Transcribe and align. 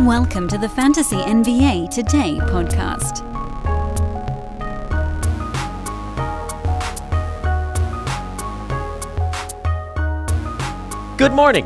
Welcome 0.00 0.48
to 0.48 0.58
the 0.58 0.68
Fantasy 0.68 1.14
NBA 1.14 1.88
Today 1.88 2.38
podcast. 2.40 3.20
Good 11.16 11.30
morning. 11.30 11.64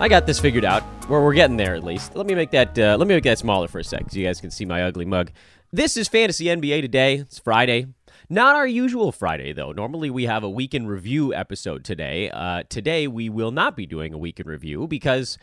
I 0.00 0.08
got 0.08 0.26
this 0.26 0.40
figured 0.40 0.64
out. 0.64 0.82
Where 1.08 1.20
we're 1.20 1.34
getting 1.34 1.58
there 1.58 1.74
at 1.74 1.84
least. 1.84 2.16
Let 2.16 2.24
me 2.24 2.34
make 2.34 2.50
that. 2.52 2.76
Uh, 2.78 2.96
let 2.98 3.06
me 3.06 3.14
make 3.14 3.24
that 3.24 3.38
smaller 3.38 3.68
for 3.68 3.80
a 3.80 3.84
sec, 3.84 4.10
so 4.10 4.18
you 4.18 4.26
guys 4.26 4.40
can 4.40 4.50
see 4.50 4.64
my 4.64 4.84
ugly 4.84 5.04
mug. 5.04 5.30
This 5.70 5.98
is 5.98 6.08
Fantasy 6.08 6.46
NBA 6.46 6.80
today. 6.80 7.16
It's 7.16 7.38
Friday. 7.38 7.86
Not 8.30 8.56
our 8.56 8.66
usual 8.66 9.12
Friday 9.12 9.52
though. 9.52 9.72
Normally 9.72 10.08
we 10.08 10.24
have 10.24 10.42
a 10.42 10.50
weekend 10.50 10.88
review 10.88 11.34
episode 11.34 11.84
today. 11.84 12.30
Uh, 12.30 12.62
today 12.70 13.06
we 13.06 13.28
will 13.28 13.50
not 13.50 13.76
be 13.76 13.84
doing 13.84 14.14
a 14.14 14.18
weekend 14.18 14.48
review 14.48 14.86
because 14.86 15.36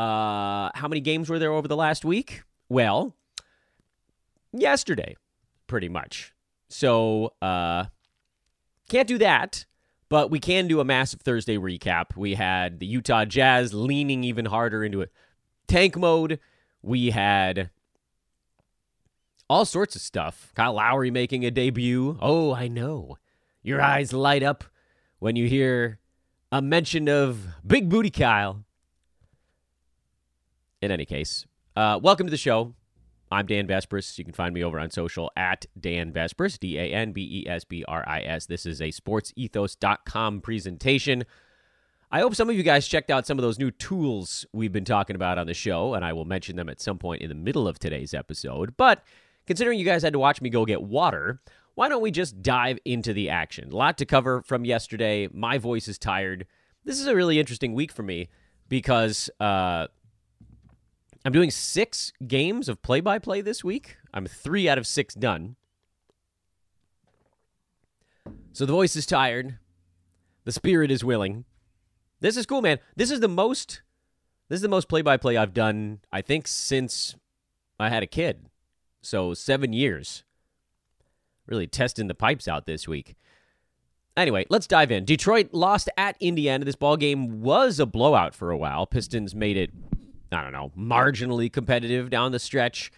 uh, 0.00 0.70
how 0.74 0.88
many 0.88 1.00
games 1.00 1.28
were 1.28 1.38
there 1.38 1.52
over 1.52 1.68
the 1.68 1.76
last 1.76 2.06
week? 2.06 2.42
Well, 2.70 3.14
yesterday, 4.50 5.16
pretty 5.66 5.90
much. 5.90 6.32
So 6.70 7.34
uh, 7.42 7.84
can't 8.88 9.06
do 9.06 9.18
that. 9.18 9.66
But 10.08 10.30
we 10.30 10.40
can 10.40 10.66
do 10.66 10.80
a 10.80 10.84
massive 10.84 11.20
Thursday 11.20 11.56
recap. 11.56 12.16
We 12.16 12.34
had 12.34 12.80
the 12.80 12.86
Utah 12.86 13.26
Jazz 13.26 13.74
leaning 13.74 14.24
even 14.24 14.46
harder 14.46 14.82
into 14.82 15.02
a 15.02 15.06
tank 15.68 15.96
mode. 15.96 16.40
We 16.82 17.10
had 17.10 17.70
all 19.48 19.64
sorts 19.64 19.94
of 19.94 20.00
stuff. 20.00 20.50
Kyle 20.56 20.72
Lowry 20.72 21.12
making 21.12 21.44
a 21.44 21.50
debut. 21.50 22.18
Oh, 22.20 22.52
I 22.52 22.66
know. 22.66 23.18
Your 23.62 23.80
eyes 23.80 24.12
light 24.12 24.42
up 24.42 24.64
when 25.20 25.36
you 25.36 25.46
hear 25.46 26.00
a 26.50 26.60
mention 26.60 27.08
of 27.08 27.46
Big 27.64 27.88
Booty 27.88 28.10
Kyle. 28.10 28.64
In 30.82 30.90
any 30.90 31.04
case, 31.04 31.44
uh, 31.76 32.00
welcome 32.02 32.26
to 32.26 32.30
the 32.30 32.38
show. 32.38 32.74
I'm 33.30 33.44
Dan 33.44 33.66
Besbris. 33.66 34.16
You 34.16 34.24
can 34.24 34.32
find 34.32 34.54
me 34.54 34.64
over 34.64 34.80
on 34.80 34.90
social 34.90 35.30
at 35.36 35.66
Dan 35.78 36.10
Besbris, 36.10 36.58
D 36.58 36.78
A 36.78 36.84
N 36.84 37.12
B 37.12 37.44
E 37.44 37.48
S 37.50 37.64
B 37.64 37.84
R 37.86 38.02
I 38.08 38.20
S. 38.22 38.46
This 38.46 38.64
is 38.64 38.80
a 38.80 38.88
sportsethos.com 38.88 40.40
presentation. 40.40 41.24
I 42.10 42.20
hope 42.20 42.34
some 42.34 42.48
of 42.48 42.56
you 42.56 42.62
guys 42.62 42.88
checked 42.88 43.10
out 43.10 43.26
some 43.26 43.38
of 43.38 43.42
those 43.42 43.58
new 43.58 43.70
tools 43.70 44.46
we've 44.54 44.72
been 44.72 44.86
talking 44.86 45.16
about 45.16 45.36
on 45.36 45.46
the 45.46 45.52
show, 45.52 45.92
and 45.92 46.02
I 46.02 46.14
will 46.14 46.24
mention 46.24 46.56
them 46.56 46.70
at 46.70 46.80
some 46.80 46.96
point 46.96 47.20
in 47.20 47.28
the 47.28 47.34
middle 47.34 47.68
of 47.68 47.78
today's 47.78 48.14
episode. 48.14 48.74
But 48.78 49.04
considering 49.46 49.78
you 49.78 49.84
guys 49.84 50.02
had 50.02 50.14
to 50.14 50.18
watch 50.18 50.40
me 50.40 50.48
go 50.48 50.64
get 50.64 50.82
water, 50.82 51.42
why 51.74 51.90
don't 51.90 52.02
we 52.02 52.10
just 52.10 52.40
dive 52.40 52.78
into 52.86 53.12
the 53.12 53.28
action? 53.28 53.70
A 53.70 53.76
lot 53.76 53.98
to 53.98 54.06
cover 54.06 54.40
from 54.40 54.64
yesterday. 54.64 55.28
My 55.30 55.58
voice 55.58 55.88
is 55.88 55.98
tired. 55.98 56.46
This 56.86 56.98
is 56.98 57.06
a 57.06 57.14
really 57.14 57.38
interesting 57.38 57.74
week 57.74 57.92
for 57.92 58.02
me 58.02 58.30
because 58.70 59.28
uh, 59.40 59.88
I'm 61.24 61.32
doing 61.32 61.50
six 61.50 62.12
games 62.26 62.68
of 62.68 62.82
play 62.82 63.00
by 63.00 63.18
play 63.18 63.40
this 63.40 63.62
week. 63.62 63.96
I'm 64.14 64.26
three 64.26 64.68
out 64.68 64.78
of 64.78 64.86
six 64.86 65.14
done. 65.14 65.56
So 68.52 68.64
the 68.64 68.72
voice 68.72 68.96
is 68.96 69.06
tired. 69.06 69.58
The 70.44 70.52
spirit 70.52 70.90
is 70.90 71.04
willing. 71.04 71.44
This 72.20 72.36
is 72.36 72.46
cool, 72.46 72.62
man. 72.62 72.78
This 72.96 73.10
is 73.10 73.20
the 73.20 73.28
most 73.28 73.82
this 74.48 74.56
is 74.56 74.62
the 74.62 74.68
most 74.68 74.88
play 74.88 75.00
by 75.00 75.16
play 75.16 75.36
I've 75.36 75.54
done, 75.54 76.00
I 76.10 76.22
think, 76.22 76.48
since 76.48 77.14
I 77.78 77.88
had 77.88 78.02
a 78.02 78.06
kid. 78.08 78.46
So 79.00 79.32
seven 79.32 79.72
years. 79.72 80.24
Really 81.46 81.68
testing 81.68 82.08
the 82.08 82.14
pipes 82.14 82.48
out 82.48 82.66
this 82.66 82.88
week. 82.88 83.14
Anyway, 84.16 84.46
let's 84.50 84.66
dive 84.66 84.90
in. 84.90 85.04
Detroit 85.04 85.50
lost 85.52 85.88
at 85.96 86.16
Indiana. 86.18 86.64
This 86.64 86.74
ball 86.74 86.96
game 86.96 87.40
was 87.40 87.78
a 87.78 87.86
blowout 87.86 88.34
for 88.34 88.50
a 88.50 88.56
while. 88.56 88.86
Pistons 88.86 89.36
made 89.36 89.56
it 89.56 89.70
I 90.32 90.42
don't 90.42 90.52
know, 90.52 90.72
marginally 90.76 91.52
competitive 91.52 92.10
down 92.10 92.32
the 92.32 92.38
stretch. 92.38 92.92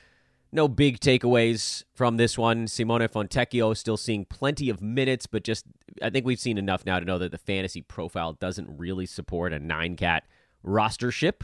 No 0.55 0.69
big 0.69 1.01
takeaways 1.01 1.85
from 1.95 2.19
this 2.19 2.37
one. 2.37 2.69
Simone 2.69 3.09
Fontecchio 3.09 3.75
still 3.75 3.97
seeing 3.97 4.27
plenty 4.27 4.69
of 4.69 4.83
minutes, 4.83 5.27
but 5.27 5.45
just 5.45 5.65
I 6.03 6.11
think 6.11 6.27
we've 6.27 6.39
seen 6.39 6.59
enough 6.59 6.85
now 6.85 6.99
to 6.99 7.07
know 7.07 7.19
that 7.19 7.31
the 7.31 7.39
fantasy 7.39 7.81
profile 7.81 8.35
doesn't 8.35 8.79
really 8.79 9.07
support 9.07 9.55
a 9.55 9.59
nine 9.59 9.97
cat 9.97 10.25
rostership. 10.65 11.43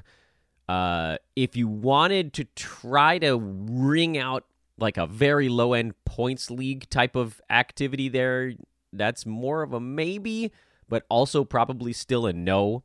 Uh, 0.69 1.17
if 1.35 1.57
you 1.57 1.67
wanted 1.67 2.35
to 2.35 2.45
try 2.55 3.19
to 3.19 3.39
ring 3.39 4.19
out 4.19 4.45
like 4.77 4.99
a 4.99 5.07
very 5.07 5.49
low 5.49 5.73
end 5.73 5.95
points 6.05 6.51
league 6.51 6.89
type 6.91 7.17
of 7.17 7.41
activity 7.49 8.11
there, 8.11 8.53
that's 8.93 9.25
more 9.25 9.63
of 9.63 9.73
a 9.73 9.81
maybe, 9.81 10.53
but 10.87 11.05
also 11.09 11.45
probably 11.45 11.95
still 11.95 12.27
a 12.27 12.33
no. 12.35 12.83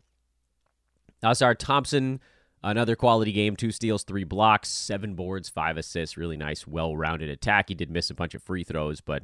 Ausar 1.22 1.58
Thompson 1.58 2.22
Another 2.63 2.96
quality 2.96 3.34
game, 3.34 3.56
two 3.56 3.72
steals, 3.72 4.03
three 4.03 4.24
blocks, 4.24 4.69
seven 4.69 5.16
boards, 5.16 5.50
five 5.50 5.78
assists. 5.78 6.16
Really 6.16 6.38
nice, 6.38 6.66
well 6.66 6.96
rounded 6.96 7.29
attack. 7.29 7.69
He 7.69 7.75
did 7.75 7.91
miss 7.91 8.09
a 8.09 8.13
bunch 8.13 8.34
of 8.35 8.41
free 8.41 8.63
throws, 8.63 9.01
but 9.01 9.24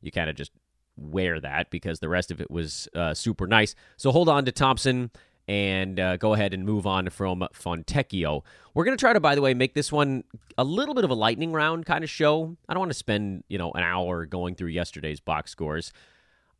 you 0.00 0.10
kind 0.10 0.30
of 0.30 0.36
just 0.36 0.52
wear 0.96 1.40
that 1.40 1.70
because 1.70 2.00
the 2.00 2.08
rest 2.08 2.30
of 2.30 2.40
it 2.40 2.50
was 2.50 2.88
uh, 2.94 3.12
super 3.14 3.46
nice. 3.46 3.74
So 3.96 4.10
hold 4.12 4.28
on 4.28 4.44
to 4.46 4.52
Thompson 4.52 5.10
and 5.46 5.98
uh, 5.98 6.16
go 6.16 6.34
ahead 6.34 6.54
and 6.54 6.64
move 6.64 6.86
on 6.86 7.10
from 7.10 7.46
Fontecchio. 7.52 8.42
We're 8.72 8.84
going 8.84 8.96
to 8.96 9.00
try 9.00 9.12
to, 9.12 9.20
by 9.20 9.34
the 9.34 9.42
way, 9.42 9.52
make 9.52 9.74
this 9.74 9.90
one 9.90 10.24
a 10.56 10.64
little 10.64 10.94
bit 10.94 11.04
of 11.04 11.10
a 11.10 11.14
lightning 11.14 11.52
round 11.52 11.86
kind 11.86 12.04
of 12.04 12.10
show. 12.10 12.56
I 12.68 12.74
don't 12.74 12.80
want 12.80 12.92
to 12.92 12.98
spend, 12.98 13.44
you 13.48 13.58
know, 13.58 13.72
an 13.72 13.82
hour 13.82 14.26
going 14.26 14.54
through 14.54 14.68
yesterday's 14.68 15.20
box 15.20 15.50
scores. 15.50 15.92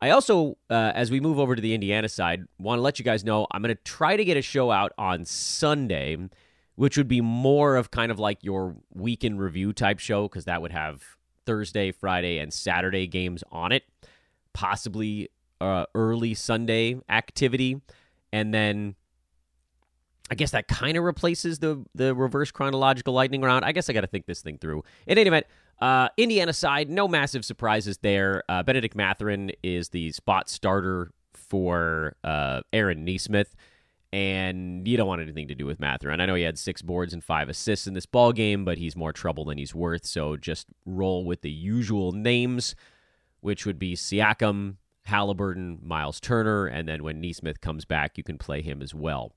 I 0.01 0.09
also, 0.09 0.57
uh, 0.69 0.91
as 0.95 1.11
we 1.11 1.19
move 1.19 1.37
over 1.37 1.55
to 1.55 1.61
the 1.61 1.75
Indiana 1.75 2.09
side, 2.09 2.45
want 2.57 2.79
to 2.79 2.81
let 2.81 2.97
you 2.97 3.05
guys 3.05 3.23
know 3.23 3.45
I'm 3.51 3.61
going 3.61 3.75
to 3.75 3.83
try 3.83 4.17
to 4.17 4.25
get 4.25 4.35
a 4.35 4.41
show 4.41 4.71
out 4.71 4.93
on 4.97 5.25
Sunday, 5.25 6.17
which 6.75 6.97
would 6.97 7.07
be 7.07 7.21
more 7.21 7.75
of 7.75 7.91
kind 7.91 8.11
of 8.11 8.17
like 8.17 8.39
your 8.41 8.75
weekend 8.91 9.39
review 9.39 9.73
type 9.73 9.99
show 9.99 10.23
because 10.23 10.45
that 10.45 10.61
would 10.61 10.71
have 10.71 11.03
Thursday, 11.45 11.91
Friday, 11.91 12.39
and 12.39 12.51
Saturday 12.51 13.05
games 13.05 13.43
on 13.51 13.71
it, 13.71 13.83
possibly 14.53 15.29
uh, 15.59 15.85
early 15.93 16.33
Sunday 16.33 16.99
activity, 17.07 17.79
and 18.33 18.51
then 18.51 18.95
I 20.31 20.35
guess 20.35 20.51
that 20.51 20.67
kind 20.67 20.97
of 20.97 21.03
replaces 21.03 21.59
the 21.59 21.85
the 21.93 22.15
reverse 22.15 22.51
chronological 22.51 23.13
lightning 23.13 23.41
round. 23.41 23.65
I 23.65 23.71
guess 23.71 23.89
I 23.89 23.93
got 23.93 24.01
to 24.01 24.07
think 24.07 24.25
this 24.25 24.41
thing 24.41 24.57
through. 24.57 24.83
In 25.05 25.17
any 25.17 25.27
event, 25.27 25.45
uh, 25.79 26.09
Indiana 26.17 26.53
side, 26.53 26.89
no 26.89 27.07
massive 27.07 27.43
surprises 27.45 27.97
there. 27.99 28.43
Uh, 28.49 28.63
Bennedict 28.63 28.95
Mathurin 28.95 29.51
is 29.63 29.89
the 29.89 30.11
spot 30.11 30.49
starter 30.49 31.11
for 31.33 32.15
uh, 32.23 32.61
Aaron 32.71 33.03
Nesmith, 33.03 33.55
and 34.13 34.87
you 34.87 34.97
don't 34.97 35.07
want 35.07 35.21
anything 35.21 35.47
to 35.47 35.55
do 35.55 35.65
with 35.65 35.79
Mathurin. 35.79 36.21
I 36.21 36.25
know 36.25 36.35
he 36.35 36.43
had 36.43 36.59
six 36.59 36.81
boards 36.81 37.13
and 37.13 37.23
five 37.23 37.49
assists 37.49 37.87
in 37.87 37.93
this 37.93 38.05
ball 38.05 38.31
game, 38.31 38.65
but 38.65 38.77
he's 38.77 38.95
more 38.95 39.13
trouble 39.13 39.45
than 39.45 39.57
he's 39.57 39.73
worth. 39.73 40.05
So 40.05 40.37
just 40.37 40.67
roll 40.85 41.25
with 41.25 41.41
the 41.41 41.51
usual 41.51 42.11
names, 42.11 42.75
which 43.39 43.65
would 43.65 43.79
be 43.79 43.95
Siakam, 43.95 44.75
Halliburton, 45.05 45.79
Miles 45.81 46.19
Turner, 46.19 46.67
and 46.67 46.87
then 46.87 47.03
when 47.03 47.21
Nesmith 47.21 47.59
comes 47.61 47.85
back, 47.85 48.17
you 48.17 48.23
can 48.23 48.37
play 48.37 48.61
him 48.61 48.81
as 48.81 48.93
well. 48.93 49.33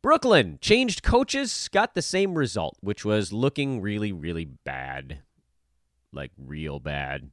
Brooklyn 0.00 0.58
changed 0.60 1.04
coaches, 1.04 1.68
got 1.70 1.94
the 1.94 2.02
same 2.02 2.34
result, 2.34 2.76
which 2.80 3.04
was 3.04 3.32
looking 3.32 3.80
really, 3.80 4.10
really 4.10 4.44
bad 4.44 5.20
like 6.12 6.30
real 6.38 6.80
bad. 6.80 7.30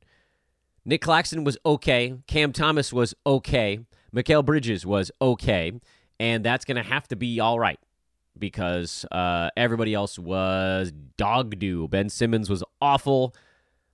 Nic 0.85 1.01
Claxton 1.01 1.43
was 1.43 1.57
okay. 1.65 2.15
Cam 2.27 2.51
Thomas 2.51 2.91
was 2.91 3.13
okay. 3.25 3.79
Mikal 4.15 4.43
Bridges 4.43 4.85
was 4.85 5.11
okay. 5.21 5.71
And 6.19 6.43
that's 6.43 6.65
going 6.65 6.77
to 6.77 6.83
have 6.83 7.07
to 7.09 7.15
be 7.15 7.39
all 7.39 7.59
right 7.59 7.79
because 8.37 9.05
uh, 9.11 9.49
everybody 9.57 9.93
else 9.93 10.17
was 10.17 10.91
dog 11.17 11.59
do. 11.59 11.87
Ben 11.87 12.09
Simmons 12.09 12.49
was 12.49 12.63
awful. 12.81 13.35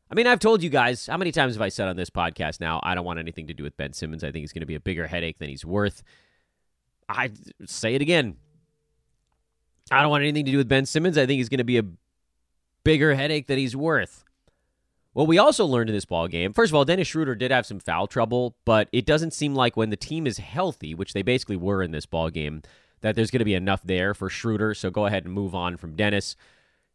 I 0.10 0.16
mean, 0.16 0.28
I've 0.28 0.40
told 0.40 0.62
you 0.62 0.70
guys, 0.70 1.08
how 1.08 1.18
many 1.18 1.32
times 1.32 1.56
have 1.56 1.62
I 1.62 1.70
said 1.70 1.88
on 1.88 1.96
this 1.96 2.10
podcast 2.10 2.60
now, 2.60 2.80
I 2.84 2.94
don't 2.94 3.06
want 3.06 3.20
anything 3.20 3.48
to 3.48 3.54
do 3.54 3.64
with 3.64 3.76
Ben 3.76 3.94
Simmons. 3.94 4.24
I 4.24 4.28
think 4.28 4.44
he's 4.44 4.54
going 4.54 4.62
to 4.62 4.68
be 4.68 4.76
a 4.76 4.80
bigger 4.80 5.08
headache 5.08 5.40
than 5.40 5.50
he's 5.50 5.66
worth. 5.66 6.04
I 7.10 7.32
say 7.66 7.96
it 7.96 8.02
again. 8.02 8.38
I 9.92 10.02
don't 10.02 10.10
want 10.10 10.24
anything 10.24 10.46
to 10.46 10.52
do 10.52 10.58
with 10.58 10.68
Ben 10.68 10.86
Simmons. 10.86 11.18
I 11.18 11.26
think 11.26 11.38
he's 11.38 11.50
going 11.50 11.60
to 11.60 11.64
be 11.64 11.78
a 11.78 11.84
bigger 12.84 13.16
headache 13.16 13.48
than 13.48 13.58
he's 13.58 13.76
worth. 13.76 14.25
Well, 15.16 15.26
we 15.26 15.38
also 15.38 15.66
learned 15.66 15.90
in 15.90 15.96
this 15.96 16.04
ball 16.04 16.28
game. 16.28 16.52
First 16.52 16.72
of 16.72 16.76
all, 16.76 16.84
Dennis 16.84 17.08
Schroeder 17.08 17.36
did 17.36 17.50
have 17.50 17.66
some 17.66 17.80
foul 17.80 18.06
trouble, 18.06 18.58
but 18.66 18.90
it 18.92 19.06
doesn't 19.06 19.32
seem 19.32 19.56
like 19.56 19.78
when 19.78 19.90
the 19.90 19.96
team 19.96 20.28
is 20.28 20.40
healthy, 20.40 20.94
which 20.94 21.14
they 21.14 21.22
basically 21.22 21.56
were 21.56 21.82
in 21.82 21.92
this 21.92 22.06
ball 22.06 22.30
game, 22.30 22.62
that 23.00 23.16
there's 23.16 23.32
going 23.32 23.40
to 23.40 23.46
be 23.46 23.54
enough 23.54 23.82
there 23.82 24.14
for 24.14 24.30
Schroeder. 24.30 24.74
So 24.74 24.92
go 24.92 25.06
ahead 25.06 25.24
and 25.24 25.34
move 25.34 25.56
on 25.56 25.78
from 25.78 25.96
Dennis. 25.96 26.36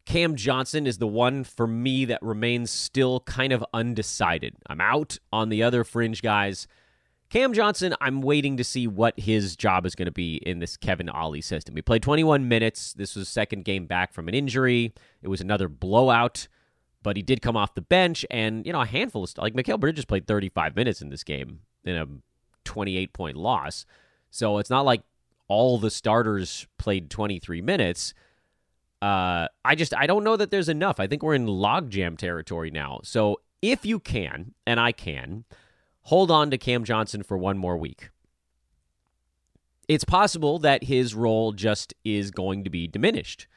Cam 0.05 0.35
Johnson 0.35 0.85
is 0.85 0.99
the 0.99 1.07
one 1.07 1.43
for 1.43 1.65
me 1.65 2.05
that 2.05 2.21
remains 2.21 2.69
still 2.69 3.21
kind 3.21 3.51
of 3.51 3.65
undecided. 3.73 4.55
I'm 4.67 4.81
out 4.81 5.17
on 5.33 5.49
the 5.49 5.63
other 5.63 5.83
fringe 5.83 6.21
guys. 6.21 6.67
Cam 7.31 7.53
Johnson, 7.53 7.95
I'm 8.01 8.21
waiting 8.21 8.55
to 8.57 8.63
see 8.63 8.85
what 8.85 9.19
his 9.19 9.55
job 9.55 9.83
is 9.87 9.95
going 9.95 10.05
to 10.05 10.11
be 10.11 10.35
in 10.35 10.59
this 10.59 10.77
Kevin 10.77 11.09
Ollie 11.09 11.41
system. 11.41 11.75
He 11.75 11.81
played 11.81 12.03
21 12.03 12.47
minutes. 12.47 12.93
This 12.93 13.15
was 13.15 13.27
second 13.29 13.65
game 13.65 13.87
back 13.87 14.13
from 14.13 14.27
an 14.27 14.35
injury. 14.35 14.93
It 15.23 15.27
was 15.27 15.41
another 15.41 15.67
blowout 15.67 16.47
but 17.03 17.15
he 17.15 17.23
did 17.23 17.41
come 17.41 17.57
off 17.57 17.73
the 17.73 17.81
bench, 17.81 18.25
and 18.29 18.65
you 18.65 18.73
know 18.73 18.81
a 18.81 18.85
handful 18.85 19.23
of 19.23 19.29
stuff. 19.29 19.43
Like 19.43 19.53
Mikal 19.53 19.79
Bridges 19.79 20.05
played 20.05 20.27
35 20.27 20.75
minutes 20.75 21.01
in 21.01 21.09
this 21.09 21.23
game 21.23 21.61
in 21.83 21.95
a 21.95 22.07
28 22.65 23.13
point 23.13 23.37
loss, 23.37 23.85
so 24.29 24.57
it's 24.57 24.69
not 24.69 24.85
like 24.85 25.01
all 25.47 25.77
the 25.77 25.91
starters 25.91 26.65
played 26.77 27.09
23 27.09 27.61
minutes. 27.61 28.13
Uh, 29.01 29.47
I 29.65 29.75
just 29.75 29.93
I 29.95 30.05
don't 30.05 30.23
know 30.23 30.37
that 30.37 30.51
there's 30.51 30.69
enough. 30.69 30.99
I 30.99 31.07
think 31.07 31.23
we're 31.23 31.35
in 31.35 31.47
logjam 31.47 32.17
territory 32.17 32.71
now. 32.71 33.01
So 33.03 33.41
if 33.61 33.85
you 33.85 33.99
can, 33.99 34.53
and 34.65 34.79
I 34.79 34.91
can, 34.91 35.45
hold 36.03 36.31
on 36.31 36.51
to 36.51 36.57
Cam 36.57 36.83
Johnson 36.83 37.23
for 37.23 37.37
one 37.37 37.57
more 37.57 37.77
week. 37.77 38.09
It's 39.87 40.05
possible 40.05 40.57
that 40.59 40.85
his 40.85 41.13
role 41.13 41.51
just 41.51 41.93
is 42.05 42.31
going 42.31 42.63
to 42.63 42.69
be 42.69 42.87
diminished. 42.87 43.47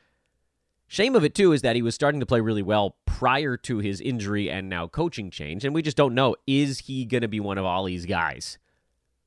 Shame 0.95 1.17
of 1.17 1.25
it 1.25 1.35
too 1.35 1.51
is 1.51 1.63
that 1.63 1.75
he 1.75 1.83
was 1.83 1.97
starting 1.97 2.21
to 2.21 2.27
play 2.27 2.39
really 2.39 2.63
well 2.63 2.95
prior 3.05 3.57
to 3.57 3.79
his 3.79 4.01
injury 4.01 4.49
and 4.49 4.69
now 4.69 4.87
coaching 4.87 5.29
change, 5.29 5.65
and 5.65 5.75
we 5.75 5.83
just 5.83 5.97
don't 5.97 6.15
know 6.15 6.37
is 6.47 6.79
he 6.79 7.05
going 7.05 7.23
to 7.23 7.27
be 7.27 7.41
one 7.41 7.59
of 7.59 7.65
Ollie's 7.65 8.07
guys? 8.07 8.59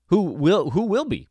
Who 0.06 0.22
will 0.22 0.70
who 0.70 0.84
will 0.84 1.04
be? 1.04 1.28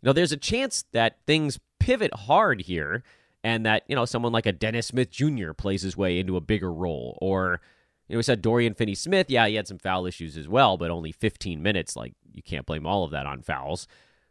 You 0.00 0.04
know, 0.04 0.12
there's 0.12 0.30
a 0.30 0.36
chance 0.36 0.84
that 0.92 1.18
things 1.26 1.58
pivot 1.80 2.14
hard 2.14 2.60
here 2.60 3.02
and 3.42 3.66
that, 3.66 3.82
you 3.88 3.96
know, 3.96 4.04
someone 4.04 4.30
like 4.30 4.46
a 4.46 4.52
Dennis 4.52 4.86
Smith 4.86 5.10
Jr. 5.10 5.50
plays 5.54 5.82
his 5.82 5.96
way 5.96 6.20
into 6.20 6.36
a 6.36 6.40
bigger 6.40 6.72
role. 6.72 7.18
Or, 7.20 7.60
you 8.06 8.14
know, 8.14 8.18
we 8.18 8.22
said 8.22 8.40
Dorian 8.40 8.74
Finney 8.74 8.94
Smith, 8.94 9.28
yeah, 9.28 9.48
he 9.48 9.56
had 9.56 9.66
some 9.66 9.78
foul 9.78 10.06
issues 10.06 10.36
as 10.36 10.46
well, 10.46 10.76
but 10.76 10.92
only 10.92 11.10
15 11.10 11.60
minutes. 11.60 11.96
Like, 11.96 12.14
you 12.32 12.44
can't 12.44 12.64
blame 12.64 12.86
all 12.86 13.02
of 13.02 13.10
that 13.10 13.26
on 13.26 13.42
fouls. 13.42 13.88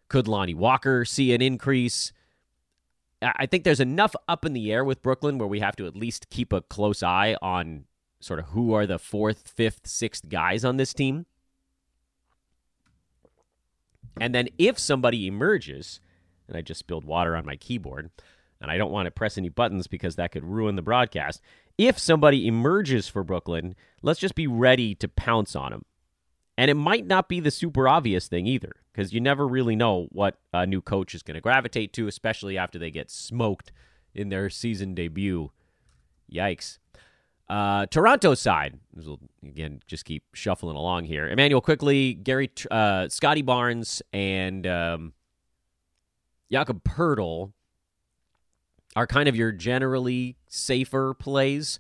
Could 0.08 0.30
Lonnie 0.30 0.54
Walker 0.54 1.04
see 1.04 1.34
an 1.34 1.42
increase? 1.42 2.14
I 3.22 3.46
think 3.48 3.64
there's 3.64 3.80
enough 3.80 4.16
up 4.28 4.46
in 4.46 4.54
the 4.54 4.72
air 4.72 4.84
with 4.84 5.02
Brooklyn 5.02 5.38
where 5.38 5.48
we 5.48 5.60
have 5.60 5.76
to 5.78 5.88
at 5.88 5.96
least 5.96 6.30
keep 6.30 6.54
a 6.54 6.62
close 6.62 7.02
eye 7.02 7.36
on 7.42 7.86
sort 8.20 8.40
of 8.40 8.48
who 8.48 8.74
are 8.74 8.86
the 8.86 9.00
fourth, 9.00 9.48
fifth, 9.48 9.88
sixth 9.88 10.30
guys 10.30 10.64
on 10.64 10.78
this 10.78 10.94
team. 10.94 11.26
And 14.20 14.34
then 14.34 14.50
if 14.58 14.80
somebody 14.80 15.28
emerges, 15.28 16.00
and 16.48 16.58
I 16.58 16.62
just 16.62 16.80
spilled 16.80 17.06
water 17.06 17.36
on 17.36 17.46
my 17.46 17.56
keyboard, 17.56 18.10
and 18.60 18.72
I 18.72 18.78
don't 18.78 18.92
want 18.92 19.06
to 19.06 19.12
press 19.12 19.38
any 19.38 19.50
buttons 19.50 19.88
because 19.88 20.16
that 20.16 20.32
could 20.32 20.44
ruin 20.44 20.76
the 20.76 20.82
broadcast. 20.82 21.42
If 21.78 22.00
somebody 22.00 22.48
emerges 22.48 23.08
for 23.08 23.24
Brooklyn, 23.24 23.76
let's 24.02 24.20
just 24.20 24.36
be 24.36 24.48
ready 24.48 24.96
to 24.96 25.08
pounce 25.08 25.56
on 25.56 25.72
them. 25.72 25.86
And 26.58 26.72
it 26.72 26.76
might 26.76 27.06
not 27.06 27.30
be 27.30 27.40
the 27.40 27.52
super 27.52 27.88
obvious 27.88 28.28
thing 28.28 28.48
either, 28.48 28.78
because 28.98 29.14
you 29.14 29.22
never 29.22 29.48
really 29.48 29.76
know 29.76 30.08
what 30.12 30.40
a 30.52 30.66
new 30.66 30.82
coach 30.82 31.14
is 31.14 31.22
going 31.22 31.36
to 31.36 31.42
gravitate 31.42 31.94
to, 31.94 32.08
especially 32.08 32.58
after 32.58 32.80
they 32.80 32.90
get 32.90 33.12
smoked 33.12 33.72
in 34.16 34.30
their 34.30 34.50
season 34.50 34.96
debut. 34.96 35.52
Yikes. 36.34 36.80
Uh, 37.48 37.86
Toronto 37.86 38.34
side, 38.34 38.80
we'll, 38.96 39.20
again, 39.46 39.82
just 39.86 40.04
keep 40.04 40.24
shuffling 40.34 40.76
along 40.76 41.06
here. 41.06 41.30
Immanuel 41.30 41.62
Quickley, 41.62 42.16
Gary, 42.16 42.50
uh, 42.72 43.08
Scottie 43.08 43.44
Barnes, 43.44 44.02
and 44.12 44.66
um, 44.66 45.14
Jakob 46.52 46.84
Poeltl 46.84 47.54
are 48.96 49.06
kind 49.06 49.30
of 49.30 49.36
your 49.36 49.52
generally 49.52 50.38
safer 50.48 51.14
plays. 51.14 51.78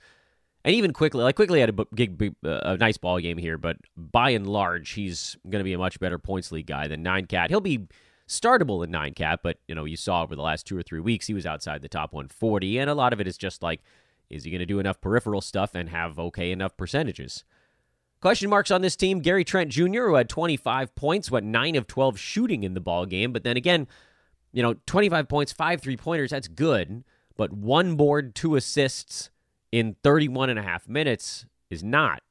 And 0.67 0.75
even 0.75 0.91
Quickley, 0.91 1.23
like 1.23 1.37
Quickley 1.37 1.61
had 1.61 1.69
a 1.69 1.85
big, 1.95 2.35
uh, 2.43 2.59
a 2.61 2.75
nice 2.75 2.97
ball 2.97 3.19
game 3.19 3.37
here, 3.37 3.57
but 3.57 3.77
by 3.95 4.31
and 4.31 4.45
large, 4.45 4.89
he's 4.89 5.37
going 5.49 5.61
to 5.61 5.63
be 5.63 5.71
a 5.71 5.77
much 5.77 5.97
better 5.97 6.19
points 6.19 6.51
league 6.51 6.67
guy 6.67 6.89
than 6.89 7.01
Nine 7.01 7.25
Cat. 7.25 7.49
He'll 7.49 7.61
be 7.61 7.87
startable 8.27 8.83
in 8.83 8.91
Nine 8.91 9.13
Cat, 9.13 9.39
but 9.41 9.59
you 9.69 9.75
know 9.75 9.85
you 9.85 9.95
saw 9.95 10.23
over 10.23 10.35
the 10.35 10.41
last 10.41 10.67
two 10.67 10.77
or 10.77 10.83
three 10.83 10.99
weeks 10.99 11.25
he 11.25 11.33
was 11.33 11.45
outside 11.45 11.81
the 11.81 11.87
top 11.87 12.11
140, 12.11 12.79
and 12.79 12.89
a 12.89 12.93
lot 12.93 13.13
of 13.13 13.21
it 13.21 13.29
is 13.29 13.37
just 13.37 13.63
like 13.63 13.79
is 14.29 14.43
he 14.43 14.51
going 14.51 14.59
to 14.59 14.65
do 14.65 14.79
enough 14.79 14.99
peripheral 14.99 15.39
stuff 15.39 15.73
and 15.73 15.87
have 15.87 16.19
okay 16.19 16.51
enough 16.51 16.75
percentages? 16.75 17.45
Question 18.19 18.49
marks 18.49 18.69
on 18.69 18.81
this 18.81 18.97
team. 18.97 19.21
Gary 19.21 19.45
Trent 19.45 19.71
Jr., 19.71 20.07
who 20.07 20.15
had 20.15 20.27
25 20.27 20.93
points, 20.95 21.31
what, 21.31 21.45
9 21.45 21.77
of 21.77 21.87
12 21.87 22.19
shooting 22.19 22.63
in 22.63 22.73
the 22.73 22.81
ball 22.81 23.05
game. 23.05 23.31
But 23.31 23.45
then 23.45 23.55
again, 23.55 23.87
you 24.51 24.61
know, 24.61 24.75
25 24.85 25.29
points, 25.29 25.53
5 25.53 25.79
three 25.79 25.95
pointers, 25.95 26.31
that's 26.31 26.49
good. 26.49 27.05
But 27.37 27.53
one 27.53 27.95
board, 27.95 28.35
two 28.35 28.57
assists 28.57 29.29
in 29.71 29.95
31 30.03 30.49
and 30.49 30.59
a 30.59 30.63
half 30.63 30.87
minutes 30.87 31.45
is 31.69 31.83
not. 31.83 32.21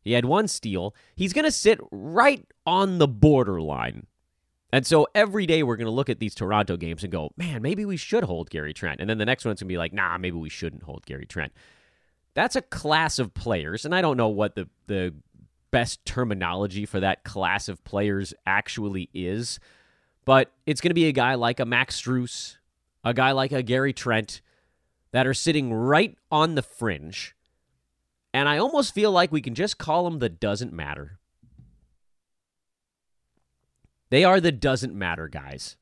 He 0.00 0.12
had 0.12 0.24
one 0.24 0.48
steal. 0.48 0.94
He's 1.14 1.32
going 1.32 1.44
to 1.44 1.50
sit 1.50 1.80
right 1.90 2.46
on 2.64 2.98
the 2.98 3.08
borderline 3.08 4.06
and 4.72 4.86
so 4.86 5.06
every 5.14 5.46
day 5.46 5.62
we're 5.62 5.76
going 5.76 5.86
to 5.86 5.90
look 5.90 6.10
at 6.10 6.18
these 6.18 6.34
Toronto 6.34 6.76
games 6.76 7.02
and 7.02 7.12
go, 7.12 7.30
man, 7.36 7.62
maybe 7.62 7.84
we 7.84 7.96
should 7.96 8.24
hold 8.24 8.50
Gary 8.50 8.74
Trent. 8.74 9.00
And 9.00 9.08
then 9.08 9.18
the 9.18 9.24
next 9.24 9.44
one's 9.44 9.60
going 9.60 9.68
to 9.68 9.72
be 9.72 9.78
like, 9.78 9.92
nah, 9.92 10.18
maybe 10.18 10.36
we 10.36 10.48
shouldn't 10.48 10.82
hold 10.82 11.06
Gary 11.06 11.26
Trent. 11.26 11.52
That's 12.34 12.56
a 12.56 12.62
class 12.62 13.18
of 13.18 13.32
players. 13.32 13.84
And 13.84 13.94
I 13.94 14.02
don't 14.02 14.16
know 14.16 14.28
what 14.28 14.54
the, 14.54 14.68
the 14.86 15.14
best 15.70 16.04
terminology 16.04 16.84
for 16.84 17.00
that 17.00 17.24
class 17.24 17.68
of 17.68 17.82
players 17.84 18.34
actually 18.44 19.08
is. 19.14 19.60
But 20.24 20.52
it's 20.66 20.80
going 20.80 20.90
to 20.90 20.94
be 20.94 21.06
a 21.06 21.12
guy 21.12 21.36
like 21.36 21.60
a 21.60 21.64
Max 21.64 21.98
Strus, 22.00 22.56
a 23.04 23.14
guy 23.14 23.30
like 23.32 23.52
a 23.52 23.62
Gary 23.62 23.92
Trent 23.92 24.42
that 25.12 25.26
are 25.26 25.34
sitting 25.34 25.72
right 25.72 26.16
on 26.30 26.54
the 26.54 26.62
fringe. 26.62 27.34
And 28.34 28.48
I 28.48 28.58
almost 28.58 28.94
feel 28.94 29.12
like 29.12 29.32
we 29.32 29.40
can 29.40 29.54
just 29.54 29.78
call 29.78 30.04
them 30.04 30.18
the 30.18 30.28
doesn't 30.28 30.72
matter. 30.72 31.18
They 34.10 34.24
are 34.24 34.40
the 34.40 34.52
doesn't 34.52 34.94
matter 34.94 35.28
guys, 35.28 35.76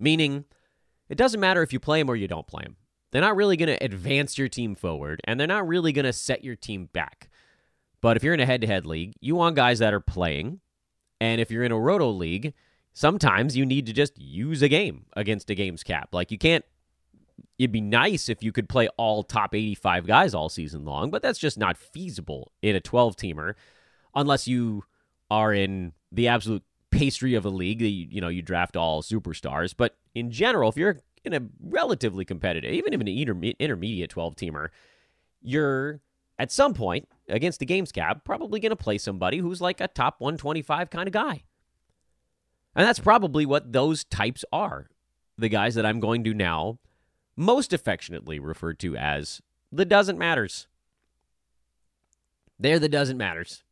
meaning 0.00 0.44
it 1.08 1.16
doesn't 1.16 1.40
matter 1.40 1.62
if 1.62 1.72
you 1.72 1.80
play 1.80 2.00
them 2.00 2.10
or 2.10 2.16
you 2.16 2.28
don't 2.28 2.46
play 2.46 2.62
them. 2.64 2.76
They're 3.10 3.22
not 3.22 3.36
really 3.36 3.56
going 3.56 3.68
to 3.68 3.82
advance 3.84 4.36
your 4.36 4.48
team 4.48 4.74
forward, 4.74 5.20
and 5.24 5.38
they're 5.38 5.46
not 5.46 5.66
really 5.66 5.92
going 5.92 6.04
to 6.04 6.12
set 6.12 6.44
your 6.44 6.56
team 6.56 6.90
back. 6.92 7.30
But 8.00 8.16
if 8.16 8.22
you're 8.22 8.34
in 8.34 8.40
a 8.40 8.46
head 8.46 8.60
to 8.60 8.66
head 8.66 8.86
league, 8.86 9.14
you 9.20 9.34
want 9.34 9.56
guys 9.56 9.78
that 9.78 9.94
are 9.94 10.00
playing. 10.00 10.60
And 11.20 11.40
if 11.40 11.50
you're 11.50 11.64
in 11.64 11.72
a 11.72 11.78
roto 11.78 12.10
league, 12.10 12.54
sometimes 12.92 13.56
you 13.56 13.64
need 13.64 13.86
to 13.86 13.92
just 13.92 14.18
use 14.18 14.62
a 14.62 14.68
game 14.68 15.06
against 15.16 15.50
a 15.50 15.54
game's 15.54 15.82
cap. 15.82 16.10
Like 16.12 16.30
you 16.30 16.38
can't, 16.38 16.64
it'd 17.58 17.72
be 17.72 17.80
nice 17.80 18.28
if 18.28 18.42
you 18.42 18.52
could 18.52 18.68
play 18.68 18.88
all 18.96 19.22
top 19.22 19.54
85 19.54 20.06
guys 20.06 20.34
all 20.34 20.48
season 20.48 20.84
long, 20.84 21.10
but 21.10 21.22
that's 21.22 21.38
just 21.38 21.58
not 21.58 21.76
feasible 21.76 22.52
in 22.62 22.76
a 22.76 22.80
12 22.80 23.16
teamer 23.16 23.54
unless 24.14 24.46
you 24.48 24.84
are 25.30 25.52
in 25.52 25.92
the 26.10 26.28
absolute 26.28 26.62
pastry 26.90 27.34
of 27.34 27.44
a 27.44 27.50
league 27.50 27.80
that 27.80 27.88
you, 27.88 28.06
you 28.10 28.20
know 28.20 28.28
you 28.28 28.42
draft 28.42 28.76
all 28.76 29.02
superstars. 29.02 29.74
But 29.76 29.96
in 30.14 30.30
general, 30.30 30.70
if 30.70 30.76
you're 30.76 30.98
in 31.24 31.34
a 31.34 31.42
relatively 31.60 32.24
competitive, 32.24 32.72
even 32.72 32.92
if 32.92 33.00
an 33.00 33.08
intermediate 33.08 34.10
12 34.10 34.36
teamer, 34.36 34.68
you're 35.40 36.00
at 36.38 36.52
some 36.52 36.74
point 36.74 37.08
against 37.28 37.58
the 37.58 37.66
games 37.66 37.92
cap 37.92 38.24
probably 38.24 38.60
going 38.60 38.70
to 38.70 38.76
play 38.76 38.98
somebody 38.98 39.38
who's 39.38 39.60
like 39.60 39.80
a 39.80 39.88
top 39.88 40.20
125 40.20 40.90
kind 40.90 41.08
of 41.08 41.12
guy. 41.12 41.42
And 42.74 42.86
that's 42.86 43.00
probably 43.00 43.44
what 43.44 43.72
those 43.72 44.04
types 44.04 44.44
are. 44.52 44.88
The 45.36 45.48
guys 45.48 45.74
that 45.74 45.86
I'm 45.86 46.00
going 46.00 46.24
to 46.24 46.34
now 46.34 46.78
most 47.38 47.72
affectionately 47.72 48.40
referred 48.40 48.80
to 48.80 48.96
as 48.96 49.40
the 49.70 49.84
doesn't 49.84 50.18
matters. 50.18 50.66
They're 52.58 52.80
the 52.80 52.88
doesn't 52.88 53.16
matters. 53.16 53.62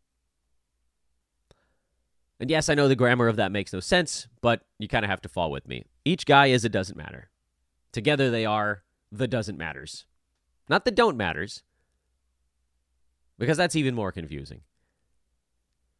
And 2.38 2.48
yes, 2.48 2.68
I 2.68 2.74
know 2.74 2.86
the 2.86 2.94
grammar 2.94 3.26
of 3.26 3.36
that 3.36 3.50
makes 3.50 3.72
no 3.72 3.80
sense, 3.80 4.28
but 4.40 4.62
you 4.78 4.86
kind 4.86 5.04
of 5.04 5.10
have 5.10 5.22
to 5.22 5.28
fall 5.28 5.50
with 5.50 5.66
me. 5.66 5.84
Each 6.04 6.24
guy 6.24 6.46
is 6.46 6.64
a 6.64 6.68
doesn't 6.68 6.96
matter. 6.96 7.28
Together 7.90 8.30
they 8.30 8.46
are 8.46 8.84
the 9.10 9.26
doesn't 9.26 9.58
matters. 9.58 10.04
Not 10.68 10.84
the 10.84 10.90
don't 10.92 11.16
matters, 11.16 11.62
because 13.38 13.56
that's 13.56 13.74
even 13.76 13.94
more 13.94 14.12
confusing. 14.12 14.60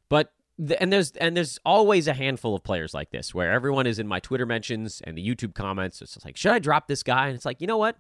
But 0.09 0.33
and 0.59 0.93
there's 0.93 1.13
and 1.13 1.37
there's 1.37 1.59
always 1.65 2.09
a 2.09 2.15
handful 2.15 2.55
of 2.55 2.63
players 2.63 2.95
like 2.95 3.11
this 3.11 3.35
where 3.35 3.53
everyone 3.53 3.87
is 3.87 3.99
in 3.99 4.07
my 4.07 4.21
Twitter 4.21 4.47
mentions 4.47 5.03
and 5.05 5.17
the 5.17 5.27
YouTube 5.27 5.55
comments. 5.55 6.01
It's 6.01 6.25
like, 6.25 6.37
should 6.37 6.53
I 6.53 6.59
drop 6.59 6.89
this 6.89 7.03
guy? 7.03 7.27
And 7.27 7.37
it's 7.37 7.45
like, 7.45 7.61
you 7.61 7.67
know 7.67 7.77
what? 7.77 7.97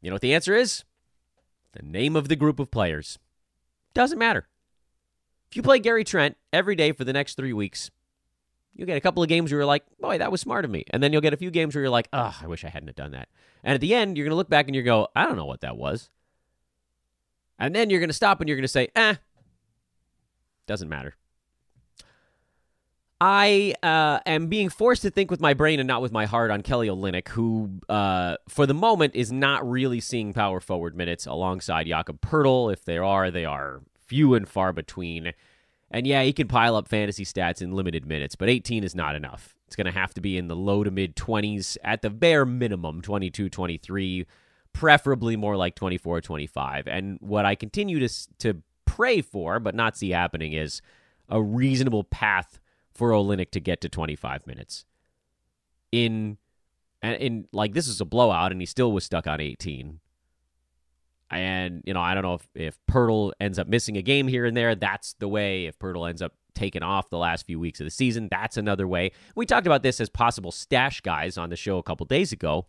You 0.00 0.10
know 0.10 0.14
what 0.14 0.22
the 0.22 0.34
answer 0.34 0.54
is? 0.54 0.84
The 1.72 1.82
name 1.82 2.16
of 2.16 2.28
the 2.28 2.36
group 2.36 2.58
of 2.58 2.70
players. 2.70 3.18
Doesn't 3.94 4.18
matter. 4.18 4.48
If 5.50 5.56
you 5.56 5.62
play 5.62 5.78
Gary 5.78 6.04
Trent 6.04 6.36
every 6.52 6.76
day 6.76 6.92
for 6.92 7.04
the 7.04 7.12
next 7.12 7.36
three 7.36 7.52
weeks, 7.52 7.90
you'll 8.74 8.86
get 8.86 8.96
a 8.96 9.00
couple 9.00 9.22
of 9.22 9.28
games 9.28 9.52
where 9.52 9.60
you're 9.60 9.66
like, 9.66 9.84
boy, 10.00 10.18
that 10.18 10.32
was 10.32 10.40
smart 10.40 10.64
of 10.64 10.70
me. 10.70 10.84
And 10.90 11.02
then 11.02 11.12
you'll 11.12 11.22
get 11.22 11.32
a 11.32 11.38
few 11.38 11.50
games 11.50 11.74
where 11.74 11.82
you're 11.82 11.90
like, 11.90 12.08
oh, 12.12 12.36
I 12.40 12.46
wish 12.46 12.64
I 12.64 12.68
hadn't 12.68 12.88
have 12.88 12.96
done 12.96 13.12
that. 13.12 13.28
And 13.62 13.74
at 13.74 13.80
the 13.80 13.94
end, 13.94 14.16
you're 14.16 14.28
to 14.28 14.34
look 14.34 14.48
back 14.48 14.66
and 14.66 14.74
you 14.74 14.82
go, 14.82 15.08
I 15.14 15.24
don't 15.24 15.36
know 15.36 15.44
what 15.44 15.60
that 15.60 15.76
was. 15.76 16.10
And 17.58 17.74
then 17.74 17.88
you're 17.88 18.04
to 18.06 18.12
stop 18.12 18.40
and 18.40 18.48
you're 18.48 18.60
to 18.60 18.68
say, 18.68 18.88
eh, 18.96 19.14
doesn't 20.66 20.88
matter. 20.88 21.14
I 23.26 23.72
uh, 23.82 24.20
am 24.26 24.48
being 24.48 24.68
forced 24.68 25.00
to 25.00 25.10
think 25.10 25.30
with 25.30 25.40
my 25.40 25.54
brain 25.54 25.80
and 25.80 25.86
not 25.86 26.02
with 26.02 26.12
my 26.12 26.26
heart 26.26 26.50
on 26.50 26.60
Kelly 26.60 26.88
Olynyk, 26.88 27.28
who, 27.28 27.70
uh, 27.88 28.36
for 28.50 28.66
the 28.66 28.74
moment, 28.74 29.16
is 29.16 29.32
not 29.32 29.66
really 29.66 29.98
seeing 29.98 30.34
power 30.34 30.60
forward 30.60 30.94
minutes 30.94 31.24
alongside 31.24 31.86
Jakob 31.86 32.20
Poeltl. 32.20 32.70
If 32.70 32.84
there 32.84 33.02
are, 33.02 33.30
they 33.30 33.46
are 33.46 33.80
few 34.06 34.34
and 34.34 34.46
far 34.46 34.74
between. 34.74 35.32
And 35.90 36.06
yeah, 36.06 36.22
he 36.22 36.34
can 36.34 36.48
pile 36.48 36.76
up 36.76 36.86
fantasy 36.86 37.24
stats 37.24 37.62
in 37.62 37.72
limited 37.72 38.04
minutes, 38.04 38.36
but 38.36 38.50
18 38.50 38.84
is 38.84 38.94
not 38.94 39.14
enough. 39.14 39.56
It's 39.68 39.76
going 39.76 39.86
to 39.86 39.98
have 39.98 40.12
to 40.14 40.20
be 40.20 40.36
in 40.36 40.48
the 40.48 40.56
low 40.56 40.84
to 40.84 40.90
mid 40.90 41.16
20s 41.16 41.78
at 41.82 42.02
the 42.02 42.10
bare 42.10 42.44
minimum, 42.44 43.00
22, 43.00 43.48
23, 43.48 44.26
preferably 44.74 45.34
more 45.34 45.56
like 45.56 45.74
24, 45.76 46.20
25. 46.20 46.86
And 46.86 47.16
what 47.22 47.46
I 47.46 47.54
continue 47.54 48.06
to 48.06 48.28
to 48.40 48.60
pray 48.84 49.22
for 49.22 49.60
but 49.60 49.74
not 49.74 49.96
see 49.96 50.10
happening 50.10 50.52
is 50.52 50.82
a 51.30 51.40
reasonable 51.40 52.04
path 52.04 52.60
for 52.94 53.10
Olynyk 53.10 53.50
to 53.50 53.60
get 53.60 53.80
to 53.80 53.88
25 53.88 54.46
minutes. 54.46 54.84
In 55.92 56.38
And 57.02 57.16
in 57.16 57.48
like 57.52 57.74
this 57.74 57.88
is 57.88 58.00
a 58.00 58.04
blowout, 58.04 58.52
and 58.52 58.60
he 58.60 58.66
still 58.66 58.92
was 58.92 59.04
stuck 59.04 59.26
on 59.26 59.40
18. 59.40 60.00
And 61.30 61.82
you 61.84 61.94
know, 61.94 62.00
I 62.00 62.14
don't 62.14 62.22
know 62.22 62.34
if 62.34 62.48
if 62.54 62.78
Poeltl 62.90 63.32
ends 63.40 63.58
up 63.58 63.66
missing 63.66 63.96
a 63.96 64.02
game 64.02 64.28
here 64.28 64.44
and 64.44 64.56
there. 64.56 64.74
That's 64.74 65.14
the 65.14 65.28
way. 65.28 65.66
If 65.66 65.78
Poeltl 65.78 66.08
ends 66.08 66.22
up 66.22 66.32
taken 66.54 66.82
off 66.82 67.10
the 67.10 67.18
last 67.18 67.46
few 67.46 67.58
weeks 67.58 67.80
of 67.80 67.84
the 67.84 67.90
season, 67.90 68.28
that's 68.30 68.56
another 68.56 68.86
way. 68.86 69.10
We 69.34 69.44
talked 69.44 69.66
about 69.66 69.82
this 69.82 70.00
as 70.00 70.08
possible 70.08 70.52
stash 70.52 71.00
guys 71.00 71.36
on 71.36 71.50
the 71.50 71.56
show 71.56 71.78
a 71.78 71.82
couple 71.82 72.06
days 72.06 72.32
ago. 72.32 72.66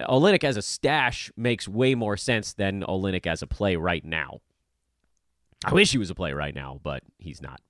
Olynyk 0.00 0.44
as 0.44 0.56
a 0.56 0.62
stash 0.62 1.30
makes 1.36 1.68
way 1.68 1.94
more 1.94 2.16
sense 2.16 2.52
than 2.52 2.82
Olynyk 2.82 3.26
as 3.26 3.42
a 3.42 3.46
play 3.46 3.76
right 3.76 4.04
now. 4.04 4.40
I 5.64 5.72
wish 5.72 5.92
he 5.92 5.98
was 5.98 6.10
a 6.10 6.14
play 6.14 6.32
right 6.32 6.54
now, 6.54 6.80
but 6.82 7.02
he's 7.18 7.40
not. 7.40 7.60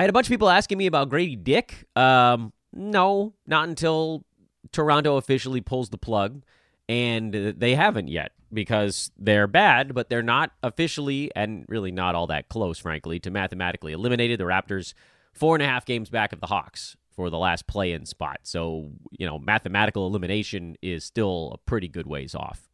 I 0.00 0.04
had 0.04 0.08
a 0.08 0.14
bunch 0.14 0.28
of 0.28 0.30
people 0.30 0.48
asking 0.48 0.78
me 0.78 0.86
about 0.86 1.10
Grady 1.10 1.36
Dick. 1.36 1.84
Um, 1.94 2.54
no, 2.72 3.34
not 3.46 3.68
until 3.68 4.24
Toronto 4.72 5.18
officially 5.18 5.60
pulls 5.60 5.90
the 5.90 5.98
plug, 5.98 6.42
and 6.88 7.34
they 7.34 7.74
haven't 7.74 8.08
yet 8.08 8.32
because 8.50 9.10
they're 9.18 9.46
bad, 9.46 9.92
but 9.92 10.08
they're 10.08 10.22
not 10.22 10.52
officially 10.62 11.30
and 11.36 11.66
really 11.68 11.92
not 11.92 12.14
all 12.14 12.26
that 12.28 12.48
close, 12.48 12.78
frankly, 12.78 13.20
to 13.20 13.30
mathematically 13.30 13.92
eliminated. 13.92 14.40
The 14.40 14.44
Raptors 14.44 14.94
four 15.34 15.54
and 15.54 15.62
a 15.62 15.66
half 15.66 15.84
games 15.84 16.08
back 16.08 16.32
of 16.32 16.40
the 16.40 16.46
Hawks 16.46 16.96
for 17.10 17.28
the 17.28 17.36
last 17.36 17.66
play 17.66 17.92
in 17.92 18.06
spot. 18.06 18.38
So, 18.44 18.92
you 19.18 19.26
know, 19.26 19.38
mathematical 19.38 20.06
elimination 20.06 20.78
is 20.80 21.04
still 21.04 21.50
a 21.52 21.58
pretty 21.58 21.88
good 21.88 22.06
ways 22.06 22.34
off. 22.34 22.69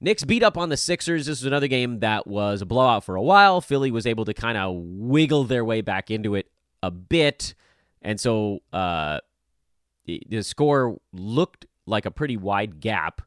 Knicks 0.00 0.24
beat 0.24 0.42
up 0.42 0.56
on 0.56 0.68
the 0.68 0.76
Sixers. 0.76 1.26
This 1.26 1.40
was 1.40 1.46
another 1.46 1.66
game 1.66 2.00
that 2.00 2.26
was 2.26 2.62
a 2.62 2.66
blowout 2.66 3.04
for 3.04 3.16
a 3.16 3.22
while. 3.22 3.60
Philly 3.60 3.90
was 3.90 4.06
able 4.06 4.24
to 4.26 4.34
kind 4.34 4.56
of 4.56 4.74
wiggle 4.76 5.44
their 5.44 5.64
way 5.64 5.80
back 5.80 6.10
into 6.10 6.34
it 6.34 6.50
a 6.82 6.90
bit. 6.90 7.54
And 8.00 8.20
so 8.20 8.60
uh, 8.72 9.18
the 10.06 10.42
score 10.42 10.98
looked 11.12 11.66
like 11.86 12.06
a 12.06 12.10
pretty 12.10 12.36
wide 12.36 12.80
gap, 12.80 13.22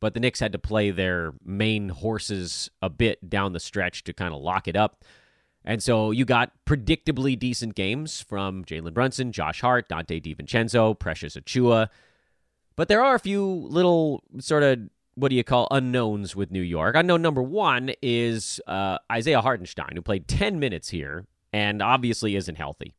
but 0.00 0.14
the 0.14 0.20
Knicks 0.20 0.38
had 0.38 0.52
to 0.52 0.58
play 0.58 0.90
their 0.90 1.32
main 1.44 1.88
horses 1.88 2.70
a 2.80 2.88
bit 2.88 3.28
down 3.28 3.52
the 3.52 3.60
stretch 3.60 4.04
to 4.04 4.12
kind 4.12 4.32
of 4.32 4.40
lock 4.40 4.68
it 4.68 4.76
up. 4.76 5.04
And 5.64 5.82
so 5.82 6.10
you 6.10 6.24
got 6.24 6.52
predictably 6.66 7.38
decent 7.38 7.74
games 7.74 8.20
from 8.20 8.64
Jalen 8.64 8.94
Brunson, 8.94 9.32
Josh 9.32 9.60
Hart, 9.60 9.88
Donte 9.88 10.22
DiVincenzo, 10.22 10.98
Precious 10.98 11.36
Achiuwa. 11.36 11.88
But 12.74 12.88
there 12.88 13.02
are 13.02 13.14
a 13.14 13.20
few 13.20 13.44
little 13.44 14.24
sort 14.38 14.62
of 14.62 14.80
what 15.14 15.28
do 15.28 15.36
you 15.36 15.44
call 15.44 15.68
unknowns 15.70 16.34
with 16.34 16.50
New 16.50 16.62
York? 16.62 16.96
Unknown 16.96 17.22
number 17.22 17.42
one 17.42 17.92
is 18.00 18.60
uh, 18.66 18.98
Isaiah 19.10 19.40
Hartenstein, 19.40 19.92
who 19.94 20.02
played 20.02 20.26
10 20.26 20.58
minutes 20.58 20.88
here 20.88 21.26
and 21.52 21.82
obviously 21.82 22.34
isn't 22.36 22.56
healthy. 22.56 22.94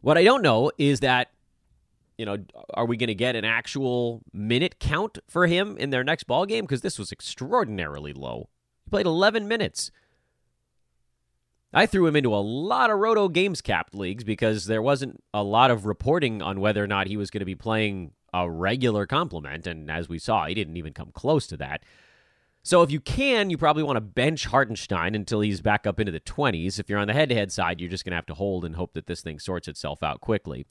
What 0.00 0.16
I 0.16 0.24
don't 0.24 0.42
know 0.42 0.70
is 0.78 1.00
that, 1.00 1.28
you 2.16 2.24
know, 2.24 2.38
are 2.72 2.86
we 2.86 2.96
going 2.96 3.08
to 3.08 3.14
get 3.14 3.36
an 3.36 3.44
actual 3.44 4.22
minute 4.32 4.78
count 4.78 5.18
for 5.28 5.46
him 5.46 5.76
in 5.76 5.90
their 5.90 6.04
next 6.04 6.24
ball 6.24 6.46
game? 6.46 6.64
Because 6.64 6.80
this 6.80 6.98
was 6.98 7.12
extraordinarily 7.12 8.12
low. 8.12 8.48
He 8.84 8.90
played 8.90 9.06
11 9.06 9.46
minutes. 9.48 9.90
I 11.74 11.84
threw 11.84 12.06
him 12.06 12.16
into 12.16 12.34
a 12.34 12.36
lot 12.36 12.88
of 12.90 12.98
Roto 12.98 13.28
Games 13.28 13.60
capped 13.60 13.94
leagues 13.94 14.24
because 14.24 14.64
there 14.64 14.80
wasn't 14.80 15.22
a 15.34 15.42
lot 15.42 15.70
of 15.70 15.84
reporting 15.84 16.40
on 16.40 16.60
whether 16.60 16.82
or 16.82 16.86
not 16.86 17.08
he 17.08 17.18
was 17.18 17.30
going 17.30 17.40
to 17.40 17.44
be 17.44 17.54
playing 17.54 18.12
a 18.32 18.50
regular 18.50 19.06
complement. 19.06 19.66
And 19.66 19.90
as 19.90 20.08
we 20.08 20.18
saw, 20.18 20.46
he 20.46 20.54
didn't 20.54 20.76
even 20.76 20.92
come 20.92 21.10
close 21.12 21.46
to 21.48 21.56
that. 21.58 21.82
So 22.62 22.82
if 22.82 22.90
you 22.90 23.00
can, 23.00 23.50
you 23.50 23.56
probably 23.56 23.82
want 23.82 23.96
to 23.96 24.02
bench 24.02 24.46
Hartenstein 24.46 25.14
until 25.14 25.40
he's 25.40 25.60
back 25.60 25.86
up 25.86 25.98
into 25.98 26.12
the 26.12 26.20
20s. 26.20 26.78
If 26.78 26.90
you're 26.90 26.98
on 26.98 27.06
the 27.06 27.14
head 27.14 27.30
to 27.30 27.34
head 27.34 27.50
side, 27.50 27.80
you're 27.80 27.88
just 27.88 28.04
going 28.04 28.12
to 28.12 28.16
have 28.16 28.26
to 28.26 28.34
hold 28.34 28.64
and 28.64 28.76
hope 28.76 28.92
that 28.94 29.06
this 29.06 29.22
thing 29.22 29.38
sorts 29.38 29.68
itself 29.68 30.02
out 30.02 30.20
quickly. 30.20 30.66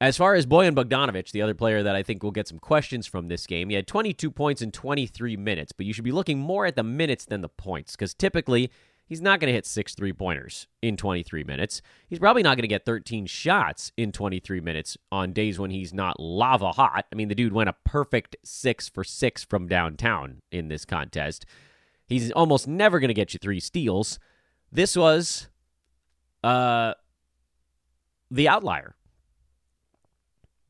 As 0.00 0.16
far 0.16 0.34
as 0.34 0.46
Bojan 0.46 0.74
Bogdanovic, 0.74 1.32
the 1.32 1.42
other 1.42 1.54
player 1.54 1.82
that 1.82 1.96
I 1.96 2.02
think 2.02 2.22
will 2.22 2.30
get 2.30 2.46
some 2.46 2.60
questions 2.60 3.06
from 3.06 3.28
this 3.28 3.46
game, 3.46 3.68
he 3.68 3.74
had 3.74 3.86
22 3.86 4.30
points 4.30 4.62
in 4.62 4.70
23 4.70 5.36
minutes, 5.36 5.72
but 5.72 5.86
you 5.86 5.92
should 5.92 6.04
be 6.04 6.12
looking 6.12 6.38
more 6.38 6.66
at 6.66 6.76
the 6.76 6.84
minutes 6.84 7.24
than 7.24 7.40
the 7.40 7.48
points 7.48 7.96
because 7.96 8.14
typically 8.14 8.70
he's 9.08 9.20
not 9.20 9.40
going 9.40 9.48
to 9.48 9.54
hit 9.54 9.66
six 9.66 9.94
three 9.94 10.12
pointers 10.12 10.66
in 10.82 10.96
23 10.96 11.44
minutes. 11.44 11.82
He's 12.08 12.18
probably 12.18 12.42
not 12.42 12.56
going 12.56 12.62
to 12.62 12.68
get 12.68 12.84
13 12.84 13.26
shots 13.26 13.90
in 13.96 14.12
23 14.12 14.60
minutes 14.60 14.96
on 15.10 15.32
days 15.32 15.58
when 15.58 15.70
he's 15.70 15.92
not 15.92 16.20
lava 16.20 16.72
hot. 16.72 17.06
I 17.10 17.16
mean, 17.16 17.28
the 17.28 17.34
dude 17.34 17.52
went 17.52 17.70
a 17.70 17.76
perfect 17.84 18.36
six 18.44 18.88
for 18.88 19.02
six 19.02 19.42
from 19.42 19.66
downtown 19.66 20.42
in 20.52 20.68
this 20.68 20.84
contest. 20.84 21.46
He's 22.06 22.30
almost 22.32 22.68
never 22.68 23.00
going 23.00 23.08
to 23.08 23.14
get 23.14 23.34
you 23.34 23.38
three 23.42 23.60
steals. 23.60 24.18
This 24.70 24.96
was 24.96 25.48
uh, 26.44 26.94
the 28.30 28.48
outlier. 28.48 28.94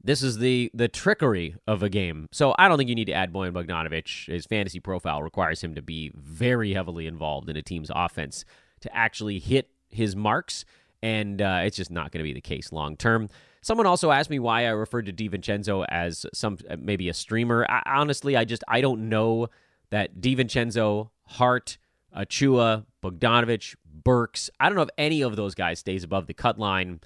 This 0.02 0.22
is 0.22 0.38
the 0.38 0.70
the 0.72 0.88
trickery 0.88 1.56
of 1.66 1.82
a 1.82 1.88
game. 1.88 2.28
So 2.32 2.54
I 2.58 2.68
don't 2.68 2.78
think 2.78 2.88
you 2.88 2.94
need 2.94 3.06
to 3.06 3.12
add 3.12 3.32
Bojan 3.32 3.52
Bogdanovic. 3.52 4.26
His 4.26 4.46
fantasy 4.46 4.80
profile 4.80 5.22
requires 5.22 5.62
him 5.62 5.74
to 5.74 5.82
be 5.82 6.12
very 6.14 6.72
heavily 6.72 7.06
involved 7.06 7.48
in 7.48 7.56
a 7.56 7.62
team's 7.62 7.90
offense 7.94 8.44
to 8.80 8.96
actually 8.96 9.38
hit 9.38 9.70
his 9.88 10.14
marks, 10.14 10.64
and 11.02 11.42
uh, 11.42 11.62
it's 11.64 11.76
just 11.76 11.90
not 11.90 12.12
going 12.12 12.20
to 12.20 12.28
be 12.28 12.32
the 12.32 12.40
case 12.40 12.72
long 12.72 12.96
term. 12.96 13.28
Someone 13.60 13.86
also 13.86 14.12
asked 14.12 14.30
me 14.30 14.38
why 14.38 14.66
I 14.66 14.70
referred 14.70 15.06
to 15.06 15.12
DiVincenzo 15.12 15.84
as 15.88 16.24
some 16.32 16.58
maybe 16.78 17.08
a 17.08 17.14
streamer. 17.14 17.66
I, 17.68 17.82
honestly, 17.86 18.36
I 18.36 18.44
just 18.44 18.62
I 18.68 18.80
don't 18.80 19.08
know 19.08 19.48
that 19.90 20.20
DiVincenzo, 20.20 21.10
Hart, 21.24 21.78
Achiuwa, 22.16 22.86
Bogdanovic, 23.02 23.74
Burks. 24.04 24.48
I 24.60 24.68
don't 24.68 24.76
know 24.76 24.82
if 24.82 24.90
any 24.96 25.22
of 25.22 25.34
those 25.34 25.54
guys 25.56 25.80
stays 25.80 26.04
above 26.04 26.28
the 26.28 26.34
cut 26.34 26.58
line 26.58 27.00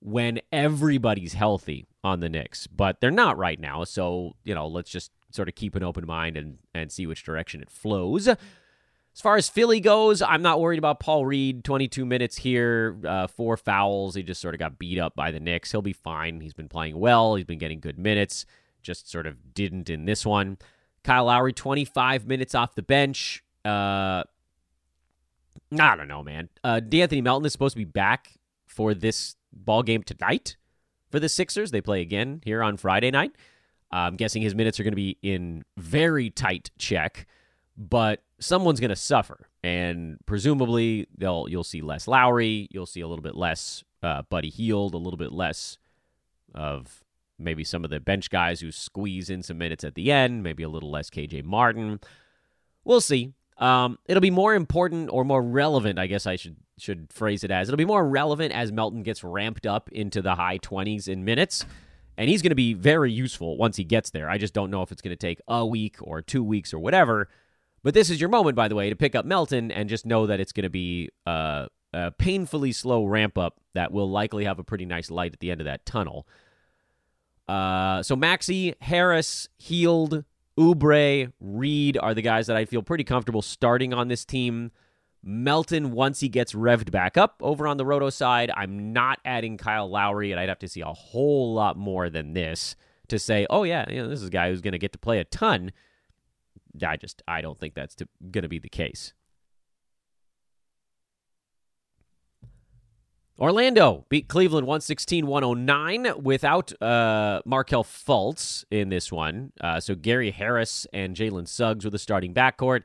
when 0.00 0.40
everybody's 0.50 1.34
healthy 1.34 1.86
on 2.04 2.20
the 2.20 2.28
Knicks, 2.28 2.66
but 2.66 3.00
they're 3.00 3.10
not 3.10 3.38
right 3.38 3.58
now. 3.58 3.84
So, 3.84 4.36
you 4.44 4.54
know, 4.54 4.66
let's 4.66 4.90
just 4.90 5.10
sort 5.30 5.48
of 5.48 5.54
keep 5.54 5.74
an 5.74 5.82
open 5.82 6.06
mind 6.06 6.36
and, 6.36 6.58
and 6.74 6.90
see 6.90 7.06
which 7.06 7.24
direction 7.24 7.60
it 7.60 7.70
flows. 7.70 8.28
As 8.28 9.20
far 9.20 9.36
as 9.36 9.48
Philly 9.48 9.80
goes, 9.80 10.22
I'm 10.22 10.42
not 10.42 10.60
worried 10.60 10.78
about 10.78 11.00
Paul 11.00 11.26
Reed. 11.26 11.64
22 11.64 12.06
minutes 12.06 12.36
here, 12.36 12.96
uh, 13.04 13.26
four 13.26 13.56
fouls. 13.56 14.14
He 14.14 14.22
just 14.22 14.40
sort 14.40 14.54
of 14.54 14.60
got 14.60 14.78
beat 14.78 14.98
up 14.98 15.16
by 15.16 15.32
the 15.32 15.40
Knicks. 15.40 15.72
He'll 15.72 15.82
be 15.82 15.92
fine. 15.92 16.40
He's 16.40 16.54
been 16.54 16.68
playing 16.68 16.98
well. 16.98 17.34
He's 17.34 17.44
been 17.44 17.58
getting 17.58 17.80
good 17.80 17.98
minutes. 17.98 18.46
Just 18.82 19.10
sort 19.10 19.26
of 19.26 19.54
didn't 19.54 19.90
in 19.90 20.04
this 20.04 20.24
one. 20.24 20.56
Kyle 21.02 21.24
Lowry, 21.24 21.52
25 21.52 22.26
minutes 22.26 22.54
off 22.54 22.76
the 22.76 22.82
bench. 22.82 23.42
Uh, 23.64 24.22
I 25.72 25.96
don't 25.96 26.08
know, 26.08 26.22
man. 26.22 26.48
Uh, 26.62 26.80
De'Anthony 26.80 27.22
Melton 27.22 27.44
is 27.44 27.52
supposed 27.52 27.74
to 27.74 27.78
be 27.78 27.84
back 27.84 28.38
for 28.66 28.94
this 28.94 29.34
ball 29.52 29.82
game 29.82 30.04
tonight 30.04 30.56
for 31.10 31.20
the 31.20 31.28
Sixers. 31.28 31.70
They 31.70 31.80
play 31.80 32.00
again 32.00 32.40
here 32.44 32.62
on 32.62 32.76
Friday 32.76 33.10
night. 33.10 33.32
I'm 33.90 34.16
guessing 34.16 34.42
his 34.42 34.54
minutes 34.54 34.78
are 34.78 34.82
going 34.82 34.92
to 34.92 34.96
be 34.96 35.16
in 35.22 35.64
very 35.76 36.30
tight 36.30 36.70
check, 36.78 37.26
but 37.76 38.22
someone's 38.38 38.80
going 38.80 38.90
to 38.90 38.96
suffer, 38.96 39.48
and 39.62 40.18
presumably 40.26 41.06
they'll 41.16 41.46
you'll 41.48 41.64
see 41.64 41.80
less 41.80 42.06
Lowry, 42.06 42.68
you'll 42.70 42.86
see 42.86 43.00
a 43.00 43.08
little 43.08 43.22
bit 43.22 43.34
less 43.34 43.82
uh, 44.02 44.22
Buddy 44.28 44.50
Hield, 44.50 44.94
a 44.94 44.98
little 44.98 45.16
bit 45.16 45.32
less 45.32 45.78
of 46.54 47.02
maybe 47.38 47.64
some 47.64 47.84
of 47.84 47.90
the 47.90 48.00
bench 48.00 48.30
guys 48.30 48.60
who 48.60 48.70
squeeze 48.72 49.30
in 49.30 49.42
some 49.42 49.58
minutes 49.58 49.84
at 49.84 49.94
the 49.94 50.10
end, 50.10 50.42
maybe 50.42 50.62
a 50.62 50.68
little 50.68 50.90
less 50.90 51.08
KJ 51.08 51.44
Martin. 51.44 52.00
We'll 52.84 53.00
see. 53.00 53.32
Um, 53.58 53.98
it'll 54.06 54.20
be 54.20 54.30
more 54.30 54.54
important 54.54 55.10
or 55.12 55.24
more 55.24 55.42
relevant, 55.42 55.98
I 55.98 56.06
guess 56.06 56.26
I 56.26 56.36
should 56.36 56.56
should 56.78 57.12
phrase 57.12 57.44
it 57.44 57.50
as. 57.50 57.68
It'll 57.68 57.76
be 57.76 57.84
more 57.84 58.06
relevant 58.06 58.52
as 58.52 58.72
Melton 58.72 59.02
gets 59.02 59.24
ramped 59.24 59.66
up 59.66 59.90
into 59.92 60.22
the 60.22 60.34
high 60.34 60.58
20s 60.58 61.08
in 61.08 61.24
minutes. 61.24 61.64
And 62.16 62.28
he's 62.28 62.42
going 62.42 62.50
to 62.50 62.56
be 62.56 62.74
very 62.74 63.12
useful 63.12 63.56
once 63.56 63.76
he 63.76 63.84
gets 63.84 64.10
there. 64.10 64.28
I 64.28 64.38
just 64.38 64.52
don't 64.52 64.70
know 64.70 64.82
if 64.82 64.90
it's 64.90 65.02
going 65.02 65.16
to 65.16 65.16
take 65.16 65.40
a 65.46 65.64
week 65.64 65.96
or 66.00 66.20
two 66.20 66.42
weeks 66.42 66.74
or 66.74 66.78
whatever. 66.80 67.28
But 67.84 67.94
this 67.94 68.10
is 68.10 68.20
your 68.20 68.28
moment, 68.28 68.56
by 68.56 68.66
the 68.66 68.74
way, 68.74 68.90
to 68.90 68.96
pick 68.96 69.14
up 69.14 69.24
Melton 69.24 69.70
and 69.70 69.88
just 69.88 70.04
know 70.04 70.26
that 70.26 70.40
it's 70.40 70.52
going 70.52 70.64
to 70.64 70.70
be 70.70 71.10
uh, 71.26 71.66
a 71.92 72.10
painfully 72.10 72.72
slow 72.72 73.04
ramp 73.04 73.38
up 73.38 73.60
that 73.74 73.92
will 73.92 74.10
likely 74.10 74.44
have 74.44 74.58
a 74.58 74.64
pretty 74.64 74.84
nice 74.84 75.10
light 75.10 75.32
at 75.32 75.40
the 75.40 75.50
end 75.50 75.60
of 75.60 75.66
that 75.66 75.86
tunnel. 75.86 76.26
Uh, 77.46 78.02
so 78.02 78.14
Maxey, 78.14 78.74
Harris, 78.80 79.48
Hield, 79.56 80.24
Oubre, 80.58 81.32
Reed 81.40 81.96
are 81.96 82.14
the 82.14 82.22
guys 82.22 82.48
that 82.48 82.56
I 82.56 82.64
feel 82.64 82.82
pretty 82.82 83.04
comfortable 83.04 83.42
starting 83.42 83.94
on 83.94 84.08
this 84.08 84.24
team. 84.24 84.72
Melton, 85.28 85.90
once 85.90 86.20
he 86.20 86.30
gets 86.30 86.54
revved 86.54 86.90
back 86.90 87.18
up 87.18 87.36
over 87.42 87.68
on 87.68 87.76
the 87.76 87.84
Roto 87.84 88.08
side, 88.08 88.50
I'm 88.56 88.94
not 88.94 89.20
adding 89.26 89.58
Kyle 89.58 89.88
Lowry, 89.88 90.32
and 90.32 90.40
I'd 90.40 90.48
have 90.48 90.58
to 90.60 90.68
see 90.68 90.80
a 90.80 90.86
whole 90.86 91.52
lot 91.52 91.76
more 91.76 92.08
than 92.08 92.32
this 92.32 92.74
to 93.08 93.18
say, 93.18 93.46
oh, 93.50 93.64
yeah, 93.64 93.84
you 93.90 94.02
know, 94.02 94.08
this 94.08 94.22
is 94.22 94.28
a 94.28 94.30
guy 94.30 94.48
who's 94.48 94.62
going 94.62 94.72
to 94.72 94.78
get 94.78 94.92
to 94.92 94.98
play 94.98 95.18
a 95.18 95.24
ton. 95.24 95.72
I 96.82 96.96
just, 96.96 97.22
I 97.28 97.42
don't 97.42 97.60
think 97.60 97.74
that's 97.74 97.94
going 98.30 98.42
to 98.42 98.48
be 98.48 98.58
the 98.58 98.70
case. 98.70 99.12
Orlando 103.38 104.06
beat 104.08 104.28
Cleveland 104.28 104.66
116 104.66 105.26
109 105.26 106.22
without 106.22 106.72
uh, 106.82 107.42
Markelle 107.44 107.84
Fultz 107.84 108.64
in 108.70 108.88
this 108.88 109.12
one. 109.12 109.52
Uh, 109.60 109.78
so 109.78 109.94
Gary 109.94 110.30
Harris 110.30 110.86
and 110.94 111.14
Jalen 111.14 111.46
Suggs 111.46 111.84
were 111.84 111.90
the 111.90 111.98
starting 111.98 112.32
backcourt. 112.32 112.84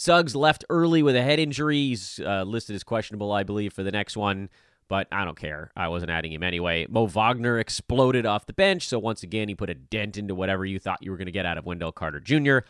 Suggs 0.00 0.34
left 0.34 0.64
early 0.70 1.02
with 1.02 1.14
a 1.14 1.20
head 1.20 1.38
injury. 1.38 1.76
He's 1.76 2.18
uh, 2.24 2.44
listed 2.44 2.74
as 2.74 2.82
questionable, 2.82 3.32
I 3.32 3.42
believe, 3.42 3.74
for 3.74 3.82
the 3.82 3.90
next 3.90 4.16
one. 4.16 4.48
but 4.88 5.06
I 5.12 5.26
don't 5.26 5.38
care. 5.38 5.70
I 5.76 5.88
wasn't 5.88 6.10
adding 6.10 6.32
him 6.32 6.42
anyway. 6.42 6.86
Mo 6.88 7.06
Wagner 7.06 7.58
exploded 7.58 8.24
off 8.24 8.46
the 8.46 8.54
bench, 8.54 8.88
so 8.88 8.98
once 8.98 9.22
again, 9.22 9.48
he 9.48 9.54
put 9.54 9.68
a 9.68 9.74
dent 9.74 10.16
into 10.16 10.34
whatever 10.34 10.64
you 10.64 10.78
thought 10.78 11.02
you 11.02 11.10
were 11.10 11.18
going 11.18 11.26
to 11.26 11.32
get 11.32 11.44
out 11.44 11.58
of 11.58 11.66
Wendell 11.66 11.92
Carter 11.92 12.18
Jr., 12.18 12.60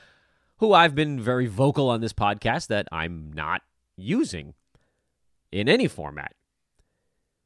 who 0.56 0.72
I've 0.72 0.96
been 0.96 1.20
very 1.20 1.46
vocal 1.46 1.88
on 1.88 2.00
this 2.00 2.12
podcast 2.12 2.66
that 2.66 2.88
I'm 2.90 3.32
not 3.32 3.62
using 3.96 4.54
in 5.52 5.68
any 5.68 5.86
format. 5.86 6.34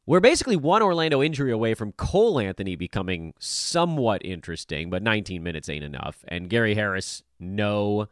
We're 0.06 0.20
basically 0.20 0.56
one 0.56 0.80
Orlando 0.80 1.22
injury 1.22 1.52
away 1.52 1.74
from 1.74 1.92
Cole 1.92 2.40
Anthony 2.40 2.74
becoming 2.74 3.34
somewhat 3.38 4.24
interesting, 4.24 4.88
but 4.88 5.02
19 5.02 5.42
minutes 5.42 5.68
ain't 5.68 5.84
enough. 5.84 6.24
And 6.26 6.48
Gary 6.48 6.74
Harris, 6.74 7.22
no. 7.38 8.08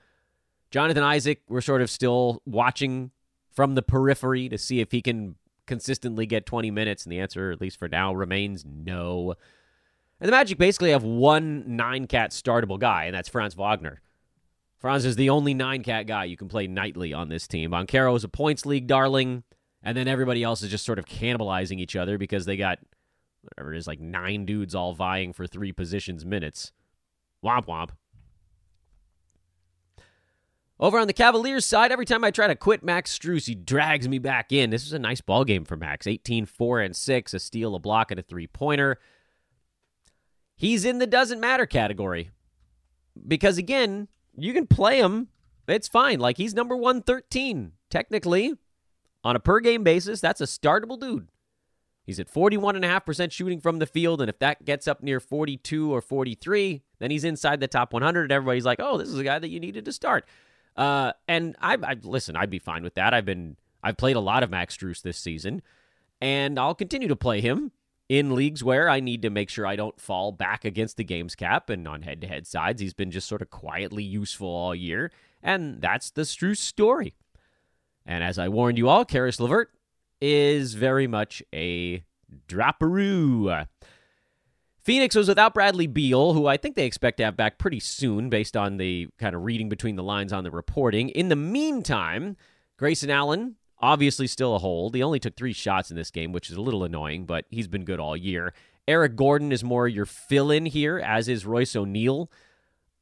Jonathan 0.73 1.05
Isaac, 1.05 1.43
we're 1.49 1.61
sort 1.61 1.83
of 1.83 1.91
still 1.91 2.43
watching 2.47 3.11
from 3.52 3.75
the 3.75 3.83
periphery 3.83 4.49
to 4.49 4.59
see 4.59 4.81
if 4.81 4.91
he 4.91 5.02
can 5.02 5.37
consistently 5.67 6.26
get 6.26 6.47
20 6.47 6.71
minutes. 6.71 7.05
And 7.05 7.12
the 7.12 7.21
answer, 7.21 7.52
at 7.52 7.61
least 7.61 7.79
for 7.79 7.88
now, 7.88 8.12
remains 8.12 8.64
no. 8.64 9.35
And 10.19 10.29
the 10.29 10.33
Magic 10.33 10.59
basically 10.59 10.91
have 10.91 11.05
one 11.05 11.76
nine 11.76 12.07
cat 12.07 12.31
startable 12.31 12.79
guy, 12.79 13.05
and 13.05 13.14
that's 13.14 13.29
Franz 13.29 13.55
Wagner. 13.55 14.00
Franz 14.79 15.05
is 15.05 15.14
the 15.14 15.31
only 15.31 15.55
nine 15.55 15.83
cat 15.83 16.07
guy 16.07 16.25
you 16.25 16.37
can 16.37 16.49
play 16.49 16.67
nightly 16.67 17.12
on 17.12 17.29
this 17.29 17.47
team. 17.47 17.71
Banchero 17.71 18.17
is 18.17 18.25
a 18.25 18.29
points 18.29 18.67
league 18.67 18.88
darling 18.88 19.45
and 19.83 19.97
then 19.97 20.09
everybody 20.09 20.43
else 20.43 20.62
is 20.62 20.71
just 20.71 20.85
sort 20.85 20.99
of 20.99 21.07
cannibalizing 21.07 21.79
each 21.79 21.97
other 21.97 22.19
because 22.19 22.47
they 22.47 22.57
got 22.57 22.79
whatever 23.43 23.75
it 23.75 23.79
is, 23.79 23.87
like 23.87 24.00
nine 24.00 24.45
dudes 24.45 24.75
all 24.75 24.95
vying 24.95 25.33
for 25.33 25.47
three 25.47 25.73
positions 25.73 26.25
minutes. 26.25 26.73
Womp 27.45 27.67
womp. 27.67 27.91
Over 30.81 30.99
on 30.99 31.07
the 31.07 31.12
Cavaliers 31.12 31.64
side, 31.64 31.93
every 31.93 32.07
time 32.07 32.25
I 32.25 32.31
try 32.31 32.49
to 32.49 32.57
quit 32.57 32.83
Max 32.83 33.17
Strus, 33.17 33.47
he 33.47 33.55
drags 33.55 34.09
me 34.09 34.19
back 34.19 34.52
in. 34.52 34.71
This 34.71 34.85
was 34.85 34.93
a 34.93 34.99
nice 34.99 35.21
ball 35.21 35.45
game 35.45 35.64
for 35.64 35.76
Max. 35.76 36.07
18, 36.07 36.47
4, 36.47 36.81
and 36.81 36.97
6, 36.97 37.35
a 37.35 37.38
steal, 37.38 37.75
a 37.75 37.79
block, 37.79 38.11
and 38.11 38.19
a 38.19 38.23
three 38.23 38.47
pointer. 38.49 38.99
He's 40.57 40.85
in 40.85 40.99
the 40.99 41.07
doesn't 41.07 41.41
matter 41.41 41.67
category. 41.67 42.31
Because 43.26 43.59
again, 43.59 44.09
you 44.37 44.52
can 44.52 44.67
play 44.67 44.99
him. 44.99 45.29
It's 45.69 45.88
fine. 45.88 46.19
Like 46.19 46.37
he's 46.37 46.55
number 46.55 46.76
113, 46.76 47.73
technically. 47.91 48.55
On 49.25 49.37
a 49.37 49.41
per 49.41 49.61
game 49.61 49.85
basis, 49.85 50.21
that's 50.21 50.41
a 50.41 50.45
startable 50.45 50.99
dude. 50.99 51.29
He's 52.05 52.19
at 52.19 52.33
41.5% 52.33 53.31
shooting 53.31 53.61
from 53.61 53.79
the 53.79 53.87
field, 53.87 54.21
and 54.21 54.29
if 54.29 54.41
that 54.41 54.64
gets 54.64 54.88
up 54.88 55.02
near 55.02 55.21
42 55.21 55.95
or 55.95 56.00
43, 56.00 56.83
then 56.99 57.12
he's 57.12 57.23
inside 57.23 57.61
the 57.61 57.69
top 57.69 57.93
100. 57.93 58.23
And 58.23 58.33
everybody's 58.33 58.64
like, 58.64 58.81
"Oh, 58.81 58.99
this 58.99 59.09
is 59.09 59.19
a 59.19 59.25
guy 59.25 59.38
that 59.38 59.50
you 59.50 59.61
needed 59.61 59.85
to 59.85 59.93
start." 59.93 60.26
Uh, 60.76 61.12
and 61.29 61.57
I, 61.61 61.76
I 61.83 61.97
listen, 62.02 62.37
I'd 62.37 62.50
be 62.50 62.59
fine 62.59 62.83
with 62.83 62.95
that. 62.95 63.12
I've 63.12 63.25
been, 63.25 63.57
I've 63.83 63.97
played 63.97 64.17
a 64.17 64.21
lot 64.21 64.43
of 64.43 64.50
Max 64.50 64.76
Strus 64.76 65.02
this 65.02 65.19
season, 65.19 65.62
and 66.21 66.59
I'll 66.59 66.75
continue 66.75 67.09
to 67.09 67.17
play 67.17 67.41
him 67.41 67.73
in 68.09 68.35
leagues 68.35 68.62
where 68.64 68.88
I 68.88 69.00
need 69.00 69.23
to 69.23 69.31
make 69.31 69.49
sure 69.50 69.67
I 69.67 69.76
don't 69.76 70.00
fall 70.00 70.33
back 70.33 70.64
against 70.64 70.97
the 70.97 71.05
game's 71.05 71.35
cap. 71.35 71.71
And 71.71 71.87
on 71.87 72.02
head-to-head 72.02 72.47
sides, 72.47 72.81
he's 72.81 72.95
been 72.95 73.11
just 73.11 73.29
sort 73.29 73.43
of 73.43 73.50
quietly 73.50 74.05
useful 74.05 74.49
all 74.49 74.75
year, 74.75 75.11
and 75.43 75.81
that's 75.81 76.11
the 76.11 76.23
Strus 76.23 76.59
story. 76.59 77.14
And 78.05 78.25
as 78.25 78.38
I 78.38 78.49
warned 78.49 78.79
you 78.79 78.88
all, 78.88 79.05
Caris 79.05 79.41
LeVert 79.41 79.71
is 80.21 80.75
very 80.75 81.07
much 81.07 81.43
a 81.55 82.02
dropperoo. 82.49 83.67
Phoenix 84.83 85.15
was 85.15 85.29
without 85.29 85.55
Bradley 85.55 85.87
Beal, 85.87 86.33
who 86.33 86.49
I 86.49 86.57
think 86.57 86.75
they 86.75 86.87
expect 86.87 87.19
to 87.19 87.25
have 87.25 87.37
back 87.37 87.57
pretty 87.57 87.79
soon 87.79 88.29
based 88.29 88.57
on 88.57 88.79
the 88.79 89.09
kind 89.19 89.35
of 89.35 89.43
reading 89.43 89.69
between 89.69 89.95
the 89.95 90.03
lines 90.03 90.33
on 90.33 90.43
the 90.43 90.51
reporting. 90.51 91.09
In 91.11 91.29
the 91.29 91.37
meantime, 91.37 92.37
Grayson 92.79 93.09
Allen, 93.09 93.55
obviously 93.79 94.27
still 94.27 94.57
a 94.57 94.59
hold. 94.59 94.97
He 94.97 95.03
only 95.03 95.21
took 95.21 95.37
three 95.37 95.53
shots 95.53 95.91
in 95.91 95.97
this 95.97 96.11
game, 96.11 96.33
which 96.33 96.51
is 96.51 96.57
a 96.57 96.61
little 96.61 96.83
annoying, 96.83 97.27
but 97.27 97.45
he's 97.49 97.69
been 97.69 97.85
good 97.85 98.01
all 98.01 98.17
year. 98.17 98.53
Eric 98.89 99.15
Gordon 99.15 99.53
is 99.53 99.62
more 99.62 99.87
your 99.87 100.07
fill 100.07 100.51
in 100.51 100.67
here, 100.67 100.99
as 100.99 101.28
is 101.28 101.47
Royce 101.47 101.76
O'Neale. 101.76 102.28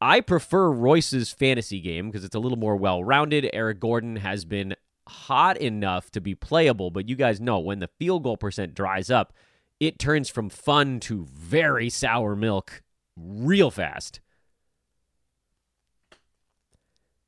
I 0.03 0.21
prefer 0.21 0.71
Royce's 0.71 1.31
fantasy 1.31 1.81
game 1.81 2.11
because 2.11 2.25
it's 2.25 2.35
a 2.35 2.41
little 2.41 2.59
more 2.59 2.77
well 2.77 3.03
rounded. 3.03 3.49
Eric 3.55 3.81
Gordon 3.81 4.17
has 4.17 4.45
been 4.45 4.75
hot 5.09 5.57
enough 5.57 6.11
to 6.11 6.21
be 6.21 6.35
playable, 6.35 6.91
but 6.91 7.09
you 7.09 7.17
guys 7.17 7.41
know 7.41 7.59
when 7.59 7.79
the 7.79 7.89
field 7.99 8.23
goal 8.23 8.37
percent 8.37 8.75
dries 8.75 9.11
up, 9.11 9.33
it 9.81 9.99
turns 9.99 10.29
from 10.29 10.51
fun 10.51 11.01
to 11.01 11.27
very 11.33 11.89
sour 11.89 12.37
milk 12.37 12.83
real 13.17 13.71
fast. 13.71 14.21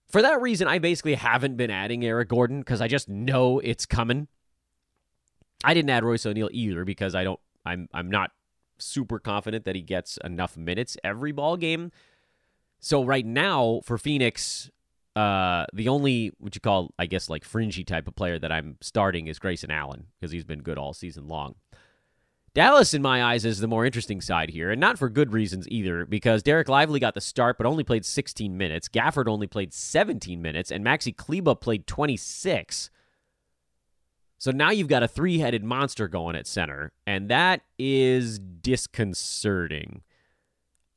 For 0.07 0.21
that 0.21 0.43
reason, 0.43 0.69
I 0.69 0.79
basically 0.79 1.15
haven't 1.15 1.57
been 1.57 1.71
adding 1.71 2.05
Eric 2.05 2.29
Gordon 2.29 2.61
because 2.61 2.83
I 2.83 2.89
just 2.89 3.09
know 3.09 3.59
it's 3.61 3.87
coming. 3.87 4.29
I 5.65 5.73
didn't 5.73 5.89
add 5.89 6.05
Royce 6.05 6.27
O'Neale 6.27 6.51
either 6.53 6.85
because 6.85 7.15
I 7.15 7.25
don't 7.25 7.41
I'm 7.65 7.89
I'm 7.95 8.11
not 8.11 8.31
super 8.79 9.19
confident 9.19 9.65
that 9.65 9.75
he 9.75 9.81
gets 9.81 10.19
enough 10.23 10.57
minutes 10.57 10.99
every 11.03 11.33
ball 11.33 11.57
game. 11.57 11.93
So 12.81 13.05
right 13.05 13.25
now 13.25 13.81
for 13.85 13.97
Phoenix, 13.97 14.71
uh, 15.15 15.65
the 15.73 15.89
only 15.89 16.33
what 16.39 16.55
you 16.55 16.61
call, 16.61 16.93
I 16.99 17.07
guess, 17.07 17.31
like 17.31 17.45
fringy 17.45 17.85
type 17.85 18.09
of 18.09 18.17
player 18.17 18.39
that 18.39 18.53
I'm 18.53 18.77
starting 18.83 19.29
is 19.29 19.39
Grayson 19.39 19.71
Allen 19.71 20.09
because 20.21 20.33
he's 20.33 20.45
been 20.45 20.63
good 20.63 20.79
all 20.79 20.93
season 20.93 21.29
long. 21.29 21.55
Dallas, 22.55 22.93
in 22.93 23.01
my 23.01 23.25
eyes, 23.25 23.47
is 23.47 23.61
the 23.61 23.69
more 23.69 23.87
interesting 23.87 24.21
side 24.21 24.51
here, 24.51 24.71
and 24.71 24.81
not 24.81 24.99
for 24.99 25.09
good 25.09 25.33
reasons 25.33 25.67
either, 25.69 26.05
because 26.05 26.43
Dereck 26.43 26.69
Lively 26.69 27.01
got 27.01 27.15
the 27.15 27.21
start 27.21 27.57
but 27.57 27.67
only 27.67 27.83
played 27.83 28.05
16 28.05 28.57
minutes. 28.57 28.89
Gafford 28.89 29.27
only 29.27 29.47
played 29.47 29.73
17 29.73 30.43
minutes, 30.43 30.71
and 30.71 30.85
Maxi 30.85 31.17
Kleber 31.17 31.55
played 31.55 31.87
26. 31.87 32.91
So 34.37 34.51
now 34.51 34.71
you've 34.71 34.89
got 34.89 35.03
a 35.03 35.09
three 35.09 35.39
headed 35.39 35.65
monster 35.65 36.09
going 36.09 36.37
at 36.37 36.47
center, 36.47 36.93
and 37.07 37.31
that 37.31 37.63
is 37.79 38.39
disconcerting. 38.39 40.03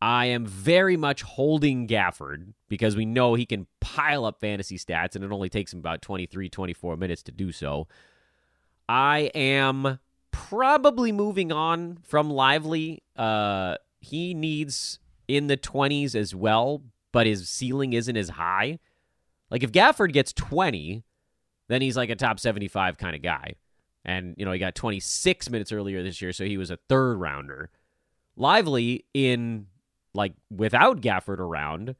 I 0.01 0.25
am 0.25 0.45
very 0.45 0.97
much 0.97 1.21
holding 1.21 1.87
Gafford 1.87 2.53
because 2.67 2.97
we 2.97 3.05
know 3.05 3.35
he 3.35 3.45
can 3.45 3.67
pile 3.79 4.25
up 4.25 4.41
fantasy 4.41 4.77
stats 4.77 5.15
and 5.15 5.23
it 5.23 5.31
only 5.31 5.49
takes 5.49 5.71
him 5.71 5.79
about 5.79 6.01
23, 6.01 6.49
24 6.49 6.97
minutes 6.97 7.23
to 7.23 7.31
do 7.31 7.51
so. 7.51 7.87
I 8.89 9.31
am 9.33 9.99
probably 10.36 11.13
moving 11.13 11.52
on 11.52 11.98
from 12.04 12.30
Lively. 12.30 13.02
Uh, 13.15 13.76
he 14.02 14.34
needs 14.34 15.00
in 15.28 15.48
the 15.48 15.56
20s 15.56 16.13
as 16.13 16.36
well, 16.36 16.84
but 17.13 17.26
his 17.26 17.48
ceiling 17.48 17.93
isn't 17.93 18.17
as 18.17 18.30
high. 18.30 18.80
Like 19.50 19.63
if 19.63 19.71
Gafford 19.71 20.12
gets 20.12 20.34
20, 20.34 21.04
then 21.69 21.82
he's 21.82 21.95
like 21.95 22.10
a 22.10 22.15
top 22.15 22.39
75 22.39 22.98
kind 22.98 23.15
of 23.15 23.21
guy. 23.21 23.56
And, 24.04 24.36
you 24.38 24.45
know, 24.45 24.52
he 24.52 24.60
got 24.60 24.76
26 24.76 25.50
minutes 25.50 25.71
earlier 25.71 26.04
this 26.04 26.21
year, 26.21 26.34
so 26.34 26.43
he 26.43 26.58
was 26.58 26.69
a 26.69 26.78
third 26.89 27.15
rounder. 27.15 27.71
Lively 28.36 29.06
in 29.13 29.67
like 30.13 30.34
without 30.52 31.02
Gafford 31.02 31.39
around 31.39 31.95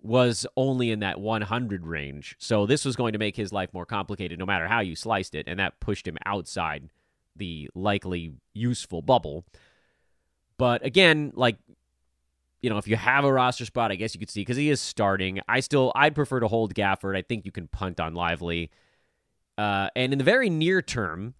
was 0.00 0.46
only 0.56 0.90
in 0.90 1.00
that 1.00 1.20
100 1.20 1.86
range. 1.86 2.36
So 2.38 2.66
this 2.66 2.84
was 2.84 2.94
going 2.94 3.14
to 3.14 3.18
make 3.18 3.36
his 3.36 3.52
life 3.52 3.74
more 3.74 3.86
complicated 3.86 4.38
no 4.38 4.46
matter 4.46 4.68
how 4.68 4.80
you 4.80 4.94
sliced 4.94 5.34
it, 5.34 5.48
and 5.48 5.58
that 5.58 5.80
pushed 5.80 6.06
him 6.06 6.18
outside 6.24 6.90
the 7.36 7.70
likely 7.74 8.34
useful 8.52 9.02
bubble. 9.02 9.44
But 10.56 10.84
again, 10.84 11.32
like 11.34 11.56
you 12.62 12.70
know, 12.70 12.78
if 12.78 12.88
you 12.88 12.96
have 12.96 13.24
a 13.24 13.32
roster 13.32 13.66
spot, 13.66 13.92
I 13.92 13.96
guess 13.96 14.14
you 14.14 14.18
could 14.18 14.30
see 14.30 14.40
because 14.40 14.56
he 14.56 14.70
is 14.70 14.80
starting. 14.80 15.40
I 15.48 15.60
still 15.60 15.92
I'd 15.94 16.14
prefer 16.14 16.40
to 16.40 16.48
hold 16.48 16.74
Gafford. 16.74 17.16
I 17.16 17.22
think 17.22 17.44
you 17.44 17.52
can 17.52 17.68
punt 17.68 18.00
on 18.00 18.14
Lively. 18.14 18.70
Uh, 19.58 19.88
and 19.94 20.12
in 20.12 20.18
the 20.18 20.24
very 20.24 20.48
near 20.50 20.82
term, 20.82 21.34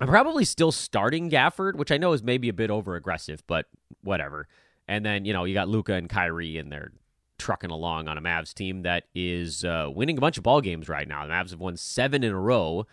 I'm 0.00 0.08
probably 0.08 0.44
still 0.44 0.72
starting 0.72 1.30
Gafford, 1.30 1.76
which 1.76 1.90
I 1.90 1.96
know 1.96 2.12
is 2.12 2.22
maybe 2.22 2.48
a 2.48 2.52
bit 2.52 2.70
over 2.70 2.94
aggressive, 2.96 3.42
but 3.46 3.66
whatever. 4.02 4.48
And 4.86 5.04
then, 5.04 5.24
you 5.24 5.32
know, 5.32 5.44
you 5.44 5.54
got 5.54 5.68
Luka 5.68 5.94
and 5.94 6.08
Kyrie, 6.08 6.58
and 6.58 6.70
they're 6.70 6.92
trucking 7.38 7.70
along 7.70 8.08
on 8.08 8.18
a 8.18 8.20
Mavs 8.20 8.52
team 8.52 8.82
that 8.82 9.04
is 9.14 9.64
uh, 9.64 9.88
winning 9.92 10.18
a 10.18 10.20
bunch 10.20 10.36
of 10.36 10.44
ball 10.44 10.60
games 10.60 10.88
right 10.88 11.08
now. 11.08 11.26
The 11.26 11.32
Mavs 11.32 11.50
have 11.50 11.60
won 11.60 11.76
seven 11.76 12.22
in 12.22 12.32
a 12.32 12.38
row. 12.38 12.86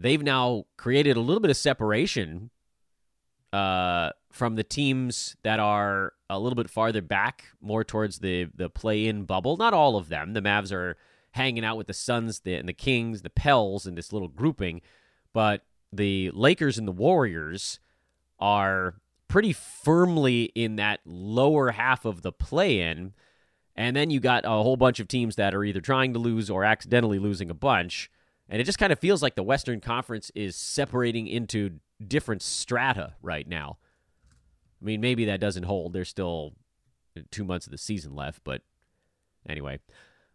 They've 0.00 0.22
now 0.22 0.64
created 0.78 1.18
a 1.18 1.20
little 1.20 1.40
bit 1.40 1.50
of 1.50 1.58
separation 1.58 2.48
uh, 3.52 4.10
from 4.32 4.54
the 4.54 4.64
teams 4.64 5.36
that 5.42 5.60
are 5.60 6.14
a 6.30 6.38
little 6.38 6.56
bit 6.56 6.70
farther 6.70 7.02
back, 7.02 7.44
more 7.60 7.84
towards 7.84 8.20
the 8.20 8.48
the 8.54 8.70
play-in 8.70 9.24
bubble. 9.24 9.58
Not 9.58 9.74
all 9.74 9.96
of 9.96 10.08
them. 10.08 10.32
The 10.32 10.40
Mavs 10.40 10.72
are 10.72 10.96
hanging 11.32 11.66
out 11.66 11.76
with 11.76 11.86
the 11.86 11.92
Suns 11.92 12.40
the, 12.40 12.54
and 12.54 12.66
the 12.66 12.72
Kings, 12.72 13.20
the 13.20 13.30
Pels 13.30 13.86
in 13.86 13.94
this 13.94 14.10
little 14.10 14.28
grouping, 14.28 14.80
but 15.34 15.66
the 15.92 16.30
Lakers 16.30 16.78
and 16.78 16.88
the 16.88 16.92
Warriors 16.92 17.78
are 18.38 18.94
pretty 19.28 19.52
firmly 19.52 20.44
in 20.54 20.76
that 20.76 21.00
lower 21.04 21.72
half 21.72 22.06
of 22.06 22.22
the 22.22 22.32
play 22.32 22.80
in. 22.80 23.12
And 23.76 23.94
then 23.94 24.08
you 24.08 24.18
got 24.18 24.44
a 24.46 24.48
whole 24.48 24.76
bunch 24.76 24.98
of 24.98 25.08
teams 25.08 25.36
that 25.36 25.54
are 25.54 25.62
either 25.62 25.80
trying 25.80 26.14
to 26.14 26.18
lose 26.18 26.48
or 26.48 26.64
accidentally 26.64 27.18
losing 27.18 27.50
a 27.50 27.54
bunch. 27.54 28.10
And 28.50 28.60
it 28.60 28.64
just 28.64 28.78
kind 28.78 28.92
of 28.92 28.98
feels 28.98 29.22
like 29.22 29.36
the 29.36 29.44
Western 29.44 29.80
Conference 29.80 30.32
is 30.34 30.56
separating 30.56 31.28
into 31.28 31.78
different 32.04 32.42
strata 32.42 33.14
right 33.22 33.46
now. 33.46 33.78
I 34.82 34.84
mean, 34.84 35.00
maybe 35.00 35.24
that 35.26 35.40
doesn't 35.40 35.62
hold. 35.62 35.92
There's 35.92 36.08
still 36.08 36.54
two 37.30 37.44
months 37.44 37.66
of 37.66 37.70
the 37.70 37.78
season 37.78 38.16
left, 38.16 38.42
but 38.44 38.62
anyway. 39.48 39.78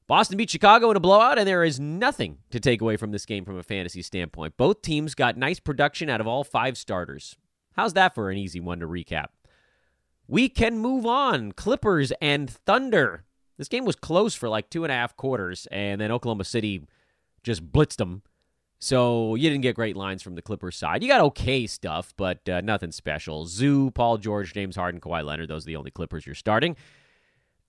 Boston 0.07 0.37
beat 0.37 0.51
Chicago 0.51 0.91
in 0.91 0.97
a 0.97 0.99
blowout, 0.99 1.39
and 1.39 1.47
there 1.47 1.63
is 1.63 1.79
nothing 1.79 2.37
to 2.51 2.59
take 2.59 2.79
away 2.79 2.95
from 2.95 3.11
this 3.11 3.25
game 3.25 3.43
from 3.43 3.57
a 3.57 3.63
fantasy 3.63 4.01
standpoint. 4.03 4.55
Both 4.55 4.81
teams 4.81 5.15
got 5.15 5.35
nice 5.35 5.59
production 5.59 6.09
out 6.09 6.21
of 6.21 6.27
all 6.27 6.43
five 6.43 6.77
starters. 6.77 7.35
How's 7.75 7.93
that 7.93 8.15
for 8.15 8.29
an 8.29 8.37
easy 8.37 8.59
one 8.59 8.79
to 8.79 8.87
recap? 8.87 9.27
We 10.27 10.47
can 10.47 10.77
move 10.77 11.05
on. 11.05 11.51
Clippers 11.51 12.13
and 12.21 12.49
Thunder. 12.49 13.25
This 13.57 13.67
game 13.67 13.83
was 13.83 13.95
close 13.95 14.35
for 14.35 14.47
like 14.47 14.69
two 14.69 14.83
and 14.83 14.91
a 14.91 14.95
half 14.95 15.17
quarters, 15.17 15.67
and 15.71 15.99
then 15.99 16.11
Oklahoma 16.11 16.43
City 16.43 16.83
just 17.45 17.71
blitzed 17.71 17.97
them. 17.97 18.23
So 18.79 19.35
you 19.35 19.49
didn't 19.49 19.61
get 19.61 19.75
great 19.75 19.95
lines 19.95 20.21
from 20.21 20.35
the 20.35 20.41
Clippers 20.41 20.75
side. 20.75 21.01
You 21.01 21.07
got 21.07 21.21
okay 21.21 21.65
stuff, 21.65 22.13
but 22.17 22.47
uh, 22.49 22.59
nothing 22.61 22.91
special. 22.91 23.45
Zoo, 23.45 23.91
Paul 23.91 24.17
George, 24.17 24.53
James 24.53 24.75
Harden, 24.75 24.99
Kawhi 24.99 25.23
Leonard. 25.23 25.47
Those 25.47 25.63
are 25.63 25.67
the 25.67 25.77
only 25.77 25.91
Clippers 25.91 26.25
you're 26.25 26.35
starting. 26.35 26.75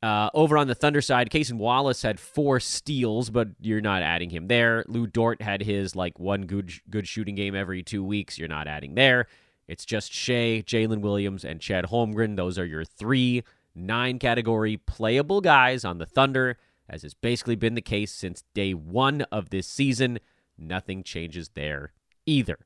Uh, 0.03 0.29
over 0.35 0.59
on 0.59 0.67
the 0.67 0.75
Thunder 0.75 1.01
side, 1.01 1.31
Cason 1.31 1.59
Wallace 1.59 2.03
had 2.03 2.21
four 2.21 2.61
steals, 2.61 3.31
but 3.31 3.49
you're 3.61 3.81
not 3.81 4.03
adding 4.03 4.31
him 4.31 4.47
there. 4.49 4.85
Lu 4.89 5.07
Dort 5.07 5.41
had 5.41 5.62
his 5.62 5.97
like 5.97 6.19
one 6.19 6.43
good 6.43 6.73
good 6.91 7.09
shooting 7.09 7.35
game 7.35 7.55
every 7.55 7.83
two 7.83 8.05
weeks. 8.05 8.39
You're 8.39 8.49
not 8.49 8.67
adding 8.67 8.95
there. 8.95 9.27
It's 9.69 9.85
just 9.85 10.12
Shai, 10.12 10.62
Jalen 10.67 11.01
Williams, 11.01 11.45
and 11.45 11.61
Chet 11.61 11.87
Holmgren. 11.87 12.37
Those 12.37 12.59
are 12.59 12.67
your 12.67 12.85
three 12.85 13.43
nine 13.75 14.19
category 14.19 14.77
playable 14.77 15.41
guys 15.41 15.85
on 15.85 15.99
the 15.99 16.07
Thunder, 16.07 16.59
as 16.88 17.03
has 17.03 17.14
basically 17.14 17.57
been 17.57 17.75
the 17.75 17.81
case 17.81 18.12
since 18.12 18.44
day 18.55 18.75
one 18.75 19.22
of 19.33 19.51
this 19.51 19.66
season. 19.66 20.18
Nothing 20.59 21.03
changes 21.03 21.51
there 21.55 21.92
either. 22.25 22.59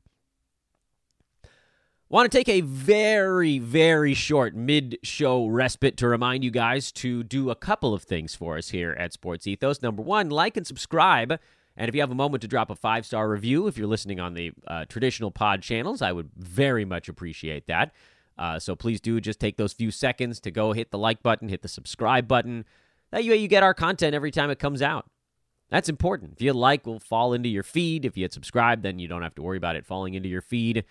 Want 2.08 2.30
to 2.30 2.36
take 2.36 2.48
a 2.48 2.60
very, 2.62 3.60
very 3.60 4.14
short 4.14 4.56
mid 4.56 4.98
show 5.04 5.46
respite 5.46 5.96
to 5.98 6.08
remind 6.08 6.42
you 6.42 6.50
guys 6.50 6.90
to 6.92 7.22
do 7.22 7.50
a 7.50 7.54
couple 7.54 7.94
of 7.94 8.02
things 8.02 8.34
for 8.34 8.58
us 8.58 8.70
here 8.70 8.96
at 8.98 9.12
Sports 9.12 9.46
Ethos. 9.46 9.80
Number 9.80 10.02
one, 10.02 10.28
like 10.28 10.56
and 10.56 10.66
subscribe. 10.66 11.38
And 11.76 11.88
if 11.88 11.94
you 11.94 12.00
have 12.00 12.10
a 12.10 12.16
moment 12.16 12.42
to 12.42 12.48
drop 12.48 12.68
a 12.68 12.74
five 12.74 13.06
star 13.06 13.28
review, 13.28 13.68
if 13.68 13.78
you're 13.78 13.86
listening 13.86 14.18
on 14.18 14.34
the 14.34 14.50
uh, 14.66 14.86
traditional 14.86 15.30
pod 15.30 15.62
channels, 15.62 16.02
I 16.02 16.10
would 16.10 16.30
very 16.36 16.84
much 16.84 17.08
appreciate 17.08 17.68
that. 17.68 17.92
Uh, 18.36 18.58
so 18.58 18.74
please 18.74 19.00
do 19.00 19.20
just 19.20 19.38
take 19.38 19.56
those 19.56 19.72
few 19.72 19.92
seconds 19.92 20.40
to 20.40 20.50
go 20.50 20.72
hit 20.72 20.90
the 20.90 20.98
like 20.98 21.22
button, 21.22 21.48
hit 21.48 21.62
the 21.62 21.68
subscribe 21.68 22.26
button. 22.26 22.64
That 23.12 23.24
way 23.24 23.36
you 23.36 23.48
get 23.48 23.62
our 23.62 23.74
content 23.74 24.14
every 24.14 24.30
time 24.30 24.50
it 24.50 24.58
comes 24.58 24.82
out. 24.82 25.10
That's 25.68 25.88
important. 25.88 26.32
If 26.34 26.42
you 26.42 26.52
like, 26.52 26.86
will 26.86 26.98
fall 26.98 27.32
into 27.32 27.48
your 27.48 27.62
feed. 27.62 28.04
If 28.04 28.16
you 28.16 28.24
hit 28.24 28.32
subscribe, 28.32 28.82
then 28.82 28.98
you 28.98 29.08
don't 29.08 29.22
have 29.22 29.34
to 29.36 29.42
worry 29.42 29.56
about 29.56 29.76
it 29.76 29.86
falling 29.86 30.14
into 30.14 30.28
your 30.28 30.42
feed. 30.42 30.84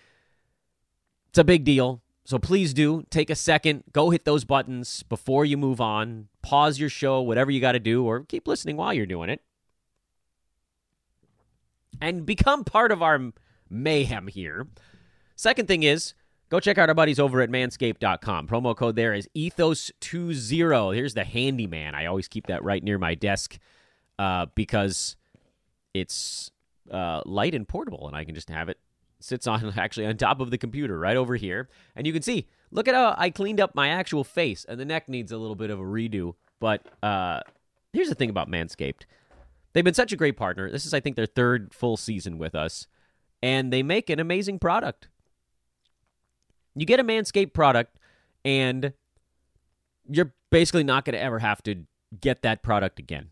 It's 1.28 1.38
a 1.38 1.44
big 1.44 1.64
deal. 1.64 2.02
So 2.24 2.38
please 2.38 2.74
do 2.74 3.04
take 3.10 3.30
a 3.30 3.34
second, 3.34 3.84
go 3.92 4.10
hit 4.10 4.24
those 4.24 4.44
buttons 4.44 5.02
before 5.02 5.44
you 5.44 5.56
move 5.56 5.80
on. 5.80 6.28
Pause 6.42 6.78
your 6.78 6.88
show, 6.88 7.20
whatever 7.20 7.50
you 7.50 7.60
got 7.60 7.72
to 7.72 7.80
do, 7.80 8.04
or 8.04 8.20
keep 8.20 8.46
listening 8.46 8.76
while 8.76 8.92
you're 8.94 9.06
doing 9.06 9.30
it. 9.30 9.42
And 12.00 12.24
become 12.24 12.64
part 12.64 12.92
of 12.92 13.02
our 13.02 13.32
mayhem 13.68 14.28
here. 14.28 14.68
Second 15.34 15.66
thing 15.66 15.82
is, 15.82 16.14
go 16.50 16.60
check 16.60 16.78
out 16.78 16.88
our 16.88 16.94
buddies 16.94 17.18
over 17.18 17.40
at 17.40 17.50
manscaped.com. 17.50 18.46
Promo 18.46 18.76
code 18.76 18.96
there 18.96 19.14
is 19.14 19.28
ethos20. 19.36 20.94
Here's 20.94 21.14
the 21.14 21.24
handyman. 21.24 21.94
I 21.94 22.06
always 22.06 22.28
keep 22.28 22.48
that 22.48 22.62
right 22.62 22.82
near 22.82 22.98
my 22.98 23.14
desk 23.14 23.58
uh, 24.18 24.46
because 24.54 25.16
it's 25.94 26.50
uh, 26.90 27.22
light 27.24 27.54
and 27.54 27.66
portable, 27.66 28.06
and 28.06 28.16
I 28.16 28.24
can 28.24 28.34
just 28.34 28.50
have 28.50 28.68
it 28.68 28.78
sits 29.20 29.46
on 29.46 29.72
actually 29.78 30.06
on 30.06 30.16
top 30.16 30.40
of 30.40 30.50
the 30.50 30.58
computer 30.58 30.98
right 30.98 31.16
over 31.16 31.36
here. 31.36 31.68
And 31.94 32.06
you 32.06 32.12
can 32.12 32.22
see, 32.22 32.48
look 32.70 32.88
at 32.88 32.94
how 32.94 33.14
I 33.16 33.30
cleaned 33.30 33.60
up 33.60 33.74
my 33.74 33.88
actual 33.88 34.24
face, 34.24 34.66
and 34.68 34.78
the 34.78 34.84
neck 34.84 35.08
needs 35.08 35.32
a 35.32 35.38
little 35.38 35.56
bit 35.56 35.70
of 35.70 35.78
a 35.78 35.84
redo. 35.84 36.34
But 36.58 36.82
uh, 37.02 37.40
here's 37.92 38.08
the 38.08 38.14
thing 38.14 38.30
about 38.30 38.50
Manscaped 38.50 39.02
they've 39.72 39.84
been 39.84 39.94
such 39.94 40.12
a 40.12 40.16
great 40.16 40.36
partner. 40.36 40.70
This 40.70 40.84
is, 40.84 40.92
I 40.92 41.00
think, 41.00 41.14
their 41.14 41.26
third 41.26 41.72
full 41.72 41.96
season 41.96 42.38
with 42.38 42.54
us, 42.54 42.86
and 43.42 43.72
they 43.72 43.82
make 43.82 44.10
an 44.10 44.18
amazing 44.18 44.58
product. 44.58 45.08
You 46.74 46.86
get 46.86 47.00
a 47.00 47.04
Manscaped 47.04 47.52
product, 47.52 47.98
and 48.44 48.92
you're 50.08 50.32
basically 50.50 50.84
not 50.84 51.04
going 51.04 51.14
to 51.14 51.20
ever 51.20 51.38
have 51.38 51.62
to 51.64 51.84
get 52.20 52.42
that 52.42 52.62
product 52.62 52.98
again. 52.98 53.30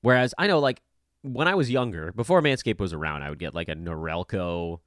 Whereas 0.00 0.34
I 0.38 0.46
know, 0.46 0.58
like, 0.58 0.82
when 1.22 1.46
I 1.46 1.54
was 1.54 1.70
younger, 1.70 2.12
before 2.12 2.42
Manscaped 2.42 2.80
was 2.80 2.92
around, 2.92 3.22
I 3.22 3.30
would 3.30 3.38
get 3.38 3.54
like 3.54 3.68
a 3.68 3.74
Norelco 3.74 4.80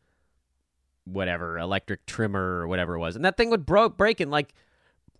whatever 1.06 1.60
electric 1.60 2.06
trimmer 2.08 2.62
or 2.62 2.68
whatever 2.68 2.96
it 2.96 3.00
was, 3.00 3.16
and 3.16 3.24
that 3.24 3.38
thing 3.38 3.50
would 3.52 3.66
bro- 3.66 3.90
break 3.90 4.20
in 4.20 4.30
like 4.30 4.54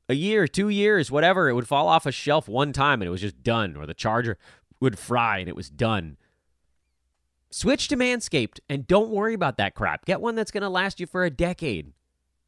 a 0.10 0.14
year, 0.14 0.48
two 0.48 0.70
years, 0.70 1.12
whatever. 1.12 1.48
It 1.50 1.54
would 1.54 1.68
fall 1.68 1.88
off 1.88 2.06
a 2.06 2.12
shelf 2.12 2.48
one 2.48 2.74
time 2.74 3.02
and 3.02 3.08
it 3.08 3.12
was 3.12 3.22
just 3.22 3.44
done, 3.44 3.76
or 3.76 3.86
the 3.86 3.94
charger 3.94 4.38
would 4.80 5.00
fry 5.00 5.40
and 5.40 5.50
it 5.50 5.56
was 5.56 5.70
done. 5.70 6.18
Switch 7.50 7.88
to 7.88 7.96
Manscaped 7.96 8.60
and 8.70 8.88
don't 8.88 9.10
worry 9.10 9.34
about 9.34 9.58
that 9.58 9.76
crap. 9.76 10.06
Get 10.06 10.22
one 10.22 10.36
that's 10.36 10.52
going 10.52 10.64
to 10.64 10.70
last 10.70 11.00
you 11.00 11.08
for 11.08 11.24
a 11.24 11.30
decade, 11.30 11.94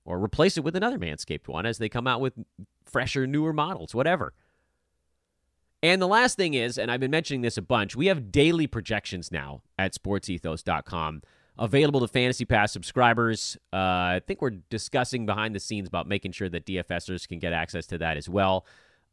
or 0.08 0.24
replace 0.24 0.58
it 0.58 0.64
with 0.64 0.76
another 0.76 0.98
Manscaped 0.98 1.48
one 1.48 1.66
as 1.66 1.78
they 1.78 1.90
come 1.90 2.08
out 2.08 2.22
with 2.22 2.34
fresher, 2.86 3.28
newer 3.28 3.54
models, 3.54 3.94
whatever. 3.94 4.34
And 5.84 6.02
the 6.02 6.08
last 6.08 6.38
thing 6.38 6.56
is, 6.56 6.78
and 6.78 6.90
I've 6.90 7.00
been 7.00 7.12
mentioning 7.12 7.42
this 7.42 7.58
a 7.58 7.62
bunch, 7.62 7.96
we 7.96 8.08
have 8.08 8.32
daily 8.32 8.66
projections 8.66 9.32
now 9.32 9.62
at 9.78 9.94
sportsethos.com 9.94 11.22
available 11.60 12.00
to 12.00 12.08
Fantasy 12.08 12.46
Pass 12.46 12.72
subscribers. 12.72 13.58
Uh, 13.74 13.76
I 14.18 14.22
think 14.26 14.42
we're 14.42 14.58
discussing 14.70 15.26
behind 15.26 15.54
the 15.54 15.60
scenes 15.60 15.88
about 15.88 16.08
making 16.08 16.32
sure 16.32 16.50
that 16.50 16.66
DFSers 16.66 17.28
can 17.28 17.40
get 17.40 17.54
access 17.54 17.86
to 17.88 17.98
that 18.00 18.18
as 18.18 18.30
well. 18.30 18.66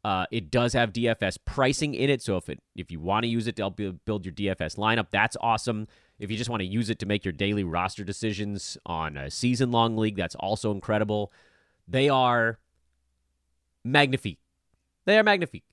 Uh, 0.03 0.25
it 0.31 0.51
does 0.51 0.73
have 0.73 0.93
DFS 0.93 1.37
pricing 1.45 1.95
in 1.95 2.11
it, 2.11 2.21
so 2.21 2.37
if 2.37 2.47
it 2.47 2.61
if 2.75 2.91
you 2.91 2.99
want 2.99 3.23
to 3.23 3.27
use 3.27 3.47
it 3.47 3.55
to 3.55 3.63
help 3.63 3.75
build 4.05 4.23
your 4.23 4.33
DFS 4.33 4.77
lineup, 4.77 5.07
that's 5.09 5.35
awesome. 5.41 5.87
If 6.17 6.31
you 6.31 6.37
just 6.37 6.49
want 6.49 6.61
to 6.61 6.67
use 6.67 6.89
it 6.89 6.99
to 6.99 7.05
make 7.05 7.25
your 7.25 7.31
daily 7.31 7.63
roster 7.63 8.03
decisions 8.03 8.77
on 8.85 9.17
a 9.17 9.29
season 9.29 9.71
long 9.71 9.97
league, 9.97 10.15
that's 10.15 10.35
also 10.35 10.71
incredible. 10.71 11.31
They 11.87 12.09
are 12.09 12.59
magnifique. 13.83 14.39
They 15.05 15.17
are 15.17 15.23
magnifique. 15.23 15.65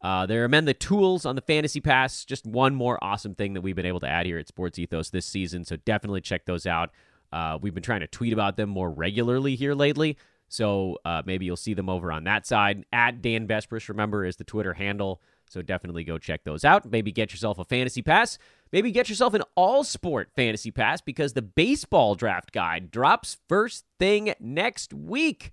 Uh, 0.00 0.26
there 0.26 0.42
are 0.44 0.48
men 0.48 0.64
the 0.64 0.74
tools 0.74 1.24
on 1.24 1.36
the 1.36 1.42
Fantasy 1.42 1.80
Pass. 1.80 2.24
Just 2.24 2.44
one 2.44 2.74
more 2.74 2.98
awesome 3.02 3.34
thing 3.34 3.54
that 3.54 3.60
we've 3.60 3.76
been 3.76 3.86
able 3.86 4.00
to 4.00 4.08
add 4.08 4.26
here 4.26 4.38
at 4.38 4.48
Sports 4.48 4.78
Ethos 4.78 5.10
this 5.10 5.26
season. 5.26 5.64
So 5.64 5.76
definitely 5.76 6.20
check 6.20 6.44
those 6.44 6.66
out. 6.66 6.90
Uh, 7.32 7.58
we've 7.60 7.74
been 7.74 7.84
trying 7.84 8.00
to 8.00 8.08
tweet 8.08 8.32
about 8.32 8.56
them 8.56 8.68
more 8.68 8.90
regularly 8.90 9.54
here 9.54 9.74
lately. 9.74 10.18
So 10.48 10.98
uh, 11.04 11.22
maybe 11.24 11.46
you'll 11.46 11.56
see 11.56 11.72
them 11.72 11.88
over 11.88 12.12
on 12.12 12.24
that 12.24 12.46
side. 12.46 12.84
At 12.92 13.22
Dan 13.22 13.46
Besbris, 13.46 13.88
remember, 13.88 14.24
is 14.24 14.36
the 14.36 14.44
Twitter 14.44 14.74
handle. 14.74 15.20
So 15.48 15.62
definitely 15.62 16.04
go 16.04 16.18
check 16.18 16.44
those 16.44 16.64
out. 16.64 16.90
Maybe 16.90 17.12
get 17.12 17.30
yourself 17.30 17.58
a 17.58 17.64
fantasy 17.64 18.02
pass. 18.02 18.38
Maybe 18.72 18.90
get 18.90 19.08
yourself 19.08 19.34
an 19.34 19.42
all 19.54 19.84
sport 19.84 20.30
fantasy 20.34 20.70
pass 20.70 21.00
because 21.00 21.34
the 21.34 21.42
baseball 21.42 22.14
draft 22.14 22.52
guide 22.52 22.90
drops 22.90 23.36
first 23.48 23.84
thing 23.98 24.32
next 24.40 24.94
week. 24.94 25.50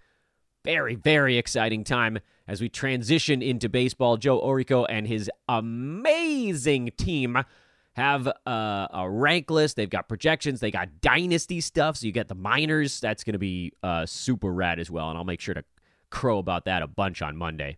Very, 0.63 0.95
very 0.95 1.37
exciting 1.37 1.83
time 1.83 2.19
as 2.47 2.61
we 2.61 2.69
transition 2.69 3.41
into 3.41 3.67
baseball. 3.67 4.17
Joe 4.17 4.39
Orico 4.41 4.85
and 4.87 5.07
his 5.07 5.29
amazing 5.47 6.91
team 6.97 7.37
have 7.93 8.27
uh, 8.27 8.87
a 8.93 9.09
rank 9.09 9.49
list. 9.51 9.75
They've 9.75 9.89
got 9.89 10.07
projections. 10.07 10.61
They 10.61 10.71
got 10.71 11.01
dynasty 11.01 11.59
stuff. 11.59 11.97
So 11.97 12.07
you 12.07 12.13
get 12.13 12.29
the 12.29 12.35
minors. 12.35 12.99
That's 13.01 13.23
going 13.23 13.33
to 13.33 13.39
be 13.39 13.73
uh, 13.83 14.05
super 14.05 14.51
rad 14.53 14.79
as 14.79 14.89
well. 14.89 15.09
And 15.09 15.17
I'll 15.17 15.25
make 15.25 15.41
sure 15.41 15.53
to 15.53 15.63
crow 16.09 16.39
about 16.39 16.65
that 16.65 16.81
a 16.81 16.87
bunch 16.87 17.21
on 17.21 17.35
Monday. 17.35 17.77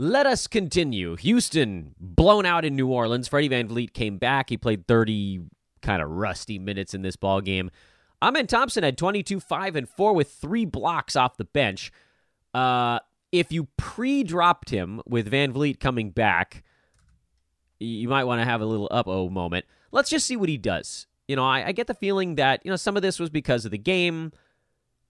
Let 0.00 0.26
us 0.26 0.46
continue. 0.46 1.16
Houston 1.16 1.96
blown 1.98 2.46
out 2.46 2.64
in 2.64 2.76
New 2.76 2.86
Orleans. 2.86 3.26
Freddie 3.26 3.48
VanVleet 3.48 3.92
came 3.92 4.16
back. 4.16 4.48
He 4.48 4.56
played 4.56 4.86
30 4.86 5.40
kind 5.82 6.00
of 6.00 6.08
rusty 6.08 6.56
minutes 6.56 6.94
in 6.94 7.02
this 7.02 7.16
ball 7.16 7.40
game. 7.40 7.72
Amen 8.22 8.46
Thompson 8.46 8.84
had 8.84 8.96
22, 8.96 9.40
5, 9.40 9.74
and 9.74 9.88
4 9.88 10.12
with 10.12 10.30
three 10.30 10.64
blocks 10.64 11.16
off 11.16 11.36
the 11.36 11.44
bench. 11.44 11.90
Uh, 12.54 13.00
if 13.32 13.50
you 13.50 13.66
pre-dropped 13.76 14.70
him 14.70 15.02
with 15.04 15.32
VanVleet 15.32 15.80
coming 15.80 16.10
back, 16.10 16.62
you 17.80 18.08
might 18.08 18.24
want 18.24 18.40
to 18.40 18.44
have 18.44 18.60
a 18.60 18.66
little 18.66 18.88
up-oh 18.92 19.28
moment. 19.30 19.64
Let's 19.90 20.10
just 20.10 20.26
see 20.26 20.36
what 20.36 20.48
he 20.48 20.58
does. 20.58 21.08
You 21.26 21.34
know, 21.34 21.44
I, 21.44 21.66
I 21.66 21.72
get 21.72 21.88
the 21.88 21.94
feeling 21.94 22.36
that 22.36 22.60
you 22.64 22.70
know 22.70 22.76
some 22.76 22.94
of 22.94 23.02
this 23.02 23.18
was 23.18 23.30
because 23.30 23.64
of 23.64 23.72
the 23.72 23.78
game. 23.78 24.30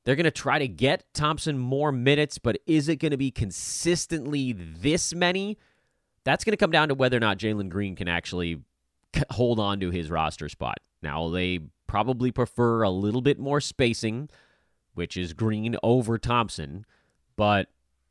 They're 0.08 0.16
going 0.16 0.24
to 0.24 0.30
try 0.30 0.58
to 0.58 0.66
get 0.66 1.04
Thompson 1.12 1.58
more 1.58 1.92
minutes, 1.92 2.38
but 2.38 2.56
is 2.66 2.88
it 2.88 2.96
going 2.96 3.10
to 3.10 3.18
be 3.18 3.30
consistently 3.30 4.54
this 4.54 5.14
many? 5.14 5.58
That's 6.24 6.44
going 6.44 6.54
to 6.54 6.56
come 6.56 6.70
down 6.70 6.88
to 6.88 6.94
whether 6.94 7.18
or 7.18 7.20
not 7.20 7.36
Jalen 7.36 7.68
Green 7.68 7.94
can 7.94 8.08
actually 8.08 8.62
hold 9.30 9.60
on 9.60 9.80
to 9.80 9.90
his 9.90 10.10
roster 10.10 10.48
spot. 10.48 10.78
Now, 11.02 11.28
they 11.28 11.60
probably 11.86 12.32
prefer 12.32 12.80
a 12.84 12.88
little 12.88 13.20
bit 13.20 13.38
more 13.38 13.60
spacing, 13.60 14.30
which 14.94 15.18
is 15.18 15.34
Green 15.34 15.76
over 15.82 16.16
Thompson. 16.16 16.86
But 17.36 17.66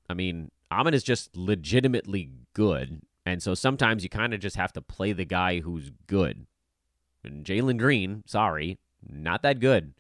I 0.08 0.14
mean, 0.14 0.52
Amen 0.72 0.94
is 0.94 1.02
just 1.02 1.36
legitimately 1.36 2.30
good. 2.54 3.02
And 3.26 3.42
so 3.42 3.56
sometimes 3.56 4.04
you 4.04 4.10
kind 4.10 4.36
of 4.36 4.40
just 4.40 4.56
have 4.56 4.74
to 4.74 4.84
play 4.84 5.14
the 5.14 5.26
guy 5.26 5.62
who's 5.62 5.90
good. 6.06 6.46
And 7.24 7.44
Jalen 7.44 7.80
Green, 7.80 8.22
sorry, 8.28 8.78
not 9.04 9.42
that 9.42 9.60
good. 9.60 9.96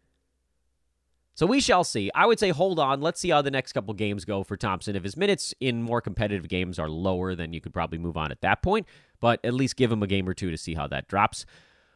So 1.37 1.45
we 1.45 1.59
shall 1.59 1.83
see. 1.83 2.09
I 2.15 2.25
would 2.25 2.39
say 2.39 2.49
hold 2.49 2.79
on. 2.79 2.99
Let's 2.99 3.19
see 3.19 3.29
how 3.29 3.43
the 3.43 3.51
next 3.51 3.73
couple 3.73 3.93
games 3.93 4.25
go 4.25 4.43
for 4.43 4.57
Thompson. 4.57 4.95
If 4.95 5.03
his 5.03 5.15
minutes 5.15 5.53
in 5.59 5.83
more 5.83 6.01
competitive 6.01 6.49
games 6.49 6.79
are 6.79 6.89
lower, 6.89 7.35
then 7.35 7.53
you 7.53 7.61
could 7.61 7.75
probably 7.75 7.99
move 7.99 8.17
on 8.17 8.31
at 8.31 8.41
that 8.41 8.63
point. 8.63 8.87
But 9.19 9.39
at 9.45 9.53
least 9.53 9.75
give 9.75 9.91
him 9.91 10.01
a 10.01 10.07
game 10.07 10.27
or 10.27 10.33
two 10.33 10.49
to 10.49 10.57
see 10.57 10.73
how 10.73 10.87
that 10.87 11.07
drops. 11.07 11.45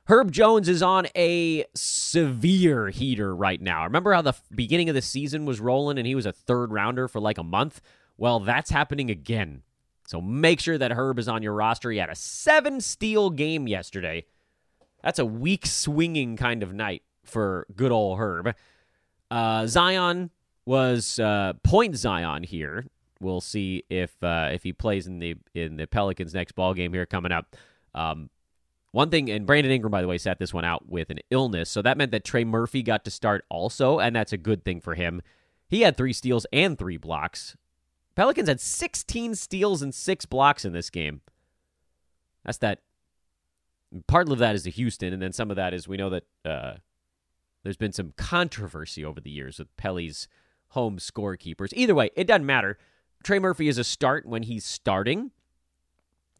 Herb 0.05 0.31
Jones 0.31 0.69
is 0.69 0.83
on 0.83 1.07
a 1.15 1.65
severe 1.73 2.89
heater 2.89 3.35
right 3.35 3.59
now. 3.59 3.83
Remember 3.83 4.13
how 4.13 4.21
the 4.21 4.35
beginning 4.53 4.89
of 4.89 4.95
the 4.95 5.01
season 5.01 5.47
was 5.47 5.59
rolling 5.59 5.97
and 5.97 6.05
he 6.05 6.13
was 6.13 6.27
a 6.27 6.31
third 6.31 6.71
rounder 6.71 7.07
for 7.07 7.19
like 7.19 7.39
a 7.39 7.43
month? 7.43 7.81
Well, 8.17 8.41
that's 8.41 8.69
happening 8.69 9.09
again. 9.09 9.63
So 10.05 10.21
make 10.21 10.59
sure 10.59 10.77
that 10.77 10.91
Herb 10.91 11.17
is 11.17 11.27
on 11.27 11.41
your 11.41 11.53
roster. 11.53 11.89
He 11.89 11.97
had 11.97 12.11
a 12.11 12.15
seven 12.15 12.79
steal 12.79 13.31
game 13.31 13.67
yesterday. 13.67 14.25
That's 15.01 15.17
a 15.17 15.25
weak 15.25 15.65
swinging 15.65 16.37
kind 16.37 16.61
of 16.61 16.75
night 16.75 17.01
for 17.23 17.65
good 17.75 17.91
old 17.91 18.19
Herb. 18.19 18.53
Uh, 19.31 19.65
Zion 19.65 20.29
was 20.65 21.17
uh, 21.17 21.53
point 21.63 21.95
Zion 21.95 22.43
here. 22.43 22.85
We'll 23.21 23.41
see 23.41 23.83
if 23.89 24.11
uh, 24.21 24.49
if 24.51 24.63
he 24.63 24.73
plays 24.73 25.07
in 25.07 25.19
the 25.19 25.35
in 25.55 25.77
the 25.77 25.87
Pelicans 25.87 26.33
next 26.33 26.53
ball 26.53 26.73
game 26.73 26.93
here 26.93 27.05
coming 27.05 27.31
up. 27.31 27.55
Um, 27.95 28.29
one 28.91 29.09
thing, 29.09 29.31
and 29.31 29.45
Brandon 29.45 29.71
Ingram, 29.71 29.89
by 29.91 30.01
the 30.01 30.07
way, 30.07 30.17
sat 30.17 30.37
this 30.37 30.53
one 30.53 30.65
out 30.65 30.89
with 30.89 31.09
an 31.09 31.19
illness, 31.29 31.69
so 31.69 31.81
that 31.81 31.97
meant 31.97 32.11
that 32.11 32.25
Trey 32.25 32.43
Murphy 32.43 32.83
got 32.83 33.05
to 33.05 33.11
start 33.11 33.45
also, 33.49 33.99
and 33.99 34.13
that's 34.13 34.33
a 34.33 34.37
good 34.37 34.65
thing 34.65 34.81
for 34.81 34.95
him. 34.95 35.21
He 35.69 35.81
had 35.81 35.95
three 35.95 36.11
steals 36.11 36.45
and 36.51 36.77
three 36.77 36.97
blocks. 36.97 37.55
Pelicans 38.15 38.49
had 38.49 38.59
16 38.59 39.35
steals 39.35 39.81
and 39.81 39.95
six 39.95 40.25
blocks 40.25 40.65
in 40.65 40.73
this 40.73 40.89
game. 40.89 41.21
That's 42.43 42.57
that. 42.57 42.79
Part 44.07 44.29
of 44.29 44.39
that 44.39 44.55
is 44.55 44.63
the 44.63 44.71
Houston, 44.71 45.13
and 45.13 45.21
then 45.21 45.31
some 45.31 45.49
of 45.49 45.55
that 45.55 45.73
is 45.73 45.87
we 45.87 45.95
know 45.95 46.09
that 46.09 46.23
uh, 46.43 46.73
there's 47.63 47.77
been 47.77 47.93
some 47.93 48.13
controversy 48.17 49.05
over 49.05 49.21
the 49.21 49.29
years 49.29 49.59
with 49.59 49.75
Pelly's 49.77 50.27
home 50.69 50.97
scorekeepers. 50.97 51.73
Either 51.73 51.95
way, 51.95 52.09
it 52.15 52.27
doesn't 52.27 52.45
matter. 52.45 52.77
Trey 53.23 53.39
Murphy 53.39 53.67
is 53.67 53.77
a 53.77 53.83
start 53.83 54.25
when 54.25 54.43
he's 54.43 54.65
starting. 54.65 55.31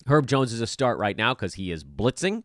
Herb 0.07 0.25
Jones 0.25 0.51
is 0.51 0.61
a 0.61 0.67
start 0.67 0.97
right 0.97 1.15
now 1.15 1.33
because 1.33 1.55
he 1.55 1.71
is 1.71 1.83
blitzing. 1.83 2.43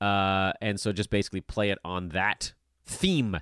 Uh, 0.00 0.52
and 0.60 0.78
so 0.80 0.92
just 0.92 1.10
basically 1.10 1.40
play 1.40 1.70
it 1.70 1.78
on 1.84 2.10
that 2.10 2.52
theme. 2.86 3.38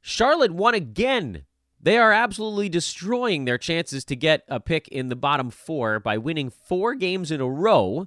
Charlotte 0.00 0.52
won 0.52 0.74
again. 0.74 1.44
They 1.80 1.98
are 1.98 2.12
absolutely 2.12 2.68
destroying 2.68 3.44
their 3.44 3.58
chances 3.58 4.04
to 4.06 4.16
get 4.16 4.42
a 4.48 4.60
pick 4.60 4.88
in 4.88 5.08
the 5.08 5.16
bottom 5.16 5.50
four 5.50 5.98
by 5.98 6.18
winning 6.18 6.50
four 6.50 6.94
games 6.94 7.30
in 7.30 7.40
a 7.40 7.48
row. 7.48 8.06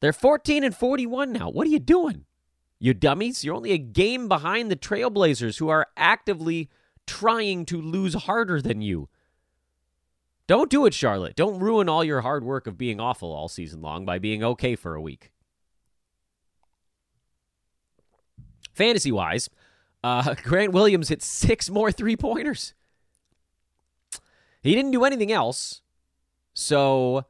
They're 0.00 0.12
14 0.12 0.64
and 0.64 0.74
41 0.74 1.32
now. 1.32 1.50
What 1.50 1.66
are 1.66 1.70
you 1.70 1.78
doing? 1.78 2.24
You 2.78 2.94
dummies, 2.94 3.44
you're 3.44 3.54
only 3.54 3.72
a 3.72 3.78
game 3.78 4.28
behind 4.28 4.70
the 4.70 4.76
Trailblazers, 4.76 5.58
who 5.58 5.68
are 5.68 5.86
actively 5.96 6.68
trying 7.06 7.64
to 7.66 7.80
lose 7.80 8.14
harder 8.14 8.60
than 8.60 8.82
you. 8.82 9.08
Don't 10.46 10.70
do 10.70 10.86
it, 10.86 10.94
Charlotte. 10.94 11.34
Don't 11.34 11.58
ruin 11.58 11.88
all 11.88 12.04
your 12.04 12.20
hard 12.20 12.44
work 12.44 12.66
of 12.66 12.78
being 12.78 13.00
awful 13.00 13.32
all 13.32 13.48
season 13.48 13.80
long 13.80 14.04
by 14.04 14.18
being 14.18 14.44
okay 14.44 14.76
for 14.76 14.94
a 14.94 15.00
week. 15.00 15.32
Fantasy 18.74 19.10
wise, 19.10 19.48
uh, 20.04 20.34
Grant 20.42 20.72
Williams 20.72 21.08
hit 21.08 21.22
six 21.22 21.70
more 21.70 21.90
three 21.90 22.16
pointers. 22.16 22.74
He 24.62 24.74
didn't 24.74 24.90
do 24.90 25.04
anything 25.04 25.32
else. 25.32 25.80
So 26.52 27.24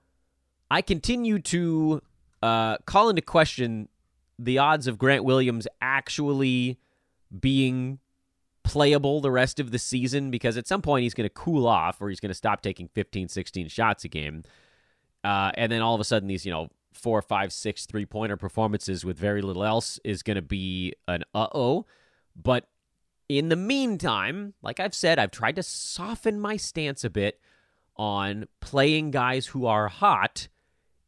I 0.71 0.83
continue 0.83 1.39
to 1.41 2.03
uh, 2.43 2.79
call 2.79 3.09
into 3.09 3.23
question 3.23 3.89
the 4.39 4.59
odds 4.59 4.87
of 4.87 4.99
Grant 4.99 5.25
Williams 5.25 5.67
actually 5.81 6.79
being 7.41 7.99
playable 8.63 9.21
the 9.21 9.31
rest 9.31 9.61
of 9.61 9.71
the 9.71 9.79
season 9.79 10.31
because 10.31 10.57
at 10.57 10.67
some 10.67 10.83
point 10.83 11.05
he's 11.05 11.15
going 11.15 11.29
to 11.29 11.35
cool 11.35 11.67
off 11.67 12.01
or 12.01 12.09
he's 12.09 12.21
going 12.21 12.31
to 12.31 12.35
stop 12.35 12.63
taking 12.63 12.89
15, 12.89 13.29
16 13.29 13.69
shots 13.69 14.05
a 14.05 14.09
game. 14.09 14.43
Uh, 15.23 15.53
and 15.55 15.71
then 15.71 15.83
all 15.83 15.95
of 15.95 16.01
a 16.01 16.05
sudden, 16.05 16.29
these, 16.29 16.45
you 16.45 16.53
know, 16.53 16.69
four, 16.93 17.23
five, 17.23 17.53
six 17.53 17.87
three 17.87 18.07
pointer 18.07 18.37
performances 18.37 19.05
with 19.05 19.19
very 19.19 19.43
little 19.43 19.65
else 19.65 20.01
is 20.05 20.23
going 20.23 20.37
to 20.37 20.43
be 20.43 20.95
an 21.07 21.23
uh 21.35 21.49
oh. 21.55 21.87
But 22.35 22.69
in 23.29 23.49
the 23.49 23.57
meantime, 23.57 24.55
like 24.63 24.81
I've 24.81 24.95
said, 24.95 25.19
I've 25.19 25.31
tried 25.31 25.57
to 25.57 25.63
soften 25.63 26.41
my 26.41 26.57
stance 26.57 27.05
a 27.05 27.11
bit 27.11 27.41
on 27.97 28.47
playing 28.61 29.11
guys 29.11 29.47
who 29.47 29.67
are 29.67 29.89
hot, 29.89 30.49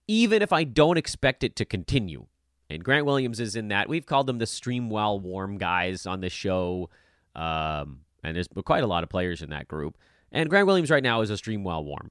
even 0.06 0.42
if 0.42 0.52
I 0.52 0.64
don't 0.64 0.96
expect 0.96 1.44
it 1.44 1.54
to 1.56 1.64
continue. 1.64 2.26
And 2.70 2.84
Grant 2.84 3.06
Williams 3.06 3.40
is 3.40 3.56
in 3.56 3.68
that. 3.68 3.88
We've 3.88 4.04
called 4.04 4.26
them 4.26 4.38
the 4.38 4.46
stream 4.46 4.90
while 4.90 5.18
warm 5.18 5.56
guys 5.58 6.06
on 6.06 6.20
the 6.20 6.28
show. 6.28 6.90
Um, 7.34 8.00
and 8.22 8.36
there's 8.36 8.48
quite 8.64 8.82
a 8.82 8.86
lot 8.86 9.02
of 9.02 9.08
players 9.08 9.42
in 9.42 9.50
that 9.50 9.68
group. 9.68 9.96
And 10.30 10.50
Grant 10.50 10.66
Williams 10.66 10.90
right 10.90 11.02
now 11.02 11.22
is 11.22 11.30
a 11.30 11.36
stream 11.36 11.64
while 11.64 11.82
warm. 11.82 12.10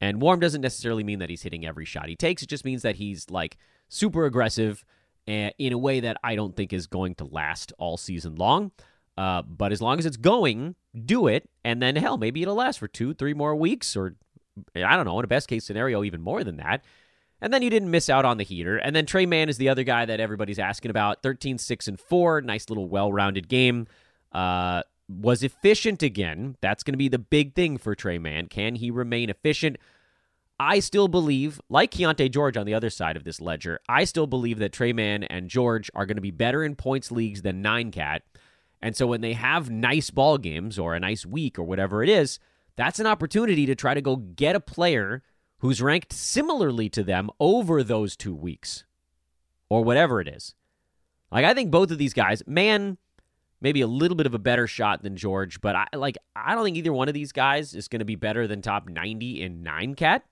And 0.00 0.20
warm 0.20 0.40
doesn't 0.40 0.60
necessarily 0.60 1.04
mean 1.04 1.18
that 1.18 1.30
he's 1.30 1.42
hitting 1.42 1.66
every 1.66 1.84
shot 1.84 2.08
he 2.08 2.16
takes. 2.16 2.42
It 2.42 2.48
just 2.48 2.64
means 2.64 2.82
that 2.82 2.96
he's 2.96 3.30
like 3.30 3.56
super 3.88 4.24
aggressive 4.24 4.84
in 5.26 5.72
a 5.72 5.78
way 5.78 6.00
that 6.00 6.18
I 6.22 6.34
don't 6.34 6.54
think 6.54 6.72
is 6.72 6.86
going 6.86 7.14
to 7.16 7.24
last 7.24 7.72
all 7.78 7.96
season 7.96 8.36
long. 8.36 8.72
Uh, 9.16 9.42
but 9.42 9.72
as 9.72 9.80
long 9.80 9.98
as 9.98 10.06
it's 10.06 10.16
going, 10.16 10.74
do 11.04 11.26
it. 11.26 11.48
And 11.64 11.80
then, 11.80 11.96
hell, 11.96 12.18
maybe 12.18 12.42
it'll 12.42 12.56
last 12.56 12.78
for 12.78 12.88
two, 12.88 13.14
three 13.14 13.34
more 13.34 13.54
weeks, 13.54 13.96
or 13.96 14.16
I 14.74 14.96
don't 14.96 15.04
know, 15.04 15.18
in 15.18 15.24
a 15.24 15.28
best 15.28 15.48
case 15.48 15.64
scenario, 15.64 16.04
even 16.04 16.20
more 16.20 16.42
than 16.44 16.56
that. 16.56 16.84
And 17.44 17.52
then 17.52 17.60
you 17.60 17.68
didn't 17.68 17.90
miss 17.90 18.08
out 18.08 18.24
on 18.24 18.38
the 18.38 18.42
heater. 18.42 18.78
And 18.78 18.96
then 18.96 19.04
Tre 19.04 19.26
Mann 19.26 19.50
is 19.50 19.58
the 19.58 19.68
other 19.68 19.84
guy 19.84 20.06
that 20.06 20.18
everybody's 20.18 20.58
asking 20.58 20.90
about 20.90 21.22
13, 21.22 21.58
6, 21.58 21.88
and 21.88 22.00
4. 22.00 22.40
Nice 22.40 22.70
little 22.70 22.88
well 22.88 23.12
rounded 23.12 23.48
game. 23.48 23.86
Uh, 24.32 24.82
was 25.10 25.42
efficient 25.42 26.02
again. 26.02 26.56
That's 26.62 26.82
going 26.82 26.94
to 26.94 26.98
be 26.98 27.08
the 27.08 27.18
big 27.18 27.54
thing 27.54 27.76
for 27.76 27.94
Tre 27.94 28.16
Mann. 28.16 28.46
Can 28.46 28.76
he 28.76 28.90
remain 28.90 29.28
efficient? 29.28 29.76
I 30.58 30.80
still 30.80 31.06
believe, 31.06 31.60
like 31.68 31.90
Keyonte 31.90 32.32
George 32.32 32.56
on 32.56 32.64
the 32.64 32.72
other 32.72 32.88
side 32.88 33.14
of 33.14 33.24
this 33.24 33.42
ledger, 33.42 33.78
I 33.90 34.04
still 34.04 34.26
believe 34.26 34.58
that 34.60 34.72
Tre 34.72 34.94
Mann 34.94 35.24
and 35.24 35.50
George 35.50 35.90
are 35.94 36.06
going 36.06 36.16
to 36.16 36.22
be 36.22 36.30
better 36.30 36.64
in 36.64 36.76
points 36.76 37.12
leagues 37.12 37.42
than 37.42 37.60
Nine 37.60 37.90
Cat. 37.90 38.22
And 38.80 38.96
so 38.96 39.06
when 39.06 39.20
they 39.20 39.34
have 39.34 39.68
nice 39.68 40.08
ball 40.08 40.38
games 40.38 40.78
or 40.78 40.94
a 40.94 41.00
nice 41.00 41.26
week 41.26 41.58
or 41.58 41.64
whatever 41.64 42.02
it 42.02 42.08
is, 42.08 42.38
that's 42.76 43.00
an 43.00 43.06
opportunity 43.06 43.66
to 43.66 43.74
try 43.74 43.92
to 43.92 44.00
go 44.00 44.16
get 44.16 44.56
a 44.56 44.60
player 44.60 45.22
who's 45.64 45.80
ranked 45.80 46.12
similarly 46.12 46.90
to 46.90 47.02
them 47.02 47.30
over 47.40 47.82
those 47.82 48.18
two 48.18 48.34
weeks 48.34 48.84
or 49.70 49.82
whatever 49.82 50.20
it 50.20 50.28
is. 50.28 50.54
Like, 51.32 51.46
I 51.46 51.54
think 51.54 51.70
both 51.70 51.90
of 51.90 51.96
these 51.96 52.12
guys, 52.12 52.42
man, 52.46 52.98
maybe 53.62 53.80
a 53.80 53.86
little 53.86 54.14
bit 54.14 54.26
of 54.26 54.34
a 54.34 54.38
better 54.38 54.66
shot 54.66 55.02
than 55.02 55.16
George, 55.16 55.62
but 55.62 55.74
I 55.74 55.86
like 55.94 56.18
I 56.36 56.54
don't 56.54 56.64
think 56.64 56.76
either 56.76 56.92
one 56.92 57.08
of 57.08 57.14
these 57.14 57.32
guys 57.32 57.74
is 57.74 57.88
going 57.88 58.00
to 58.00 58.04
be 58.04 58.14
better 58.14 58.46
than 58.46 58.60
top 58.60 58.86
90 58.86 59.40
in 59.40 59.62
9 59.62 59.94
cat. 59.94 60.26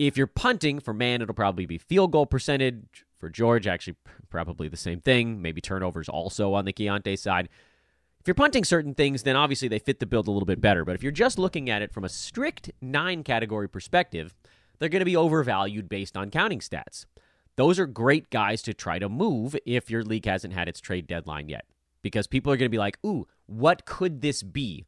If 0.00 0.16
you're 0.16 0.26
punting 0.26 0.80
for 0.80 0.92
Mann, 0.92 1.22
it'll 1.22 1.32
probably 1.32 1.66
be 1.66 1.78
field 1.78 2.10
goal 2.10 2.26
percentage. 2.26 3.06
For 3.20 3.28
George, 3.28 3.68
actually 3.68 3.98
probably 4.30 4.66
the 4.66 4.76
same 4.76 5.00
thing. 5.00 5.40
Maybe 5.40 5.60
turnovers 5.60 6.08
also 6.08 6.54
on 6.54 6.64
the 6.64 6.72
Keyonte 6.72 7.16
side. 7.16 7.48
If 8.20 8.26
you're 8.26 8.34
punting 8.34 8.64
certain 8.64 8.94
things, 8.94 9.22
then 9.22 9.34
obviously 9.34 9.66
they 9.66 9.78
fit 9.78 9.98
the 9.98 10.06
build 10.06 10.28
a 10.28 10.30
little 10.30 10.46
bit 10.46 10.60
better. 10.60 10.84
But 10.84 10.94
if 10.94 11.02
you're 11.02 11.10
just 11.10 11.38
looking 11.38 11.70
at 11.70 11.80
it 11.80 11.90
from 11.90 12.04
a 12.04 12.08
strict 12.08 12.70
nine 12.82 13.22
category 13.22 13.66
perspective, 13.66 14.34
they're 14.78 14.90
going 14.90 15.00
to 15.00 15.06
be 15.06 15.16
overvalued 15.16 15.88
based 15.88 16.18
on 16.18 16.30
counting 16.30 16.60
stats. 16.60 17.06
Those 17.56 17.78
are 17.78 17.86
great 17.86 18.28
guys 18.28 18.60
to 18.62 18.74
try 18.74 18.98
to 18.98 19.08
move 19.08 19.56
if 19.64 19.90
your 19.90 20.02
league 20.02 20.26
hasn't 20.26 20.52
had 20.52 20.68
its 20.68 20.80
trade 20.80 21.06
deadline 21.06 21.48
yet. 21.48 21.64
Because 22.02 22.26
people 22.26 22.52
are 22.52 22.56
going 22.58 22.70
to 22.70 22.70
be 22.70 22.78
like, 22.78 22.98
ooh, 23.04 23.26
what 23.46 23.86
could 23.86 24.20
this 24.20 24.42
be? 24.42 24.84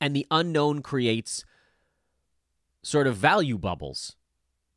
And 0.00 0.14
the 0.14 0.26
unknown 0.30 0.82
creates 0.82 1.44
sort 2.82 3.06
of 3.06 3.16
value 3.16 3.56
bubbles 3.56 4.16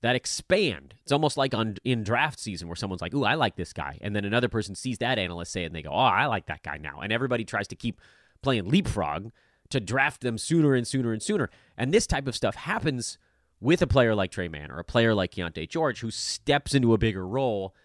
that 0.02 0.16
expand. 0.16 0.96
It's 1.02 1.12
almost 1.12 1.38
like 1.38 1.54
on 1.54 1.76
in 1.84 2.04
draft 2.04 2.40
season 2.40 2.68
where 2.68 2.76
someone's 2.76 3.02
like, 3.02 3.14
"Ooh, 3.14 3.26
I 3.26 3.36
like 3.36 3.56
this 3.56 3.74
guy," 3.74 3.98
and 4.02 4.16
then 4.16 4.26
another 4.26 4.48
person 4.48 4.76
sees 4.76 4.98
that 5.00 5.20
analyst 5.20 5.52
say 5.52 5.64
it 5.64 5.68
and 5.68 5.76
they 5.76 5.82
go, 5.82 5.92
"Oh, 5.92 5.98
I 5.98 6.26
like 6.28 6.46
that 6.46 6.64
guy 6.64 6.78
now," 6.78 7.00
and 7.02 7.12
everybody 7.12 7.44
tries 7.44 7.68
to 7.70 7.76
keep 7.76 8.00
playing 8.42 8.70
leapfrog 8.70 9.32
to 9.70 9.80
draft 9.80 10.22
them 10.22 10.38
sooner 10.38 10.74
and 10.74 10.88
sooner 10.88 11.12
and 11.12 11.22
sooner. 11.22 11.50
And 11.78 11.94
this 11.94 12.08
type 12.08 12.28
of 12.28 12.36
stuff 12.36 12.56
happens 12.56 13.18
with 13.60 13.82
a 13.82 13.88
player 13.88 14.16
like 14.16 14.32
Tre 14.32 14.48
Mann 14.48 14.72
or 14.72 14.80
a 14.80 14.86
player 14.86 15.14
like 15.14 15.32
Keyonte 15.32 15.68
George 15.70 16.00
who 16.00 16.12
steps 16.12 16.74
into 16.74 16.94
a 16.94 16.98
bigger 16.98 17.28
role, 17.28 17.76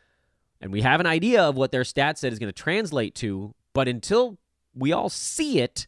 and 0.61 0.72
we 0.72 0.83
have 0.83 1.00
an 1.00 1.07
idea 1.07 1.42
of 1.42 1.57
what 1.57 1.72
their 1.72 1.85
stat 1.85 2.18
set 2.18 2.33
is 2.33 2.38
going 2.38 2.53
to 2.53 2.62
translate 2.62 3.14
to, 3.16 3.55
but 3.72 3.88
until 3.88 4.38
we 4.72 4.92
all 4.92 5.09
see 5.09 5.61
it, 5.61 5.87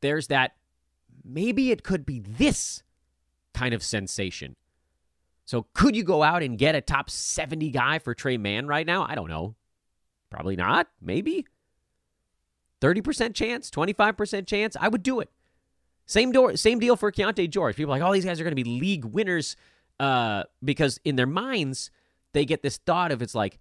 there's 0.00 0.28
that 0.28 0.52
maybe 1.24 1.70
it 1.72 1.82
could 1.82 2.06
be 2.06 2.20
this 2.20 2.82
kind 3.52 3.74
of 3.74 3.82
sensation 3.82 4.54
so 5.48 5.66
could 5.72 5.96
you 5.96 6.04
go 6.04 6.22
out 6.22 6.42
and 6.42 6.58
get 6.58 6.74
a 6.74 6.82
top 6.82 7.08
70 7.08 7.70
guy 7.70 8.00
for 8.00 8.12
Tre 8.12 8.36
Mann 8.36 8.66
right 8.66 8.86
now? 8.86 9.06
I 9.08 9.14
don't 9.14 9.30
know. 9.30 9.54
Probably 10.28 10.56
not. 10.56 10.88
Maybe. 11.00 11.46
30% 12.82 13.34
chance, 13.34 13.70
25% 13.70 14.46
chance. 14.46 14.76
I 14.78 14.88
would 14.88 15.02
do 15.02 15.20
it. 15.20 15.30
Same 16.04 16.32
door, 16.32 16.54
same 16.58 16.80
deal 16.80 16.96
for 16.96 17.10
Keyonte 17.10 17.48
George. 17.48 17.76
People 17.76 17.92
like, 17.92 18.02
oh, 18.02 18.12
these 18.12 18.26
guys 18.26 18.38
are 18.38 18.44
going 18.44 18.54
to 18.54 18.62
be 18.62 18.78
league 18.78 19.06
winners 19.06 19.56
uh, 19.98 20.42
because 20.62 21.00
in 21.02 21.16
their 21.16 21.26
minds, 21.26 21.90
they 22.34 22.44
get 22.44 22.62
this 22.62 22.76
thought 22.76 23.10
of 23.10 23.22
it's 23.22 23.34
like, 23.34 23.58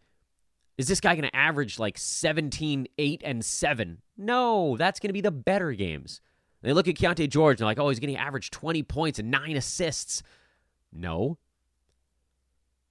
is 0.77 0.89
this 0.89 0.99
guy 0.99 1.15
going 1.15 1.29
to 1.29 1.33
average 1.33 1.79
like 1.79 1.97
17, 1.97 2.85
8, 2.97 3.21
and 3.23 3.45
7? 3.45 4.01
No, 4.17 4.75
that's 4.75 4.99
going 4.99 5.07
to 5.07 5.13
be 5.13 5.21
the 5.21 5.31
better 5.31 5.71
games. 5.71 6.19
They 6.63 6.73
look 6.73 6.89
at 6.89 6.95
Keyonte 6.95 7.29
George 7.29 7.53
and 7.53 7.59
they're 7.59 7.67
like, 7.67 7.79
oh, 7.79 7.87
he's 7.87 8.01
going 8.01 8.13
to 8.13 8.19
average 8.19 8.51
20 8.51 8.83
points 8.83 9.19
and 9.19 9.31
nine 9.31 9.55
assists. 9.55 10.21
No. 10.91 11.37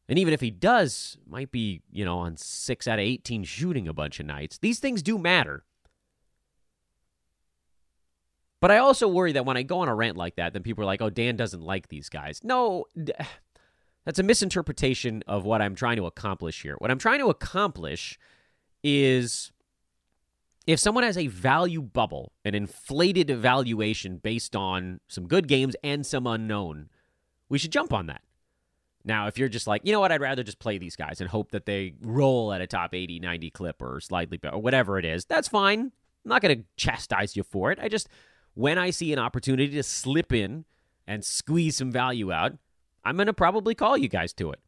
And 0.09 0.19
even 0.19 0.33
if 0.33 0.40
he 0.40 0.51
does, 0.51 1.19
might 1.27 1.51
be, 1.51 1.83
you 1.90 2.05
know, 2.05 2.19
on 2.19 2.37
6 2.37 2.88
out 2.88 2.99
of 2.99 3.05
18 3.05 3.45
shooting 3.45 3.88
a 3.88 3.92
bunch 3.92 4.21
of 4.21 4.27
nights. 4.27 4.59
These 4.59 4.79
things 4.79 5.03
do 5.03 5.19
matter. 5.19 5.64
But 8.61 8.71
I 8.71 8.79
also 8.79 9.09
worry 9.09 9.33
that 9.33 9.45
when 9.45 9.57
I 9.57 9.62
go 9.62 9.81
on 9.81 9.88
a 9.88 9.95
rant 9.95 10.16
like 10.16 10.37
that, 10.37 10.53
then 10.53 10.62
people 10.62 10.83
are 10.83 10.87
like, 10.87 11.03
oh, 11.03 11.11
Dan 11.11 11.37
doesn't 11.37 11.62
like 11.62 11.88
these 11.88 12.09
guys. 12.09 12.40
No, 12.42 12.85
that's 14.05 14.19
a 14.19 14.23
misinterpretation 14.23 15.23
of 15.27 15.45
what 15.45 15.61
I'm 15.61 15.75
trying 15.75 15.97
to 15.97 16.07
accomplish 16.07 16.62
here. 16.62 16.77
What 16.79 16.90
I'm 16.90 16.99
trying 16.99 17.19
to 17.19 17.29
accomplish 17.29 18.19
is 18.83 19.53
if 20.66 20.81
someone 20.81 21.05
has 21.05 21.19
a 21.19 21.27
value 21.27 21.83
bubble, 21.83 22.33
an 22.45 22.55
inflated 22.55 23.31
valuation 23.31 24.19
based 24.19 24.57
on 24.57 25.01
some 25.07 25.27
good 25.27 25.49
games 25.49 25.77
and 25.85 26.05
some 26.05 26.27
unknown, 26.27 26.88
we 27.49 27.59
should 27.59 27.73
jump 27.73 27.92
on 27.92 28.07
that. 28.07 28.23
Now, 29.07 29.29
if 29.29 29.38
you're 29.38 29.49
just 29.49 29.69
like, 29.69 29.83
you 29.85 29.92
know 29.92 30.01
what, 30.01 30.11
I'd 30.11 30.21
rather 30.21 30.42
just 30.42 30.59
play 30.59 30.79
these 30.79 30.97
guys 30.97 31.21
and 31.21 31.31
hope 31.31 31.53
that 31.53 31.64
they 31.64 31.95
roll 32.03 32.53
at 32.53 32.61
a 32.61 32.66
top 32.66 32.92
80, 32.92 33.21
90 33.21 33.51
clip 33.51 33.81
or 33.81 34.01
slightly 34.01 34.37
better, 34.37 34.57
or 34.57 34.61
whatever 34.61 34.99
it 34.99 35.05
is, 35.05 35.25
that's 35.25 35.47
fine. 35.47 35.81
I'm 35.81 36.29
not 36.29 36.42
going 36.42 36.59
to 36.59 36.64
chastise 36.77 37.37
you 37.37 37.45
for 37.45 37.71
it. 37.71 37.79
I 37.81 37.88
just, 37.88 38.09
when 38.55 38.79
I 38.79 38.90
see 38.90 39.12
an 39.12 39.21
opportunity 39.21 39.69
to 39.77 39.83
slip 39.85 40.33
in 40.33 40.64
and 41.07 41.25
squeeze 41.25 41.77
some 41.77 41.92
value 41.92 42.33
out, 42.33 42.55
I'm 43.05 43.14
going 43.16 43.29
to 43.29 43.33
probably 43.33 43.77
call 43.77 43.97
you 43.97 44.09
guys 44.09 44.33
to 44.35 44.51
it. 44.51 44.59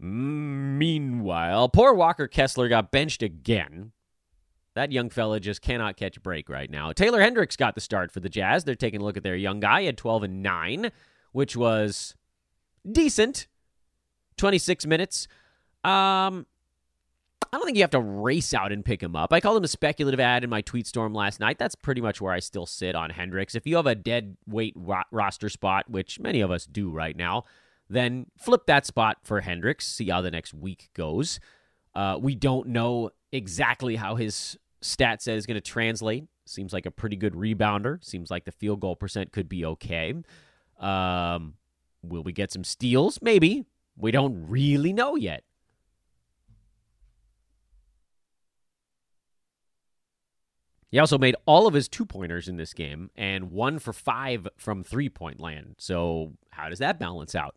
Meanwhile, 0.00 1.68
poor 1.68 1.94
Walker 1.94 2.26
Kessler 2.26 2.68
got 2.68 2.90
benched 2.90 3.22
again. 3.22 3.92
That 4.74 4.90
young 4.90 5.08
fella 5.08 5.38
just 5.38 5.62
cannot 5.62 5.96
catch 5.96 6.16
a 6.16 6.20
break 6.20 6.48
right 6.48 6.68
now. 6.68 6.90
Taylor 6.90 7.20
Hendricks 7.20 7.56
got 7.56 7.76
the 7.76 7.80
start 7.80 8.10
for 8.10 8.18
the 8.18 8.28
Jazz. 8.28 8.64
They're 8.64 8.74
taking 8.74 9.00
a 9.00 9.04
look 9.04 9.16
at 9.16 9.22
their 9.22 9.36
young 9.36 9.60
guy. 9.60 9.84
at 9.84 9.96
12 9.96 10.24
and 10.24 10.42
9, 10.42 10.90
which 11.30 11.56
was 11.56 12.16
decent. 12.90 13.46
26 14.38 14.86
minutes. 14.86 15.28
Um, 15.84 16.46
I 17.52 17.58
don't 17.58 17.66
think 17.66 17.76
you 17.76 17.82
have 17.82 17.90
to 17.90 18.00
race 18.00 18.54
out 18.54 18.72
and 18.72 18.84
pick 18.84 19.02
him 19.02 19.14
up. 19.14 19.32
I 19.32 19.40
called 19.40 19.58
him 19.58 19.64
a 19.64 19.68
speculative 19.68 20.20
add 20.20 20.42
in 20.42 20.48
my 20.48 20.62
tweet 20.62 20.86
storm 20.86 21.12
last 21.12 21.38
night. 21.38 21.58
That's 21.58 21.74
pretty 21.74 22.00
much 22.00 22.20
where 22.20 22.32
I 22.32 22.38
still 22.38 22.64
sit 22.64 22.94
on 22.94 23.10
Hendricks. 23.10 23.54
If 23.54 23.66
you 23.66 23.76
have 23.76 23.86
a 23.86 23.94
dead 23.94 24.36
weight 24.46 24.74
ro- 24.74 25.02
roster 25.10 25.50
spot, 25.50 25.90
which 25.90 26.18
many 26.18 26.40
of 26.40 26.50
us 26.50 26.64
do 26.64 26.90
right 26.90 27.14
now, 27.14 27.44
then 27.90 28.26
flip 28.38 28.66
that 28.66 28.86
spot 28.86 29.18
for 29.22 29.42
Hendricks. 29.42 29.86
See 29.86 30.08
how 30.08 30.22
the 30.22 30.30
next 30.30 30.54
week 30.54 30.88
goes. 30.94 31.40
Uh, 31.94 32.18
we 32.18 32.34
don't 32.34 32.68
know 32.68 33.10
exactly 33.32 33.96
how 33.96 34.14
his 34.14 34.56
stat 34.80 35.20
set 35.20 35.36
is 35.36 35.44
going 35.44 35.56
to 35.56 35.60
translate. 35.60 36.24
Seems 36.46 36.72
like 36.72 36.86
a 36.86 36.90
pretty 36.90 37.16
good 37.16 37.34
rebounder. 37.34 38.02
Seems 38.02 38.30
like 38.30 38.44
the 38.44 38.52
field 38.52 38.80
goal 38.80 38.96
percent 38.96 39.30
could 39.30 39.48
be 39.48 39.64
okay. 39.66 40.14
Um, 40.80 41.54
will 42.02 42.22
we 42.22 42.32
get 42.32 42.52
some 42.52 42.64
steals? 42.64 43.20
Maybe. 43.22 43.66
We 43.96 44.10
don't 44.10 44.46
really 44.48 44.92
know 44.92 45.16
yet. 45.16 45.44
He 50.90 50.98
also 50.98 51.16
made 51.16 51.36
all 51.46 51.66
of 51.66 51.72
his 51.72 51.88
two 51.88 52.04
pointers 52.04 52.48
in 52.48 52.56
this 52.58 52.74
game 52.74 53.10
and 53.16 53.50
one 53.50 53.78
for 53.78 53.94
five 53.94 54.46
from 54.58 54.84
three 54.84 55.08
point 55.08 55.40
land. 55.40 55.76
So, 55.78 56.34
how 56.50 56.68
does 56.68 56.80
that 56.80 56.98
balance 56.98 57.34
out? 57.34 57.56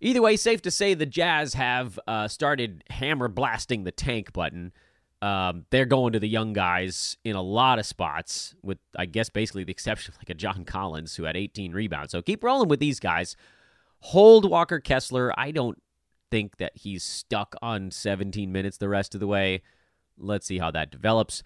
Either 0.00 0.22
way, 0.22 0.36
safe 0.36 0.62
to 0.62 0.70
say 0.70 0.94
the 0.94 1.06
Jazz 1.06 1.54
have 1.54 1.98
uh, 2.06 2.28
started 2.28 2.84
hammer 2.88 3.26
blasting 3.26 3.82
the 3.82 3.90
tank 3.90 4.32
button. 4.32 4.72
Um, 5.22 5.64
they're 5.70 5.86
going 5.86 6.12
to 6.12 6.20
the 6.20 6.28
young 6.28 6.52
guys 6.52 7.16
in 7.24 7.36
a 7.36 7.42
lot 7.42 7.78
of 7.78 7.86
spots, 7.86 8.54
with 8.62 8.78
I 8.96 9.06
guess 9.06 9.30
basically 9.30 9.64
the 9.64 9.72
exception 9.72 10.12
of 10.12 10.18
like 10.18 10.30
a 10.30 10.34
John 10.34 10.64
Collins 10.64 11.16
who 11.16 11.24
had 11.24 11.36
18 11.36 11.72
rebounds. 11.72 12.12
So 12.12 12.20
keep 12.22 12.44
rolling 12.44 12.68
with 12.68 12.80
these 12.80 13.00
guys. 13.00 13.36
Hold 14.00 14.48
Walker 14.48 14.78
Kessler. 14.78 15.32
I 15.38 15.50
don't 15.50 15.80
think 16.30 16.58
that 16.58 16.72
he's 16.74 17.02
stuck 17.02 17.56
on 17.62 17.90
17 17.90 18.52
minutes 18.52 18.76
the 18.76 18.88
rest 18.88 19.14
of 19.14 19.20
the 19.20 19.26
way. 19.26 19.62
Let's 20.18 20.46
see 20.46 20.58
how 20.58 20.70
that 20.72 20.90
develops. 20.90 21.42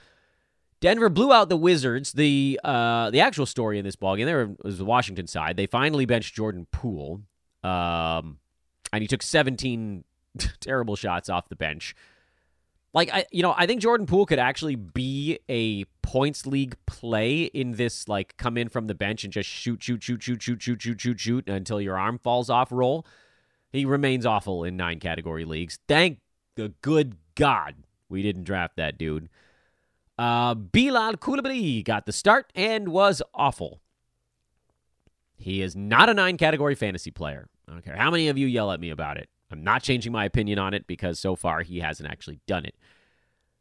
Denver 0.81 1.11
blew 1.11 1.33
out 1.33 1.49
the 1.49 1.57
Wizards. 1.57 2.13
The 2.13 2.59
uh, 2.65 3.11
the 3.11 3.21
actual 3.21 3.47
story 3.47 3.79
in 3.79 3.85
this 3.85 3.97
ballgame 3.97 4.25
there 4.25 4.51
was 4.63 4.79
the 4.79 4.85
Washington 4.85 5.27
side. 5.27 5.57
They 5.57 5.67
finally 5.67 6.07
benched 6.07 6.35
Jordan 6.35 6.67
Poole, 6.73 7.21
um, 7.63 8.39
and 8.93 9.03
he 9.03 9.07
took 9.07 9.23
17 9.23 10.05
terrible 10.61 10.97
shots 10.97 11.29
off 11.29 11.49
the 11.49 11.57
bench. 11.57 11.95
Like 12.93 13.13
I, 13.13 13.25
you 13.31 13.43
know, 13.43 13.55
I 13.57 13.67
think 13.67 13.81
Jordan 13.81 14.07
Poole 14.07 14.27
could 14.27 14.39
actually 14.39 14.75
be 14.75 15.39
a 15.49 15.85
points 16.03 16.47
league 16.47 16.77
play 16.87 17.45
in 17.45 17.73
this. 17.73 18.09
Like 18.09 18.37
come 18.37 18.57
in 18.57 18.69
from 18.69 18.87
the 18.87 18.95
bench 18.95 19.25
and 19.25 19.33
just 19.33 19.49
shoot, 19.49 19.83
shoot, 19.83 20.03
shoot, 20.03 20.23
shoot, 20.23 20.43
shoot, 20.43 20.61
shoot, 20.61 20.83
shoot, 20.83 21.01
shoot, 21.01 21.21
shoot 21.21 21.49
until 21.49 21.81
your 21.81 21.99
arm 21.99 22.19
falls 22.19 22.51
off. 22.51 22.73
Roll. 22.73 23.07
He 23.73 23.85
remains 23.85 24.27
awful 24.27 24.65
in 24.65 24.77
nine 24.77 24.99
category 24.99 25.45
leagues. 25.45 25.79
Thank 25.87 26.19
the 26.57 26.75
good 26.83 27.17
God 27.37 27.77
we 28.09 28.23
didn't 28.23 28.45
draft 28.45 28.77
that 28.77 28.99
dude. 28.99 29.29
Uh, 30.19 30.55
Bilal 30.55 31.15
Coulibaly 31.15 31.83
got 31.83 32.05
the 32.05 32.13
start 32.13 32.53
and 32.55 32.89
was 32.89 33.23
awful. 33.33 33.81
He 35.37 35.63
is 35.63 35.75
not 35.75 36.11
a 36.11 36.15
nine 36.15 36.37
category 36.37 36.75
fantasy 36.75 37.11
player. 37.11 37.49
I 37.67 37.73
don't 37.73 37.85
care 37.85 37.97
how 37.97 38.11
many 38.11 38.29
of 38.29 38.37
you 38.37 38.47
yell 38.47 38.73
at 38.73 38.81
me 38.81 38.91
about 38.91 39.17
it. 39.17 39.31
I'm 39.51 39.65
not 39.65 39.83
changing 39.83 40.13
my 40.13 40.25
opinion 40.25 40.59
on 40.59 40.75
it 40.75 40.87
because 40.87 41.19
so 41.19 41.37
far 41.37 41.63
he 41.63 41.81
hasn't 41.81 42.11
actually 42.11 42.41
done 42.47 42.65
it. 42.65 42.75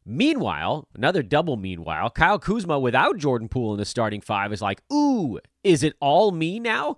Meanwhile, 0.05 0.87
another 0.95 1.21
double 1.21 1.57
meanwhile, 1.57 2.09
Kyle 2.09 2.39
Kuzma 2.39 2.79
without 2.79 3.17
Jordan 3.17 3.47
Poole 3.47 3.73
in 3.73 3.79
the 3.79 3.85
starting 3.85 4.21
five 4.21 4.51
is 4.51 4.61
like, 4.61 4.81
ooh, 4.91 5.39
is 5.63 5.83
it 5.83 5.93
all 5.99 6.31
me 6.31 6.59
now? 6.59 6.97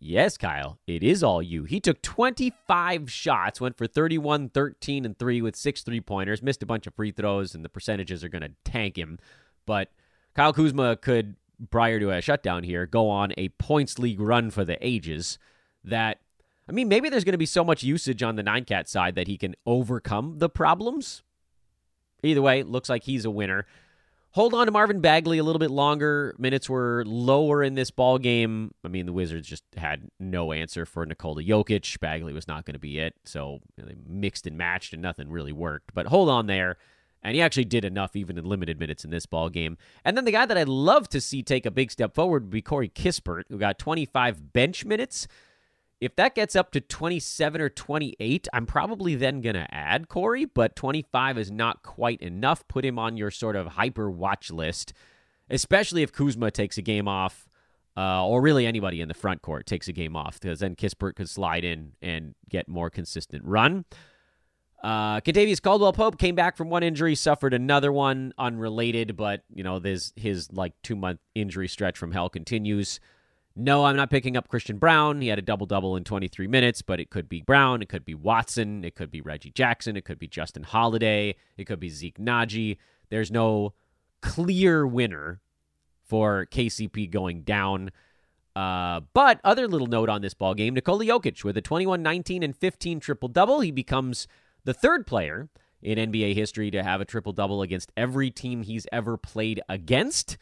Yes, 0.00 0.36
Kyle, 0.36 0.78
it 0.86 1.02
is 1.02 1.22
all 1.22 1.42
you. 1.42 1.64
He 1.64 1.80
took 1.80 2.00
25 2.02 3.10
shots, 3.10 3.60
went 3.60 3.76
for 3.76 3.86
31, 3.86 4.50
13, 4.50 5.04
and 5.04 5.18
3 5.18 5.42
with 5.42 5.56
six 5.56 5.82
three 5.82 6.00
pointers, 6.00 6.42
missed 6.42 6.62
a 6.62 6.66
bunch 6.66 6.86
of 6.86 6.94
free 6.94 7.10
throws, 7.10 7.54
and 7.54 7.64
the 7.64 7.68
percentages 7.68 8.22
are 8.22 8.28
going 8.28 8.42
to 8.42 8.52
tank 8.64 8.96
him. 8.96 9.18
But 9.66 9.90
Kyle 10.34 10.52
Kuzma 10.52 10.96
could, 10.96 11.34
prior 11.70 11.98
to 11.98 12.10
a 12.10 12.20
shutdown 12.20 12.62
here, 12.62 12.86
go 12.86 13.10
on 13.10 13.32
a 13.36 13.48
points 13.50 13.98
league 13.98 14.20
run 14.20 14.50
for 14.50 14.64
the 14.64 14.78
ages 14.86 15.38
that, 15.82 16.20
I 16.68 16.72
mean, 16.72 16.88
maybe 16.88 17.08
there's 17.08 17.24
going 17.24 17.32
to 17.32 17.38
be 17.38 17.46
so 17.46 17.64
much 17.64 17.82
usage 17.82 18.22
on 18.22 18.36
the 18.36 18.42
Nine 18.42 18.64
Cat 18.64 18.88
side 18.88 19.14
that 19.14 19.26
he 19.26 19.38
can 19.38 19.54
overcome 19.64 20.38
the 20.38 20.48
problems. 20.48 21.22
Either 22.22 22.42
way, 22.42 22.62
looks 22.62 22.88
like 22.88 23.04
he's 23.04 23.24
a 23.24 23.30
winner 23.30 23.64
hold 24.38 24.54
on 24.54 24.66
to 24.66 24.72
Marvin 24.72 25.00
Bagley 25.00 25.38
a 25.38 25.44
little 25.44 25.58
bit 25.58 25.70
longer. 25.70 26.34
Minutes 26.38 26.68
were 26.68 27.02
lower 27.06 27.62
in 27.62 27.74
this 27.74 27.90
ball 27.90 28.18
game. 28.18 28.72
I 28.84 28.88
mean, 28.88 29.06
the 29.06 29.12
Wizards 29.12 29.48
just 29.48 29.64
had 29.76 30.10
no 30.20 30.52
answer 30.52 30.86
for 30.86 31.04
Nikola 31.04 31.42
Jokic. 31.42 31.98
Bagley 32.00 32.32
was 32.32 32.48
not 32.48 32.64
going 32.64 32.74
to 32.74 32.78
be 32.78 32.98
it, 32.98 33.14
so 33.24 33.60
they 33.76 33.96
mixed 34.06 34.46
and 34.46 34.56
matched, 34.56 34.92
and 34.92 35.02
nothing 35.02 35.30
really 35.30 35.52
worked. 35.52 35.92
But 35.94 36.06
hold 36.06 36.28
on 36.28 36.46
there. 36.46 36.76
And 37.20 37.34
he 37.34 37.42
actually 37.42 37.64
did 37.64 37.84
enough, 37.84 38.14
even 38.14 38.38
in 38.38 38.44
limited 38.44 38.78
minutes 38.78 39.04
in 39.04 39.10
this 39.10 39.26
ball 39.26 39.48
game. 39.48 39.76
And 40.04 40.16
then 40.16 40.24
the 40.24 40.30
guy 40.30 40.46
that 40.46 40.56
I'd 40.56 40.68
love 40.68 41.08
to 41.08 41.20
see 41.20 41.42
take 41.42 41.66
a 41.66 41.70
big 41.72 41.90
step 41.90 42.14
forward 42.14 42.44
would 42.44 42.50
be 42.50 42.62
Corey 42.62 42.88
Kispert, 42.88 43.42
who 43.48 43.58
got 43.58 43.76
25 43.76 44.52
bench 44.52 44.84
minutes. 44.84 45.26
If 46.00 46.14
that 46.16 46.34
gets 46.34 46.54
up 46.54 46.70
to 46.72 46.80
27 46.80 47.60
or 47.60 47.68
28, 47.68 48.48
I'm 48.52 48.66
probably 48.66 49.16
then 49.16 49.40
going 49.40 49.56
to 49.56 49.66
add 49.74 50.08
Corey, 50.08 50.44
but 50.44 50.76
25 50.76 51.38
is 51.38 51.50
not 51.50 51.82
quite 51.82 52.20
enough. 52.20 52.66
Put 52.68 52.84
him 52.84 52.98
on 52.98 53.16
your 53.16 53.32
sort 53.32 53.56
of 53.56 53.66
hyper 53.66 54.08
watch 54.08 54.50
list, 54.50 54.92
especially 55.50 56.02
if 56.02 56.12
Kuzma 56.12 56.52
takes 56.52 56.78
a 56.78 56.82
game 56.82 57.08
off, 57.08 57.48
uh, 57.96 58.24
or 58.24 58.40
really 58.40 58.64
anybody 58.64 59.00
in 59.00 59.08
the 59.08 59.14
front 59.14 59.42
court 59.42 59.66
takes 59.66 59.88
a 59.88 59.92
game 59.92 60.14
off, 60.14 60.38
because 60.38 60.60
then 60.60 60.76
Kispert 60.76 61.16
could 61.16 61.28
slide 61.28 61.64
in 61.64 61.92
and 62.00 62.36
get 62.48 62.68
more 62.68 62.90
consistent 62.90 63.44
run. 63.44 63.84
Uh, 64.82 65.20
Kentavious 65.20 65.60
Caldwell 65.60 65.92
Pope 65.92 66.18
came 66.18 66.36
back 66.36 66.56
from 66.56 66.70
one 66.70 66.84
injury, 66.84 67.16
suffered 67.16 67.52
another 67.52 67.90
one 67.90 68.32
unrelated, 68.38 69.16
but 69.16 69.42
you 69.52 69.64
know, 69.64 69.80
this 69.80 70.12
his 70.14 70.52
like 70.52 70.74
two 70.84 70.94
month 70.94 71.18
injury 71.34 71.66
stretch 71.66 71.98
from 71.98 72.12
hell 72.12 72.28
continues. 72.28 73.00
No, 73.60 73.86
I'm 73.86 73.96
not 73.96 74.08
picking 74.08 74.36
up 74.36 74.46
Christian 74.46 74.78
Braun. 74.78 75.20
He 75.20 75.26
had 75.26 75.40
a 75.40 75.42
double 75.42 75.66
double 75.66 75.96
in 75.96 76.04
23 76.04 76.46
minutes, 76.46 76.80
but 76.80 77.00
it 77.00 77.10
could 77.10 77.28
be 77.28 77.42
Brown, 77.42 77.82
it 77.82 77.88
could 77.88 78.04
be 78.04 78.14
Watson, 78.14 78.84
it 78.84 78.94
could 78.94 79.10
be 79.10 79.20
Reggie 79.20 79.50
Jackson, 79.50 79.96
it 79.96 80.04
could 80.04 80.20
be 80.20 80.28
Justin 80.28 80.62
Holiday, 80.62 81.34
it 81.56 81.64
could 81.64 81.80
be 81.80 81.88
Zeke 81.88 82.18
Nnaji. 82.18 82.78
There's 83.10 83.32
no 83.32 83.74
clear 84.22 84.86
winner 84.86 85.40
for 86.04 86.46
KCP 86.46 87.10
going 87.10 87.42
down. 87.42 87.90
Uh, 88.54 89.00
but 89.12 89.40
other 89.42 89.66
little 89.66 89.88
note 89.88 90.08
on 90.08 90.22
this 90.22 90.34
ball 90.34 90.54
game: 90.54 90.74
Nikola 90.74 91.04
Jokic 91.04 91.42
with 91.42 91.56
a 91.56 91.60
21, 91.60 92.00
19, 92.00 92.44
and 92.44 92.56
15 92.56 93.00
triple 93.00 93.28
double. 93.28 93.58
He 93.58 93.72
becomes 93.72 94.28
the 94.62 94.74
third 94.74 95.04
player 95.04 95.48
in 95.82 95.98
NBA 95.98 96.36
history 96.36 96.70
to 96.70 96.84
have 96.84 97.00
a 97.00 97.04
triple 97.04 97.32
double 97.32 97.62
against 97.62 97.90
every 97.96 98.30
team 98.30 98.62
he's 98.62 98.86
ever 98.92 99.16
played 99.16 99.60
against. 99.68 100.38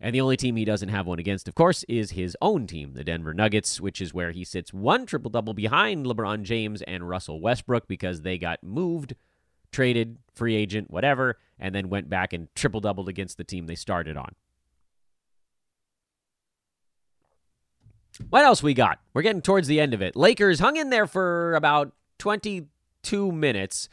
And 0.00 0.14
the 0.14 0.20
only 0.20 0.36
team 0.36 0.56
he 0.56 0.64
doesn't 0.64 0.90
have 0.90 1.06
one 1.06 1.18
against, 1.18 1.48
of 1.48 1.54
course, 1.56 1.84
is 1.88 2.12
his 2.12 2.36
own 2.40 2.66
team, 2.66 2.94
the 2.94 3.02
Denver 3.02 3.34
Nuggets, 3.34 3.80
which 3.80 4.00
is 4.00 4.14
where 4.14 4.30
he 4.30 4.44
sits 4.44 4.72
one 4.72 5.06
triple 5.06 5.30
double 5.30 5.54
behind 5.54 6.06
LeBron 6.06 6.42
James 6.42 6.82
and 6.82 7.08
Russell 7.08 7.40
Westbrook 7.40 7.88
because 7.88 8.22
they 8.22 8.38
got 8.38 8.62
moved 8.62 9.14
traded, 9.72 10.18
free 10.34 10.54
agent, 10.54 10.90
whatever, 10.90 11.38
and 11.58 11.74
then 11.74 11.88
went 11.88 12.08
back 12.08 12.32
and 12.32 12.48
triple 12.54 12.80
doubled 12.80 13.08
against 13.08 13.36
the 13.36 13.44
team 13.44 13.66
they 13.66 13.74
started 13.74 14.16
on. 14.16 14.34
What 18.30 18.44
else 18.44 18.62
we 18.62 18.74
got? 18.74 19.00
We're 19.14 19.22
getting 19.22 19.42
towards 19.42 19.68
the 19.68 19.80
end 19.80 19.94
of 19.94 20.02
it. 20.02 20.16
Lakers 20.16 20.58
hung 20.60 20.76
in 20.76 20.90
there 20.90 21.06
for 21.06 21.54
about 21.54 21.92
22 22.18 23.32
minutes, 23.32 23.88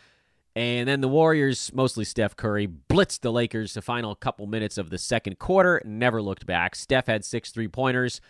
and 0.56 0.88
then 0.88 1.02
the 1.02 1.08
Warriors, 1.08 1.72
mostly 1.74 2.06
Steph 2.06 2.36
Curry, 2.36 2.68
blitzed 2.68 3.22
the 3.22 3.32
Lakers 3.32 3.74
the 3.74 3.82
final 3.82 4.16
couple 4.16 4.48
minutes 4.48 4.78
of 4.78 4.90
the 4.90 4.98
second 4.98 5.38
quarter, 5.38 5.82
never 5.84 6.22
looked 6.22 6.46
back. 6.46 6.76
Steph 6.76 7.08
had 7.08 7.26
six 7.26 7.52
three 7.52 7.68
pointers. 7.68 8.22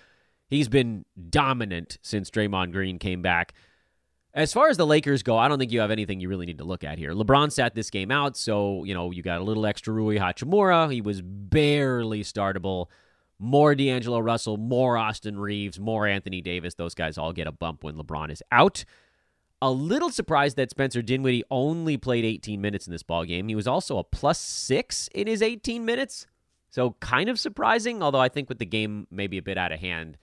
He's 0.48 0.68
been 0.68 1.06
dominant 1.30 1.98
since 2.02 2.30
Draymond 2.30 2.72
Green 2.72 3.00
came 3.00 3.22
back. 3.22 3.54
As 4.34 4.52
far 4.52 4.68
as 4.68 4.76
the 4.76 4.86
Lakers 4.86 5.24
go, 5.24 5.38
I 5.38 5.48
don't 5.48 5.60
think 5.60 5.72
you 5.72 5.80
have 5.80 5.92
anything 5.92 6.20
you 6.20 6.28
really 6.28 6.46
need 6.46 6.58
to 6.58 6.66
look 6.66 6.84
at 6.84 6.98
here. 6.98 7.14
LeBron 7.14 7.52
sat 7.52 7.74
this 7.74 7.90
game 7.90 8.12
out, 8.12 8.36
so, 8.36 8.84
you 8.84 8.94
know, 8.94 9.12
you 9.12 9.24
got 9.24 9.40
a 9.40 9.44
little 9.44 9.66
extra 9.66 9.94
Rui 9.94 10.18
Hachimura. 10.18 10.92
He 10.92 11.00
was 11.00 11.22
barely 11.22 12.22
startable. 12.22 12.88
More 13.40 13.76
D'Angelo 13.76 14.20
Russell, 14.20 14.58
more 14.58 14.98
Austin 14.98 15.40
Reaves, 15.40 15.80
more 15.80 16.06
Anthony 16.06 16.42
Davis. 16.42 16.74
Those 16.74 16.96
guys 16.96 17.18
all 17.18 17.34
get 17.34 17.48
a 17.48 17.52
bump 17.52 17.84
when 17.84 17.96
LeBron 17.96 18.30
is 18.30 18.44
out. 18.52 18.84
A 19.62 19.72
little 19.72 20.10
surprised 20.10 20.58
that 20.58 20.70
Spencer 20.70 21.02
Dinwiddie 21.02 21.44
only 21.50 21.98
played 21.98 22.26
18 22.26 22.60
minutes 22.60 22.88
in 22.88 22.92
this 22.92 23.04
ball 23.04 23.24
game. 23.26 23.48
He 23.48 23.56
was 23.56 23.68
also 23.68 23.98
a 23.98 24.04
plus 24.04 24.40
six 24.40 25.10
in 25.16 25.28
his 25.28 25.42
18 25.42 25.86
minutes. 25.86 26.28
So 26.70 26.98
kind 27.00 27.30
of 27.30 27.40
surprising, 27.40 28.04
although 28.04 28.20
I 28.20 28.28
think 28.28 28.50
with 28.50 28.60
the 28.60 28.66
game 28.66 29.08
maybe 29.10 29.38
a 29.38 29.42
bit 29.42 29.58
out 29.58 29.72
of 29.72 29.80
hand, 29.80 30.18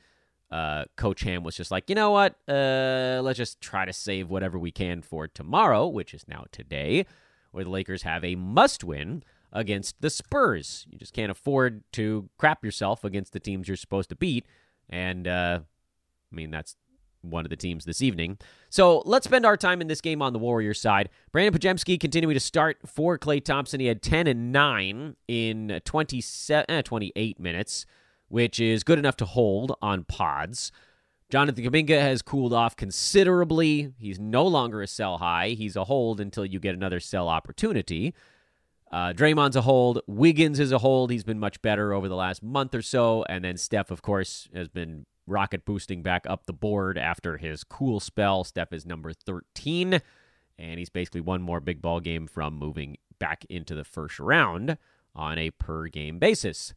uh, 0.51 0.85
Coach 0.97 1.23
Ham 1.23 1.45
was 1.45 1.57
just 1.57 1.71
like, 1.71 1.89
you 1.89 1.95
know 1.95 2.11
what? 2.11 2.37
Uh, 2.47 3.21
let's 3.25 3.39
just 3.39 3.63
try 3.63 3.87
to 3.87 3.93
save 3.93 4.29
whatever 4.29 4.59
we 4.59 4.71
can 4.71 5.01
for 5.01 5.27
tomorrow, 5.27 5.87
which 5.87 6.13
is 6.13 6.29
now 6.29 6.45
today, 6.53 7.07
where 7.53 7.65
the 7.65 7.71
Lakers 7.71 8.03
have 8.03 8.23
a 8.23 8.35
must 8.35 8.85
win 8.85 9.25
against 9.51 10.03
the 10.03 10.11
Spurs. 10.11 10.87
You 10.91 10.99
just 10.99 11.15
can't 11.15 11.31
afford 11.31 11.85
to 11.93 12.29
crap 12.37 12.63
yourself 12.63 13.03
against 13.03 13.33
the 13.33 13.41
teams 13.41 13.67
you're 13.67 13.79
supposed 13.79 14.11
to 14.11 14.17
beat. 14.17 14.45
And, 14.91 15.27
uh, 15.27 15.61
I 16.31 16.35
mean, 16.35 16.51
that's 16.51 16.77
one 17.23 17.45
of 17.47 17.51
the 17.51 17.57
teams 17.57 17.85
this 17.85 18.03
evening. 18.03 18.39
So 18.69 19.03
let's 19.07 19.25
spend 19.25 19.47
our 19.47 19.57
time 19.57 19.81
in 19.81 19.89
this 19.89 20.01
game 20.01 20.21
on 20.23 20.33
the 20.33 20.39
Warriors 20.39 20.81
side. 20.81 21.09
Brandon 21.33 21.59
Podziemski 21.59 21.99
continuing 21.99 22.35
to 22.35 22.41
start 22.41 22.79
for 22.87 23.19
Klay 23.19 23.43
Thompson. 23.43 23.81
He 23.81 23.87
had 23.87 24.03
10 24.03 24.27
and 24.27 24.53
9 24.53 25.17
in 25.29 25.81
27, 25.85 26.67
eh, 26.69 26.83
28 26.83 27.41
minutes 27.41 27.87
which 28.33 28.59
is 28.59 28.83
good 28.83 28.99
enough 28.99 29.17
to 29.19 29.27
hold 29.27 29.77
on 29.83 30.05
pods. 30.05 30.73
Jonathan 31.29 31.65
Kuminga 31.65 32.01
has 32.01 32.23
cooled 32.23 32.55
off 32.55 32.75
considerably. 32.77 33.93
He's 33.99 34.19
no 34.19 34.47
longer 34.47 34.81
a 34.81 34.87
sell 34.87 35.19
high. 35.19 35.51
He's 35.51 35.77
a 35.77 35.85
hold 35.85 36.19
until 36.19 36.47
you 36.47 36.59
get 36.59 36.75
another 36.75 36.99
sell 36.99 37.29
opportunity. 37.29 38.15
Uh, 38.91 39.13
Draymond's 39.13 39.57
a 39.57 39.61
hold. 39.61 40.01
Wiggins 40.07 40.61
is 40.61 40.73
a 40.73 40.79
hold. 40.79 41.11
He's 41.11 41.25
been 41.25 41.39
much 41.39 41.61
better 41.61 41.93
over 41.93 42.09
the 42.09 42.17
last 42.17 42.43
month 42.43 42.75
or 42.75 42.81
so. 42.81 43.23
And 43.29 43.45
then 43.45 43.59
Steph, 43.59 43.91
of 43.91 44.01
course, 44.01 44.49
has 44.55 44.69
been 44.69 45.05
rocket 45.27 45.65
boosting 45.65 46.03
back 46.03 46.27
up 46.29 46.47
the 46.47 46.53
board 46.53 46.99
after 46.99 47.37
his 47.37 47.65
cool 47.65 48.01
spell. 48.01 48.45
Steph 48.45 48.73
is 48.73 48.87
number 48.87 49.13
13, 49.13 50.01
and 50.59 50.79
he's 50.79 50.91
basically 50.91 51.21
one 51.21 51.43
more 51.43 51.61
big 51.61 51.81
ball 51.83 52.01
game 52.01 52.27
from 52.27 52.55
moving 52.55 52.97
back 53.19 53.45
into 53.49 53.75
the 53.75 53.85
first 53.85 54.19
round 54.19 54.77
on 55.15 55.39
a 55.39 55.51
per 55.51 55.87
game 55.87 56.19
basis. 56.19 56.75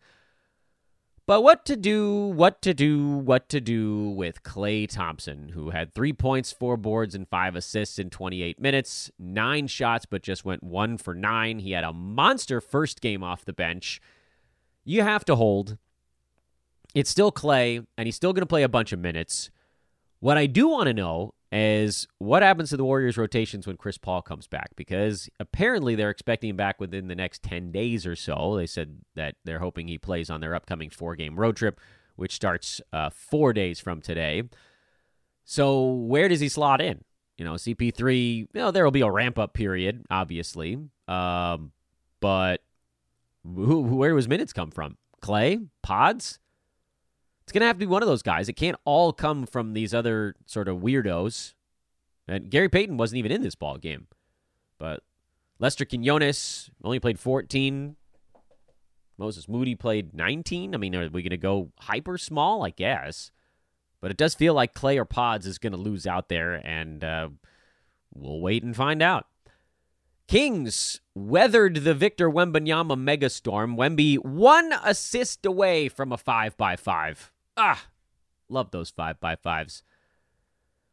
But 1.27 1.41
what 1.41 1.65
to 1.65 1.75
do, 1.75 2.13
what 2.13 2.61
to 2.61 2.75
do, 2.75 3.03
what 3.03 3.49
to 3.49 3.59
do 3.59 4.09
with 4.09 4.43
Klay 4.43 4.87
Thompson, 4.87 5.49
who 5.49 5.71
had 5.71 5.91
three 5.91 6.13
points, 6.13 6.51
four 6.51 6.77
boards, 6.77 7.15
and 7.15 7.27
five 7.27 7.55
assists 7.55 7.97
in 7.97 8.11
28 8.11 8.61
minutes, 8.61 9.09
nine 9.17 9.65
shots, 9.65 10.05
but 10.05 10.21
just 10.21 10.45
went 10.45 10.61
one 10.61 10.99
for 10.99 11.15
nine. 11.15 11.59
He 11.59 11.71
had 11.71 11.83
a 11.83 11.91
monster 11.91 12.61
first 12.61 13.01
game 13.01 13.23
off 13.23 13.43
the 13.43 13.53
bench. 13.53 13.99
You 14.83 15.01
have 15.01 15.25
to 15.25 15.35
hold. 15.35 15.79
It's 16.95 17.09
still 17.09 17.31
Klay, 17.31 17.85
and 17.97 18.07
he's 18.07 18.15
still 18.15 18.33
going 18.33 18.41
to 18.41 18.47
play 18.47 18.63
a 18.63 18.69
bunch 18.69 18.93
of 18.93 18.99
minutes. 18.99 19.51
What 20.21 20.37
I 20.37 20.47
do 20.47 20.69
want 20.69 20.87
to 20.87 20.93
know 20.93 21.33
is 21.51 22.07
what 22.17 22.41
happens 22.41 22.69
to 22.69 22.77
the 22.77 22.85
Warriors' 22.85 23.17
rotations 23.17 23.67
when 23.67 23.75
Chris 23.75 23.97
Paul 23.97 24.21
comes 24.21 24.47
back? 24.47 24.71
Because 24.77 25.29
apparently 25.39 25.93
they're 25.95 26.09
expecting 26.09 26.49
him 26.49 26.55
back 26.55 26.79
within 26.79 27.09
the 27.09 27.15
next 27.15 27.43
10 27.43 27.71
days 27.73 28.07
or 28.07 28.15
so. 28.15 28.55
They 28.55 28.65
said 28.65 28.99
that 29.15 29.35
they're 29.43 29.59
hoping 29.59 29.89
he 29.89 29.97
plays 29.97 30.29
on 30.29 30.39
their 30.39 30.55
upcoming 30.55 30.89
four 30.89 31.15
game 31.15 31.37
road 31.37 31.57
trip, 31.57 31.79
which 32.15 32.33
starts 32.33 32.81
uh, 32.93 33.09
four 33.09 33.51
days 33.51 33.79
from 33.79 34.01
today. 34.01 34.43
So 35.43 35.91
where 35.91 36.29
does 36.29 36.39
he 36.39 36.49
slot 36.49 36.81
in? 36.81 37.03
You 37.37 37.43
know, 37.43 37.53
CP3, 37.53 38.37
you 38.37 38.47
know, 38.53 38.71
there 38.71 38.85
will 38.85 38.91
be 38.91 39.01
a 39.01 39.11
ramp 39.11 39.37
up 39.37 39.53
period, 39.53 40.05
obviously. 40.09 40.77
Um, 41.09 41.73
but 42.21 42.61
who, 43.43 43.81
where 43.81 44.11
do 44.11 44.15
his 44.15 44.29
minutes 44.29 44.53
come 44.53 44.71
from? 44.71 44.97
Klay? 45.21 45.67
Pods? 45.83 46.39
It's 47.45 47.51
going 47.51 47.61
to 47.61 47.67
have 47.67 47.75
to 47.75 47.85
be 47.85 47.85
one 47.85 48.01
of 48.01 48.07
those 48.07 48.23
guys. 48.23 48.49
It 48.49 48.53
can't 48.53 48.77
all 48.85 49.13
come 49.13 49.45
from 49.45 49.73
these 49.73 49.93
other 49.93 50.33
sort 50.47 50.67
of 50.67 50.77
weirdos. 50.77 51.53
And 52.27 52.49
Gary 52.49 52.69
Payton 52.69 52.97
wasn't 52.97 53.19
even 53.19 53.31
in 53.31 53.43
this 53.43 53.53
ball 53.53 53.77
game. 53.77 54.07
But 54.79 55.03
Lester 55.59 55.85
Quinones 55.85 56.71
only 56.83 56.99
played 56.99 57.19
14. 57.19 57.97
Moses 59.19 59.47
Moody 59.47 59.75
played 59.75 60.15
19. 60.15 60.73
I 60.73 60.77
mean, 60.79 60.95
are 60.95 61.07
we 61.07 61.21
going 61.21 61.29
to 61.29 61.37
go 61.37 61.71
hyper 61.81 62.17
small? 62.17 62.65
I 62.65 62.71
guess. 62.71 63.29
But 64.01 64.09
it 64.09 64.17
does 64.17 64.33
feel 64.33 64.55
like 64.55 64.73
Klay 64.73 64.97
or 64.97 65.05
Pods 65.05 65.45
is 65.45 65.59
going 65.59 65.73
to 65.73 65.79
lose 65.79 66.07
out 66.07 66.29
there, 66.29 66.55
and 66.55 67.03
uh, 67.03 67.29
we'll 68.13 68.41
wait 68.41 68.63
and 68.63 68.75
find 68.75 69.03
out. 69.03 69.27
Kings 70.27 70.99
weathered 71.13 71.75
the 71.83 71.93
Victor 71.93 72.27
Wembanyama 72.29 72.97
megastorm. 72.97 73.77
Wemby 73.77 74.17
one 74.17 74.73
assist 74.83 75.45
away 75.45 75.89
from 75.89 76.11
a 76.11 76.17
5 76.17 76.57
by 76.57 76.75
5 76.75 77.31
Ah, 77.57 77.87
love 78.49 78.71
those 78.71 78.89
five 78.89 79.19
by 79.19 79.35
fives. 79.35 79.83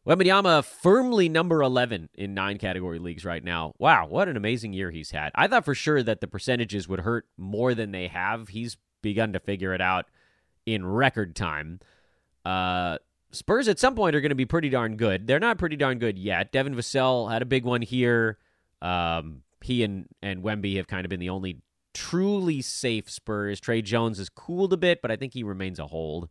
Wembanyama 0.06 0.64
firmly 0.64 1.28
number 1.28 1.62
11 1.62 2.08
in 2.14 2.34
nine 2.34 2.58
category 2.58 2.98
leagues 2.98 3.24
right 3.24 3.42
now. 3.44 3.72
Wow, 3.78 4.06
what 4.08 4.28
an 4.28 4.36
amazing 4.36 4.72
year 4.72 4.90
he's 4.90 5.12
had. 5.12 5.30
I 5.34 5.46
thought 5.46 5.64
for 5.64 5.76
sure 5.76 6.02
that 6.02 6.20
the 6.20 6.26
percentages 6.26 6.88
would 6.88 7.00
hurt 7.00 7.26
more 7.36 7.74
than 7.74 7.92
they 7.92 8.08
have. 8.08 8.48
He's 8.48 8.76
begun 9.00 9.32
to 9.34 9.40
figure 9.40 9.74
it 9.74 9.80
out 9.80 10.06
in 10.66 10.84
record 10.84 11.36
time. 11.36 11.78
Uh, 12.44 12.98
Spurs 13.30 13.68
at 13.68 13.78
some 13.78 13.94
point 13.94 14.16
are 14.16 14.20
going 14.20 14.30
to 14.30 14.36
be 14.36 14.44
pretty 14.44 14.68
darn 14.68 14.96
good. 14.96 15.26
They're 15.26 15.38
not 15.38 15.58
pretty 15.58 15.76
darn 15.76 15.98
good 15.98 16.18
yet. 16.18 16.50
Devin 16.50 16.74
Vassell 16.74 17.30
had 17.30 17.42
a 17.42 17.46
big 17.46 17.64
one 17.64 17.82
here. 17.82 18.38
Um, 18.80 19.42
he 19.62 19.84
and, 19.84 20.08
and 20.20 20.42
Wemby 20.42 20.76
have 20.76 20.88
kind 20.88 21.04
of 21.04 21.10
been 21.10 21.20
the 21.20 21.30
only 21.30 21.62
truly 21.94 22.60
safe 22.60 23.08
Spurs. 23.08 23.60
Tre 23.60 23.82
Jones 23.82 24.18
has 24.18 24.28
cooled 24.28 24.72
a 24.72 24.76
bit, 24.76 25.00
but 25.00 25.10
I 25.10 25.16
think 25.16 25.32
he 25.32 25.44
remains 25.44 25.78
a 25.78 25.86
hold. 25.86 26.28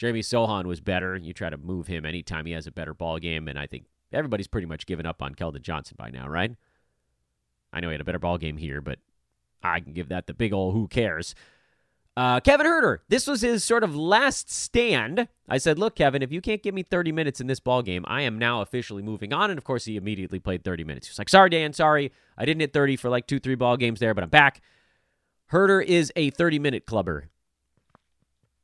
Jeremy 0.00 0.20
Sochan 0.22 0.64
was 0.64 0.80
better. 0.80 1.14
You 1.14 1.34
try 1.34 1.50
to 1.50 1.58
move 1.58 1.86
him 1.86 2.06
anytime 2.06 2.46
he 2.46 2.52
has 2.52 2.66
a 2.66 2.72
better 2.72 2.94
ball 2.94 3.18
game, 3.18 3.48
and 3.48 3.58
I 3.58 3.66
think 3.66 3.84
everybody's 4.14 4.48
pretty 4.48 4.66
much 4.66 4.86
given 4.86 5.04
up 5.04 5.20
on 5.20 5.34
Keldon 5.34 5.60
Johnson 5.60 5.94
by 5.98 6.08
now, 6.08 6.26
right? 6.26 6.56
I 7.70 7.80
know 7.80 7.88
he 7.88 7.92
had 7.92 8.00
a 8.00 8.04
better 8.04 8.18
ball 8.18 8.38
game 8.38 8.56
here, 8.56 8.80
but 8.80 8.98
I 9.62 9.78
can 9.80 9.92
give 9.92 10.08
that 10.08 10.26
the 10.26 10.32
big 10.32 10.54
old 10.54 10.72
who 10.72 10.88
cares. 10.88 11.34
Uh, 12.16 12.40
Kevin 12.40 12.66
Huerter, 12.66 13.00
this 13.10 13.26
was 13.26 13.42
his 13.42 13.62
sort 13.62 13.84
of 13.84 13.94
last 13.94 14.50
stand. 14.50 15.28
I 15.46 15.58
said, 15.58 15.78
"Look, 15.78 15.96
Kevin, 15.96 16.22
if 16.22 16.32
you 16.32 16.40
can't 16.40 16.62
give 16.62 16.74
me 16.74 16.82
30 16.82 17.12
minutes 17.12 17.38
in 17.38 17.46
this 17.46 17.60
ball 17.60 17.82
game, 17.82 18.06
I 18.08 18.22
am 18.22 18.38
now 18.38 18.62
officially 18.62 19.02
moving 19.02 19.34
on." 19.34 19.50
And 19.50 19.58
of 19.58 19.64
course, 19.64 19.84
he 19.84 19.98
immediately 19.98 20.38
played 20.38 20.64
30 20.64 20.82
minutes. 20.82 21.08
He 21.08 21.10
was 21.10 21.18
like, 21.18 21.28
"Sorry, 21.28 21.50
Dan, 21.50 21.74
sorry, 21.74 22.10
I 22.38 22.46
didn't 22.46 22.62
hit 22.62 22.72
30 22.72 22.96
for 22.96 23.10
like 23.10 23.26
two, 23.26 23.38
three 23.38 23.54
ball 23.54 23.76
games 23.76 24.00
there, 24.00 24.14
but 24.14 24.24
I'm 24.24 24.30
back." 24.30 24.62
Huerter 25.52 25.84
is 25.84 26.10
a 26.16 26.30
30 26.30 26.58
minute 26.58 26.86
clubber 26.86 27.28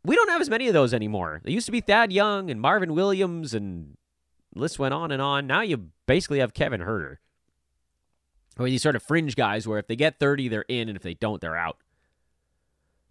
we 0.06 0.14
don't 0.14 0.30
have 0.30 0.40
as 0.40 0.50
many 0.50 0.68
of 0.68 0.74
those 0.74 0.94
anymore. 0.94 1.40
There 1.42 1.52
used 1.52 1.66
to 1.66 1.72
be 1.72 1.80
Thad 1.80 2.12
Young 2.12 2.50
and 2.50 2.60
Marvin 2.60 2.94
Williams, 2.94 3.54
and 3.54 3.96
list 4.54 4.78
went 4.78 4.94
on 4.94 5.10
and 5.10 5.20
on. 5.20 5.46
Now 5.46 5.62
you 5.62 5.88
basically 6.06 6.38
have 6.38 6.54
Kevin 6.54 6.80
Huerter. 6.80 7.16
Or 8.58 8.66
these 8.66 8.82
sort 8.82 8.96
of 8.96 9.02
fringe 9.02 9.36
guys 9.36 9.66
where 9.66 9.78
if 9.78 9.86
they 9.86 9.96
get 9.96 10.18
30, 10.18 10.48
they're 10.48 10.64
in, 10.68 10.88
and 10.88 10.96
if 10.96 11.02
they 11.02 11.14
don't, 11.14 11.40
they're 11.40 11.56
out. 11.56 11.78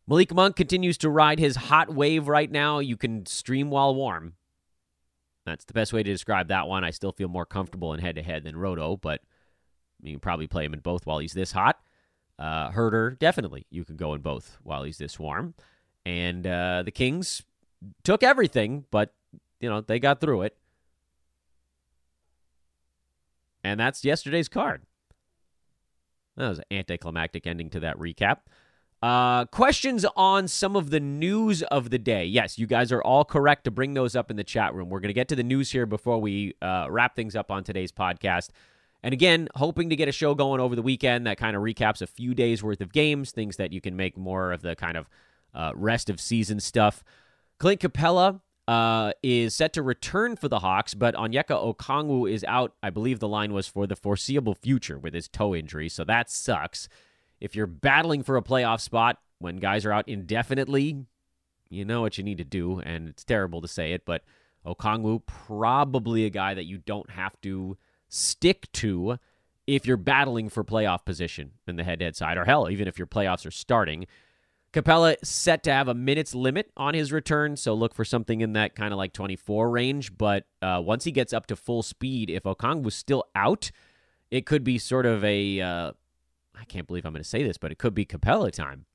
Malik 0.07 0.33
Monk 0.33 0.55
continues 0.55 0.97
to 0.99 1.09
ride 1.09 1.39
his 1.39 1.55
hot 1.55 1.93
wave 1.93 2.27
right 2.27 2.49
now. 2.49 2.79
You 2.79 2.97
can 2.97 3.25
stream 3.25 3.69
while 3.69 3.93
warm. 3.93 4.33
That's 5.45 5.65
the 5.65 5.73
best 5.73 5.93
way 5.93 6.01
to 6.01 6.11
describe 6.11 6.47
that 6.47 6.67
one. 6.67 6.83
I 6.83 6.91
still 6.91 7.11
feel 7.11 7.27
more 7.27 7.45
comfortable 7.45 7.93
in 7.93 7.99
head 7.99 8.15
to 8.15 8.23
head 8.23 8.43
than 8.43 8.57
Roto, 8.57 8.97
but 8.97 9.21
you 10.01 10.13
can 10.13 10.19
probably 10.19 10.47
play 10.47 10.65
him 10.65 10.73
in 10.73 10.79
both 10.79 11.05
while 11.05 11.19
he's 11.19 11.33
this 11.33 11.51
hot. 11.51 11.79
Uh, 12.39 12.71
Huerter, 12.71 13.17
definitely. 13.17 13.65
You 13.69 13.83
can 13.83 13.95
go 13.95 14.13
in 14.13 14.21
both 14.21 14.57
while 14.63 14.83
he's 14.83 14.97
this 14.97 15.19
warm. 15.19 15.53
And 16.05 16.45
uh, 16.45 16.83
the 16.83 16.91
Kings 16.91 17.41
took 18.03 18.23
everything, 18.23 18.85
but, 18.91 19.13
you 19.59 19.69
know, 19.69 19.81
they 19.81 19.99
got 19.99 20.21
through 20.21 20.43
it. 20.43 20.55
And 23.63 23.79
that's 23.79 24.05
yesterday's 24.05 24.47
card. 24.47 24.83
That 26.37 26.49
was 26.49 26.59
an 26.59 26.65
anticlimactic 26.71 27.47
ending 27.47 27.69
to 27.71 27.79
that 27.79 27.97
recap. 27.97 28.37
Uh, 29.01 29.45
questions 29.45 30.05
on 30.15 30.47
some 30.47 30.75
of 30.75 30.89
the 30.89 30.99
news 30.99 31.63
of 31.63 31.89
the 31.89 31.99
day. 31.99 32.25
Yes, 32.25 32.57
you 32.57 32.67
guys 32.67 32.91
are 32.91 33.01
all 33.01 33.25
correct 33.25 33.63
to 33.65 33.71
bring 33.71 33.93
those 33.93 34.15
up 34.15 34.31
in 34.31 34.37
the 34.37 34.43
chat 34.43 34.73
room. 34.73 34.89
We're 34.89 34.99
going 34.99 35.09
to 35.09 35.13
get 35.13 35.27
to 35.29 35.35
the 35.35 35.43
news 35.43 35.71
here 35.71 35.85
before 35.85 36.19
we 36.19 36.55
uh, 36.61 36.87
wrap 36.89 37.15
things 37.15 37.35
up 37.35 37.51
on 37.51 37.63
today's 37.63 37.91
podcast. 37.91 38.49
And 39.03 39.13
again, 39.13 39.47
hoping 39.55 39.89
to 39.89 39.95
get 39.95 40.07
a 40.07 40.11
show 40.11 40.33
going 40.33 40.59
over 40.59 40.75
the 40.75 40.81
weekend 40.81 41.27
that 41.27 41.37
kind 41.37 41.55
of 41.55 41.61
recaps 41.61 42.01
a 42.01 42.07
few 42.07 42.33
days 42.33 42.63
worth 42.63 42.81
of 42.81 42.91
games, 42.91 43.31
things 43.31 43.57
that 43.57 43.71
you 43.71 43.79
can 43.79 43.95
make 43.95 44.17
more 44.17 44.51
of 44.51 44.61
the 44.61 44.75
kind 44.75 44.97
of 44.97 45.07
uh, 45.55 45.71
rest 45.73 46.09
of 46.09 46.19
season 46.19 46.59
stuff. 46.59 47.03
Clint 47.57 47.81
Capela 47.81 48.41
uh, 48.67 49.13
is 49.23 49.55
set 49.55 49.73
to 49.73 49.81
return 49.81 50.35
for 50.35 50.49
the 50.49 50.59
Hawks, 50.59 50.93
but 50.93 51.15
Onyeka 51.15 51.75
Okongwu 51.75 52.29
is 52.29 52.43
out. 52.47 52.73
I 52.83 52.89
believe 52.89 53.19
the 53.19 53.27
line 53.27 53.53
was 53.53 53.67
for 53.67 53.87
the 53.87 53.95
foreseeable 53.95 54.55
future 54.55 54.99
with 54.99 55.13
his 55.13 55.27
toe 55.27 55.55
injury, 55.55 55.89
so 55.89 56.03
that 56.03 56.29
sucks. 56.29 56.89
If 57.39 57.55
you're 57.55 57.67
battling 57.67 58.23
for 58.23 58.37
a 58.37 58.41
playoff 58.41 58.81
spot 58.81 59.19
when 59.39 59.57
guys 59.57 59.85
are 59.85 59.91
out 59.91 60.07
indefinitely, 60.07 61.05
you 61.69 61.85
know 61.85 62.01
what 62.01 62.17
you 62.17 62.23
need 62.23 62.37
to 62.37 62.43
do, 62.43 62.79
and 62.79 63.07
it's 63.07 63.23
terrible 63.23 63.61
to 63.61 63.67
say 63.67 63.93
it, 63.93 64.05
but 64.05 64.23
Okongwu 64.65 65.25
probably 65.25 66.25
a 66.25 66.29
guy 66.29 66.53
that 66.53 66.65
you 66.65 66.77
don't 66.77 67.11
have 67.11 67.39
to 67.41 67.77
stick 68.09 68.71
to 68.73 69.17
if 69.67 69.85
you're 69.85 69.97
battling 69.97 70.49
for 70.49 70.63
playoff 70.63 71.05
position 71.05 71.51
in 71.67 71.75
the 71.75 71.83
head-to-head 71.83 72.15
side, 72.15 72.37
or 72.37 72.45
hell, 72.45 72.69
even 72.69 72.87
if 72.87 72.97
your 72.97 73.07
playoffs 73.07 73.45
are 73.45 73.51
starting. 73.51 74.05
Capela 74.75 75.15
set 75.23 75.63
to 75.63 75.71
have 75.71 75.87
a 75.87 75.93
minutes 75.93 76.35
limit 76.35 76.69
on 76.75 76.93
his 76.93 77.13
return, 77.13 77.55
so 77.55 77.73
look 77.73 77.95
for 77.95 78.03
something 78.03 78.41
in 78.41 78.53
that 78.53 78.75
kind 78.75 78.91
of 78.91 78.97
like 78.97 79.13
24 79.13 79.69
range. 79.69 80.17
But 80.17 80.47
uh, 80.61 80.81
once 80.83 81.05
he 81.05 81.13
gets 81.13 81.31
up 81.31 81.47
to 81.47 81.55
full 81.55 81.81
speed, 81.81 82.29
if 82.29 82.43
Okongwu 82.43 82.91
still 82.91 83.23
out, 83.33 83.71
it 84.29 84.45
could 84.45 84.65
be 84.65 84.77
sort 84.77 85.05
of 85.05 85.23
a. 85.23 85.61
Uh, 85.61 85.91
I 86.59 86.65
can't 86.65 86.87
believe 86.87 87.05
I'm 87.05 87.13
going 87.13 87.23
to 87.23 87.29
say 87.29 87.41
this, 87.41 87.57
but 87.57 87.71
it 87.71 87.77
could 87.77 87.95
be 87.95 88.05
Capela 88.05 88.51
time. 88.51 88.85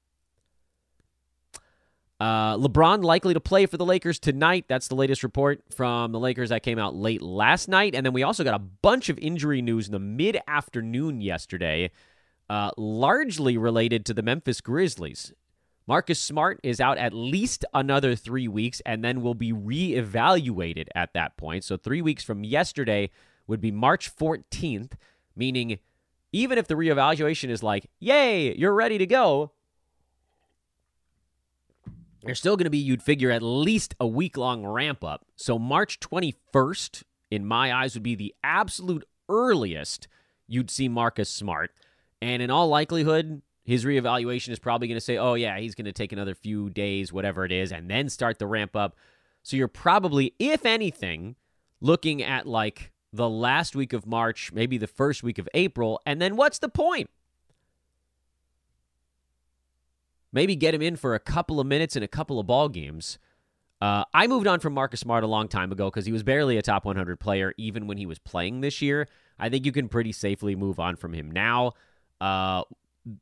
Uh, 2.21 2.59
LeBron 2.59 3.03
likely 3.03 3.33
to 3.33 3.41
play 3.41 3.65
for 3.65 3.79
the 3.79 3.85
Lakers 3.87 4.19
tonight. 4.19 4.67
That's 4.69 4.89
the 4.89 4.95
latest 4.95 5.23
report 5.23 5.63
from 5.75 6.13
the 6.13 6.21
Lakers 6.21 6.51
that 6.51 6.63
came 6.63 6.79
out 6.79 6.95
late 6.95 7.23
last 7.23 7.69
night. 7.69 7.95
And 7.95 8.05
then 8.05 8.13
we 8.13 8.23
also 8.23 8.45
got 8.45 8.53
a 8.53 8.59
bunch 8.59 9.09
of 9.09 9.19
injury 9.19 9.63
news 9.63 9.87
in 9.87 9.93
the 9.93 9.99
mid 9.99 10.39
afternoon 10.47 11.23
yesterday, 11.23 11.91
uh, 12.51 12.73
largely 12.77 13.57
related 13.57 14.05
to 14.05 14.13
the 14.13 14.23
Memphis 14.23 14.61
Grizzlies. 14.61 15.33
Marcus 15.87 16.21
Smart 16.21 16.61
is 16.63 16.81
out 16.81 16.99
at 16.99 17.13
least 17.13 17.65
another 17.75 18.15
three 18.15 18.49
weeks 18.49 18.81
and 18.87 19.03
then 19.05 19.23
will 19.23 19.35
be 19.35 19.53
reevaluated 19.53 20.87
at 20.95 21.13
that 21.15 21.37
point. 21.37 21.65
So, 21.65 21.77
three 21.77 22.03
weeks 22.03 22.23
from 22.23 22.45
yesterday 22.45 23.11
would 23.47 23.61
be 23.61 23.71
March 23.71 24.15
14th, 24.15 24.93
meaning 25.35 25.79
even 26.33 26.59
if 26.59 26.69
the 26.69 26.75
reevaluation 26.75 27.51
is 27.51 27.63
like, 27.63 27.91
yay, 27.99 28.55
you're 28.57 28.75
ready 28.75 28.99
to 28.99 29.07
go, 29.07 29.53
there's 32.23 32.39
still 32.39 32.57
going 32.57 32.65
to 32.65 32.71
be, 32.71 32.79
you'd 32.79 33.03
figure, 33.03 33.31
at 33.31 33.43
least 33.43 33.95
a 33.99 34.07
week 34.07 34.37
long 34.37 34.67
ramp 34.67 35.03
up. 35.03 35.25
So, 35.37 35.59
March 35.59 35.99
21st, 36.01 37.03
in 37.31 37.47
my 37.47 37.73
eyes, 37.73 37.95
would 37.95 38.03
be 38.03 38.15
the 38.15 38.35
absolute 38.45 39.05
earliest 39.29 40.07
you'd 40.47 40.71
see 40.71 40.89
Marcus 40.89 41.31
Smart. 41.31 41.71
And 42.21 42.43
in 42.43 42.51
all 42.51 42.69
likelihood, 42.69 43.41
his 43.71 43.85
reevaluation 43.85 44.49
is 44.49 44.59
probably 44.59 44.89
going 44.89 44.97
to 44.97 45.01
say, 45.01 45.17
oh, 45.17 45.35
yeah, 45.35 45.61
he's 45.61 45.77
going 45.77 45.85
to 45.85 45.93
take 45.93 46.11
another 46.11 46.35
few 46.35 46.71
days, 46.71 47.13
whatever 47.13 47.45
it 47.45 47.53
is, 47.53 47.71
and 47.71 47.89
then 47.89 48.09
start 48.09 48.41
the 48.41 48.47
ramp 48.49 48.75
up. 48.75 48.97
So 49.45 49.57
you're 49.57 49.69
probably, 49.69 50.35
if 50.41 50.67
anything, 50.67 51.37
looking 51.81 52.21
at 52.21 52.47
like 52.47 52.91
the 53.13 53.29
last 53.29 53.77
week 53.77 53.93
of 53.93 54.09
March, 54.09 54.51
maybe 54.53 54.77
the 54.77 54.89
first 54.89 55.23
week 55.23 55.39
of 55.39 55.49
April. 55.55 56.01
And 56.05 56.21
then 56.21 56.35
what's 56.35 56.59
the 56.59 56.69
point? 56.69 57.11
Maybe 60.33 60.57
get 60.57 60.75
him 60.75 60.83
in 60.83 60.97
for 60.97 61.15
a 61.15 61.21
couple 61.21 61.61
of 61.61 61.67
minutes 61.69 61.95
in 61.95 62.03
a 62.03 62.09
couple 62.09 62.41
of 62.41 62.49
ball 62.49 62.69
games. 62.69 63.21
Uh, 63.81 64.03
I 64.13 64.27
moved 64.27 64.49
on 64.49 64.59
from 64.59 64.75
Marcus 64.75 64.99
Smart 64.99 65.23
a 65.23 65.29
long 65.29 65.47
time 65.47 65.71
ago 65.71 65.89
because 65.91 66.07
he 66.07 66.13
was 66.13 66.25
barely 66.25 66.57
a 66.57 66.63
top 66.63 66.85
100 66.85 67.21
player 67.21 67.55
even 67.57 67.87
when 67.87 67.99
he 67.99 68.07
was 68.07 68.19
playing 68.19 68.63
this 68.63 68.83
year. 68.83 69.07
I 69.39 69.49
think 69.49 69.65
you 69.65 69.71
can 69.71 69.89
pretty 69.89 70.11
safely 70.11 70.57
move 70.57 70.81
on 70.81 70.97
from 70.97 71.13
him 71.13 71.31
now. 71.31 71.75
Uh, 72.21 72.65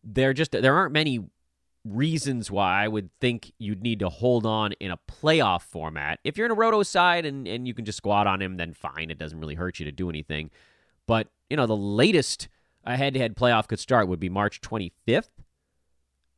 there 0.03 0.33
just 0.33 0.53
there 0.53 0.75
aren't 0.75 0.93
many 0.93 1.21
reasons 1.85 2.51
why 2.51 2.85
I 2.85 2.89
would 2.89 3.11
think 3.21 3.53
you'd 3.59 3.83
need 3.83 4.01
to 4.01 4.09
hold 4.09 4.45
on 4.45 4.73
in 4.73 4.91
a 4.91 4.99
playoff 5.11 5.63
format. 5.63 6.19
If 6.25 6.37
you're 6.37 6.47
in 6.47 6.53
a 6.53 6.57
roto 6.57 6.83
side 6.83 7.25
and, 7.25 7.47
and 7.47 7.67
you 7.67 7.75
can 7.75 7.85
just 7.85 7.99
squat 7.99 8.27
on 8.27 8.43
him, 8.43 8.57
then 8.57 8.75
fine. 8.75 9.11
It 9.11 9.19
doesn't 9.19 9.39
really 9.39 9.55
hurt 9.55 9.79
you 9.79 9.85
to 9.87 9.93
do 9.93 10.11
anything. 10.11 10.51
But, 11.07 11.29
you 11.49 11.57
know, 11.57 11.67
the 11.67 11.77
latest 11.77 12.49
a 12.85 12.97
head 12.97 13.15
to 13.15 13.21
head 13.21 13.37
playoff 13.37 13.69
could 13.69 13.79
start 13.79 14.09
would 14.09 14.21
be 14.21 14.29
March 14.29 14.61
25th. 14.61 15.29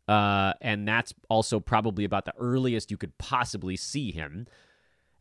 Uh, 0.09 0.53
and 0.61 0.87
that's 0.87 1.15
also 1.29 1.61
probably 1.61 2.05
about 2.05 2.25
the 2.25 2.35
earliest 2.37 2.91
you 2.91 2.97
could 2.97 3.17
possibly 3.19 3.77
see 3.77 4.11
him. 4.11 4.47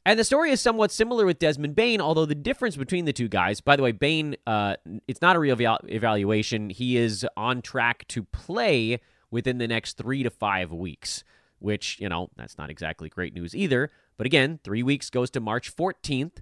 And 0.10 0.18
the 0.18 0.24
story 0.24 0.50
is 0.50 0.60
somewhat 0.60 0.90
similar 0.90 1.24
with 1.24 1.38
Desmond 1.38 1.76
Bane, 1.76 2.02
although 2.02 2.26
the 2.26 2.34
difference 2.34 2.76
between 2.76 3.06
the 3.06 3.14
two 3.14 3.28
guys, 3.28 3.62
by 3.62 3.76
the 3.76 3.84
way, 3.84 3.92
Bane, 3.92 4.38
uh, 4.48 4.76
it's 5.08 5.22
not 5.22 5.36
a 5.36 5.40
real 5.40 5.56
evaluation. 5.88 6.72
He 6.72 6.98
is 6.98 7.28
on 7.38 7.62
track 7.62 8.08
to 8.08 8.24
play 8.24 9.02
within 9.30 9.60
the 9.60 9.68
next 9.68 9.98
three 9.98 10.24
to 10.24 10.32
five 10.32 10.72
weeks, 10.72 11.24
which, 11.60 12.00
you 12.00 12.10
know, 12.10 12.32
that's 12.38 12.58
not 12.58 12.72
exactly 12.72 13.08
great 13.08 13.36
news 13.36 13.56
either. 13.56 13.92
But 14.18 14.26
again, 14.26 14.60
three 14.64 14.82
weeks 14.82 15.12
goes 15.12 15.30
to 15.30 15.40
March 15.40 15.76
14th. 15.76 16.40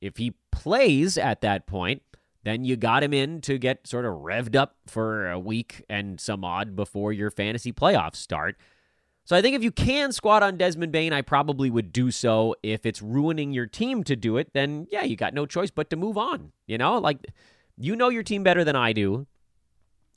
If 0.00 0.16
he 0.16 0.32
plays 0.50 1.18
at 1.18 1.42
that 1.42 1.66
point, 1.66 2.00
then 2.44 2.64
you 2.64 2.74
got 2.74 3.02
him 3.02 3.12
in 3.12 3.42
to 3.42 3.58
get 3.58 3.86
sort 3.86 4.06
of 4.06 4.14
revved 4.14 4.56
up 4.56 4.76
for 4.86 5.28
a 5.28 5.38
week 5.38 5.84
and 5.90 6.18
some 6.18 6.42
odd 6.42 6.74
before 6.74 7.12
your 7.12 7.30
fantasy 7.30 7.70
playoffs 7.70 8.16
start. 8.16 8.56
So 9.30 9.36
I 9.36 9.42
think 9.42 9.54
if 9.54 9.62
you 9.62 9.70
can 9.70 10.10
squat 10.10 10.42
on 10.42 10.56
Desmond 10.56 10.90
Bane, 10.90 11.12
I 11.12 11.22
probably 11.22 11.70
would 11.70 11.92
do 11.92 12.10
so. 12.10 12.56
If 12.64 12.84
it's 12.84 13.00
ruining 13.00 13.52
your 13.52 13.66
team 13.66 14.02
to 14.02 14.16
do 14.16 14.38
it, 14.38 14.54
then 14.54 14.88
yeah, 14.90 15.04
you 15.04 15.14
got 15.14 15.34
no 15.34 15.46
choice 15.46 15.70
but 15.70 15.88
to 15.90 15.96
move 15.96 16.18
on. 16.18 16.50
You 16.66 16.78
know, 16.78 16.98
like 16.98 17.24
you 17.76 17.94
know 17.94 18.08
your 18.08 18.24
team 18.24 18.42
better 18.42 18.64
than 18.64 18.74
I 18.74 18.92
do, 18.92 19.28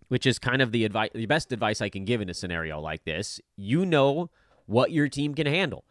which 0.07 0.25
is 0.25 0.39
kind 0.39 0.63
of 0.63 0.71
the 0.71 0.83
advice, 0.83 1.11
the 1.13 1.27
best 1.27 1.51
advice 1.51 1.79
I 1.79 1.89
can 1.89 2.05
give 2.05 2.21
in 2.21 2.29
a 2.29 2.33
scenario 2.33 2.79
like 2.79 3.03
this. 3.03 3.39
You 3.55 3.85
know 3.85 4.31
what 4.65 4.91
your 4.91 5.07
team 5.09 5.35
can 5.35 5.45
handle. 5.45 5.85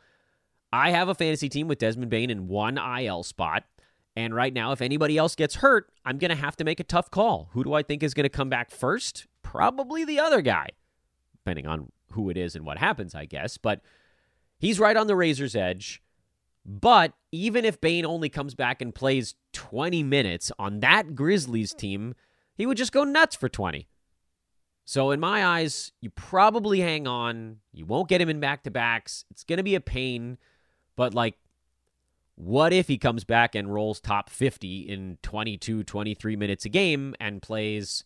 I 0.72 0.90
have 0.90 1.08
a 1.08 1.14
fantasy 1.14 1.48
team 1.48 1.68
with 1.68 1.78
Desmond 1.78 2.10
Bane 2.10 2.28
in 2.28 2.48
one 2.48 2.76
IL 2.76 3.22
spot. 3.22 3.62
And 4.16 4.34
right 4.34 4.52
now, 4.52 4.72
if 4.72 4.82
anybody 4.82 5.16
else 5.16 5.36
gets 5.36 5.54
hurt, 5.54 5.92
I'm 6.04 6.18
going 6.18 6.30
to 6.30 6.34
have 6.34 6.56
to 6.56 6.64
make 6.64 6.80
a 6.80 6.84
tough 6.84 7.08
call. 7.08 7.50
Who 7.52 7.62
do 7.62 7.72
I 7.72 7.84
think 7.84 8.02
is 8.02 8.14
going 8.14 8.24
to 8.24 8.28
come 8.28 8.48
back 8.48 8.72
first? 8.72 9.28
Probably 9.44 10.04
the 10.04 10.18
other 10.18 10.42
guy, 10.42 10.70
depending 11.36 11.68
on 11.68 11.92
who 12.12 12.30
it 12.30 12.36
is 12.36 12.54
and 12.54 12.64
what 12.64 12.78
happens, 12.78 13.14
I 13.14 13.24
guess. 13.24 13.56
But 13.56 13.80
he's 14.58 14.80
right 14.80 14.96
on 14.96 15.06
the 15.06 15.16
razor's 15.16 15.56
edge. 15.56 16.02
But 16.64 17.12
even 17.32 17.64
if 17.64 17.80
Bane 17.80 18.06
only 18.06 18.28
comes 18.28 18.54
back 18.54 18.80
and 18.80 18.94
plays 18.94 19.34
20 19.52 20.02
minutes 20.02 20.52
on 20.58 20.80
that 20.80 21.14
Grizzlies 21.14 21.74
team, 21.74 22.14
he 22.54 22.66
would 22.66 22.76
just 22.76 22.92
go 22.92 23.04
nuts 23.04 23.34
for 23.34 23.48
20. 23.48 23.88
So, 24.84 25.10
in 25.12 25.20
my 25.20 25.44
eyes, 25.44 25.92
you 26.00 26.10
probably 26.10 26.80
hang 26.80 27.06
on. 27.06 27.58
You 27.72 27.86
won't 27.86 28.08
get 28.08 28.20
him 28.20 28.28
in 28.28 28.40
back 28.40 28.64
to 28.64 28.70
backs. 28.70 29.24
It's 29.30 29.44
going 29.44 29.58
to 29.58 29.62
be 29.62 29.76
a 29.76 29.80
pain. 29.80 30.38
But, 30.96 31.14
like, 31.14 31.36
what 32.34 32.72
if 32.72 32.88
he 32.88 32.98
comes 32.98 33.24
back 33.24 33.54
and 33.54 33.72
rolls 33.72 34.00
top 34.00 34.28
50 34.28 34.80
in 34.80 35.18
22, 35.22 35.84
23 35.84 36.36
minutes 36.36 36.64
a 36.64 36.68
game 36.68 37.14
and 37.20 37.40
plays 37.40 38.04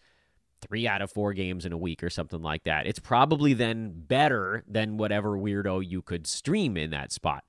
three 0.68 0.86
out 0.86 1.02
of 1.02 1.10
four 1.10 1.32
games 1.32 1.64
in 1.64 1.72
a 1.72 1.78
week 1.78 2.02
or 2.02 2.10
something 2.10 2.42
like 2.42 2.64
that. 2.64 2.86
It's 2.86 2.98
probably 2.98 3.54
then 3.54 3.92
better 3.96 4.64
than 4.66 4.96
whatever 4.96 5.36
weirdo 5.38 5.86
you 5.88 6.02
could 6.02 6.26
stream 6.26 6.76
in 6.76 6.90
that 6.90 7.12
spot. 7.12 7.44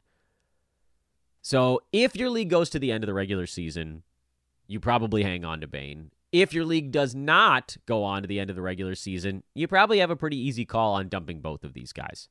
So 1.41 1.82
if 1.93 2.15
your 2.15 2.30
league 2.30 2.49
goes 2.49 2.70
to 2.72 2.80
the 2.80 2.91
end 2.91 3.03
of 3.03 3.07
the 3.07 3.13
regular 3.13 3.45
season, 3.45 4.03
you 4.68 4.80
probably 4.80 5.24
hang 5.24 5.45
on 5.45 5.61
to 5.61 5.68
Bane. 5.68 6.11
If 6.32 6.53
your 6.53 6.65
league 6.65 6.91
does 6.91 7.15
not 7.15 7.78
go 7.86 8.03
on 8.03 8.22
to 8.22 8.28
the 8.28 8.39
end 8.39 8.49
of 8.49 8.55
the 8.55 8.61
regular 8.61 8.95
season, 8.95 9.43
you 9.53 9.68
probably 9.68 9.99
have 9.99 10.11
a 10.11 10.15
pretty 10.15 10.38
easy 10.38 10.65
call 10.65 10.95
on 10.95 11.07
dumping 11.07 11.39
both 11.39 11.63
of 11.63 11.74
these 11.74 11.93
guys. 11.93 12.28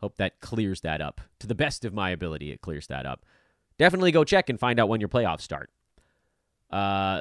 Hope 0.00 0.16
that 0.16 0.40
clears 0.40 0.80
that 0.80 1.00
up. 1.00 1.20
To 1.40 1.46
the 1.46 1.54
best 1.54 1.84
of 1.84 1.92
my 1.92 2.10
ability, 2.10 2.52
it 2.52 2.62
clears 2.62 2.86
that 2.86 3.04
up. 3.04 3.26
Definitely 3.78 4.12
go 4.12 4.24
check 4.24 4.48
and 4.48 4.58
find 4.58 4.80
out 4.80 4.88
when 4.88 5.00
your 5.00 5.08
playoffs 5.08 5.42
start. 5.42 5.70
Uh, 6.70 7.20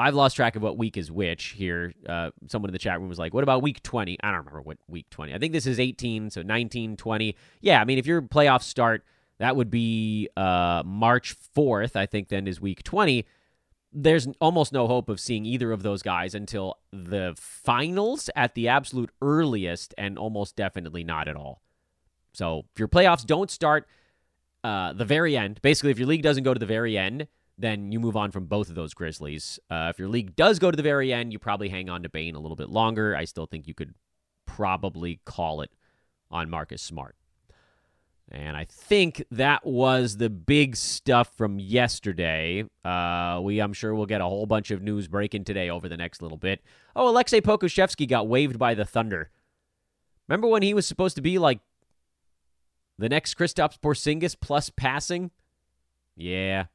I've 0.00 0.14
lost 0.14 0.36
track 0.36 0.56
of 0.56 0.62
what 0.62 0.76
week 0.78 0.96
is 0.96 1.10
which 1.10 1.48
here. 1.48 1.92
Uh, 2.08 2.30
someone 2.48 2.68
in 2.68 2.72
the 2.72 2.78
chat 2.78 2.98
room 2.98 3.08
was 3.08 3.18
like, 3.18 3.34
what 3.34 3.42
about 3.42 3.62
week 3.62 3.82
20? 3.82 4.18
I 4.22 4.26
don't 4.28 4.38
remember 4.38 4.62
what 4.62 4.78
week 4.88 5.08
20. 5.10 5.34
I 5.34 5.38
think 5.38 5.52
this 5.52 5.66
is 5.66 5.78
18, 5.78 6.30
so 6.30 6.42
19, 6.42 6.96
20. 6.96 7.36
Yeah, 7.60 7.80
I 7.80 7.84
mean, 7.84 7.98
if 7.98 8.06
your 8.06 8.22
playoffs 8.22 8.62
start, 8.62 9.04
that 9.38 9.56
would 9.56 9.70
be 9.70 10.28
uh, 10.36 10.82
March 10.84 11.34
4th, 11.56 11.96
I 11.96 12.06
think, 12.06 12.28
then 12.28 12.46
is 12.46 12.60
week 12.60 12.82
20. 12.82 13.26
There's 13.92 14.28
almost 14.40 14.72
no 14.72 14.86
hope 14.86 15.08
of 15.08 15.18
seeing 15.18 15.44
either 15.44 15.72
of 15.72 15.82
those 15.82 16.02
guys 16.02 16.34
until 16.34 16.78
the 16.92 17.34
finals 17.36 18.30
at 18.36 18.54
the 18.54 18.68
absolute 18.68 19.10
earliest, 19.20 19.94
and 19.98 20.18
almost 20.18 20.56
definitely 20.56 21.04
not 21.04 21.26
at 21.26 21.36
all. 21.36 21.62
So 22.32 22.66
if 22.72 22.78
your 22.78 22.88
playoffs 22.88 23.26
don't 23.26 23.50
start 23.50 23.88
uh, 24.62 24.92
the 24.92 25.04
very 25.04 25.36
end, 25.36 25.60
basically, 25.62 25.90
if 25.90 25.98
your 25.98 26.08
league 26.08 26.22
doesn't 26.22 26.44
go 26.44 26.54
to 26.54 26.60
the 26.60 26.66
very 26.66 26.96
end, 26.96 27.26
then 27.60 27.92
you 27.92 28.00
move 28.00 28.16
on 28.16 28.30
from 28.30 28.46
both 28.46 28.68
of 28.68 28.74
those 28.74 28.94
Grizzlies. 28.94 29.58
Uh, 29.70 29.88
if 29.90 29.98
your 29.98 30.08
league 30.08 30.36
does 30.36 30.58
go 30.58 30.70
to 30.70 30.76
the 30.76 30.82
very 30.82 31.12
end, 31.12 31.32
you 31.32 31.38
probably 31.38 31.68
hang 31.68 31.88
on 31.88 32.02
to 32.02 32.08
Bane 32.08 32.34
a 32.34 32.40
little 32.40 32.56
bit 32.56 32.70
longer. 32.70 33.16
I 33.16 33.24
still 33.24 33.46
think 33.46 33.66
you 33.66 33.74
could 33.74 33.94
probably 34.46 35.20
call 35.24 35.60
it 35.60 35.70
on 36.30 36.50
Marcus 36.50 36.82
Smart. 36.82 37.16
And 38.32 38.56
I 38.56 38.64
think 38.64 39.24
that 39.32 39.66
was 39.66 40.16
the 40.16 40.30
big 40.30 40.76
stuff 40.76 41.36
from 41.36 41.58
yesterday. 41.58 42.64
Uh, 42.84 43.40
we, 43.42 43.58
I'm 43.58 43.72
sure, 43.72 43.92
will 43.92 44.06
get 44.06 44.20
a 44.20 44.24
whole 44.24 44.46
bunch 44.46 44.70
of 44.70 44.82
news 44.82 45.08
breaking 45.08 45.44
today 45.44 45.68
over 45.68 45.88
the 45.88 45.96
next 45.96 46.22
little 46.22 46.38
bit. 46.38 46.62
Oh, 46.94 47.08
Alexei 47.08 47.40
Pokusevski 47.40 48.06
got 48.08 48.28
waived 48.28 48.56
by 48.56 48.74
the 48.74 48.84
Thunder. 48.84 49.30
Remember 50.28 50.46
when 50.46 50.62
he 50.62 50.74
was 50.74 50.86
supposed 50.86 51.16
to 51.16 51.22
be 51.22 51.40
like 51.40 51.58
the 52.98 53.08
next 53.08 53.36
Kristaps 53.36 53.80
Porzingis 53.80 54.36
plus 54.40 54.70
passing? 54.70 55.32
Yeah. 56.16 56.66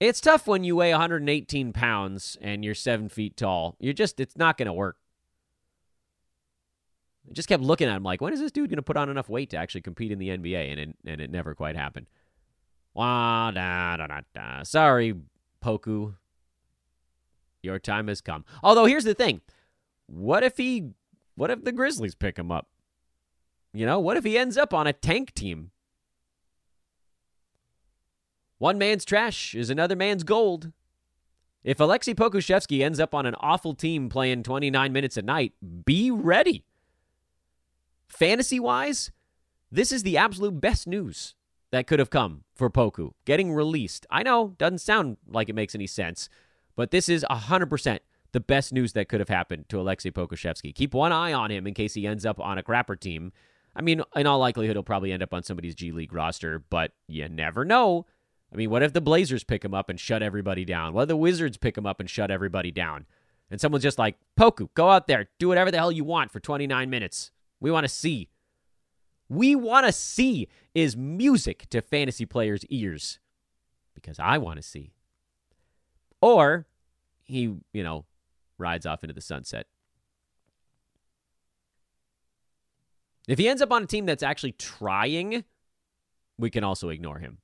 It's 0.00 0.20
tough 0.20 0.46
when 0.46 0.64
you 0.64 0.76
weigh 0.76 0.90
118 0.90 1.72
pounds 1.72 2.36
and 2.40 2.64
you're 2.64 2.74
seven 2.74 3.08
feet 3.08 3.36
tall. 3.36 3.76
You're 3.78 3.92
just, 3.92 4.20
it's 4.20 4.36
not 4.36 4.58
going 4.58 4.66
to 4.66 4.72
work. 4.72 4.96
I 7.28 7.32
just 7.32 7.48
kept 7.48 7.62
looking 7.62 7.88
at 7.88 7.96
him 7.96 8.02
like, 8.02 8.20
when 8.20 8.32
is 8.32 8.40
this 8.40 8.52
dude 8.52 8.70
going 8.70 8.76
to 8.76 8.82
put 8.82 8.96
on 8.96 9.08
enough 9.08 9.28
weight 9.28 9.50
to 9.50 9.56
actually 9.56 9.80
compete 9.80 10.12
in 10.12 10.18
the 10.18 10.28
NBA? 10.28 10.72
And 10.72 10.80
it, 10.80 10.96
and 11.06 11.20
it 11.20 11.30
never 11.30 11.54
quite 11.54 11.76
happened. 11.76 12.06
Wah, 12.92 13.50
da, 13.50 13.96
da, 13.96 14.06
da, 14.06 14.20
da. 14.34 14.62
Sorry, 14.62 15.14
Poku. 15.62 16.14
Your 17.62 17.78
time 17.78 18.08
has 18.08 18.20
come. 18.20 18.44
Although, 18.62 18.84
here's 18.84 19.04
the 19.04 19.14
thing 19.14 19.40
what 20.06 20.42
if 20.42 20.58
he, 20.58 20.90
what 21.34 21.50
if 21.50 21.64
the 21.64 21.72
Grizzlies 21.72 22.14
pick 22.14 22.38
him 22.38 22.50
up? 22.50 22.68
You 23.72 23.86
know, 23.86 23.98
what 23.98 24.16
if 24.16 24.24
he 24.24 24.36
ends 24.36 24.56
up 24.56 24.74
on 24.74 24.86
a 24.86 24.92
tank 24.92 25.34
team? 25.34 25.70
One 28.58 28.78
man's 28.78 29.04
trash 29.04 29.54
is 29.54 29.70
another 29.70 29.96
man's 29.96 30.24
gold. 30.24 30.72
If 31.62 31.80
Alexei 31.80 32.14
Pokusevski 32.14 32.82
ends 32.82 33.00
up 33.00 33.14
on 33.14 33.26
an 33.26 33.34
awful 33.40 33.74
team 33.74 34.08
playing 34.08 34.42
29 34.42 34.92
minutes 34.92 35.16
a 35.16 35.22
night, 35.22 35.54
be 35.84 36.10
ready. 36.10 36.64
Fantasy 38.08 38.60
wise, 38.60 39.10
this 39.72 39.90
is 39.90 40.02
the 40.02 40.16
absolute 40.16 40.60
best 40.60 40.86
news 40.86 41.34
that 41.72 41.86
could 41.86 41.98
have 41.98 42.10
come 42.10 42.44
for 42.54 42.70
Poku 42.70 43.12
getting 43.24 43.52
released. 43.52 44.06
I 44.10 44.22
know, 44.22 44.54
doesn't 44.58 44.78
sound 44.78 45.16
like 45.26 45.48
it 45.48 45.54
makes 45.54 45.74
any 45.74 45.86
sense, 45.86 46.28
but 46.76 46.90
this 46.90 47.08
is 47.08 47.24
100% 47.30 47.98
the 48.32 48.40
best 48.40 48.72
news 48.72 48.92
that 48.92 49.08
could 49.08 49.20
have 49.20 49.28
happened 49.28 49.68
to 49.70 49.80
Alexei 49.80 50.10
Pokusevski. 50.10 50.74
Keep 50.74 50.92
one 50.92 51.12
eye 51.12 51.32
on 51.32 51.50
him 51.50 51.66
in 51.66 51.72
case 51.74 51.94
he 51.94 52.06
ends 52.06 52.26
up 52.26 52.38
on 52.38 52.58
a 52.58 52.62
crapper 52.62 52.98
team. 52.98 53.32
I 53.74 53.82
mean, 53.82 54.02
in 54.14 54.26
all 54.26 54.38
likelihood, 54.38 54.76
he'll 54.76 54.82
probably 54.82 55.12
end 55.12 55.22
up 55.22 55.32
on 55.32 55.42
somebody's 55.42 55.74
G 55.74 55.92
League 55.92 56.12
roster, 56.12 56.62
but 56.68 56.92
you 57.08 57.28
never 57.28 57.64
know. 57.64 58.06
I 58.54 58.56
mean, 58.56 58.70
what 58.70 58.84
if 58.84 58.92
the 58.92 59.00
Blazers 59.00 59.42
pick 59.42 59.64
him 59.64 59.74
up 59.74 59.90
and 59.90 59.98
shut 59.98 60.22
everybody 60.22 60.64
down? 60.64 60.94
What 60.94 61.02
if 61.02 61.08
the 61.08 61.16
Wizards 61.16 61.56
pick 61.56 61.76
him 61.76 61.86
up 61.86 61.98
and 61.98 62.08
shut 62.08 62.30
everybody 62.30 62.70
down? 62.70 63.04
And 63.50 63.60
someone's 63.60 63.82
just 63.82 63.98
like, 63.98 64.16
Poku, 64.38 64.68
go 64.74 64.90
out 64.90 65.08
there, 65.08 65.28
do 65.40 65.48
whatever 65.48 65.72
the 65.72 65.76
hell 65.76 65.90
you 65.90 66.04
want 66.04 66.30
for 66.30 66.38
29 66.38 66.88
minutes. 66.88 67.32
We 67.58 67.72
want 67.72 67.84
to 67.84 67.88
see. 67.88 68.28
We 69.28 69.56
want 69.56 69.86
to 69.86 69.92
see 69.92 70.48
is 70.72 70.96
music 70.96 71.68
to 71.70 71.82
fantasy 71.82 72.26
players' 72.26 72.64
ears 72.66 73.18
because 73.92 74.20
I 74.20 74.38
want 74.38 74.56
to 74.58 74.62
see. 74.62 74.92
Or 76.20 76.66
he, 77.24 77.56
you 77.72 77.82
know, 77.82 78.04
rides 78.56 78.86
off 78.86 79.02
into 79.02 79.14
the 79.14 79.20
sunset. 79.20 79.66
If 83.26 83.38
he 83.38 83.48
ends 83.48 83.62
up 83.62 83.72
on 83.72 83.82
a 83.82 83.86
team 83.86 84.06
that's 84.06 84.22
actually 84.22 84.52
trying, 84.52 85.44
we 86.38 86.50
can 86.50 86.62
also 86.62 86.90
ignore 86.90 87.18
him. 87.18 87.38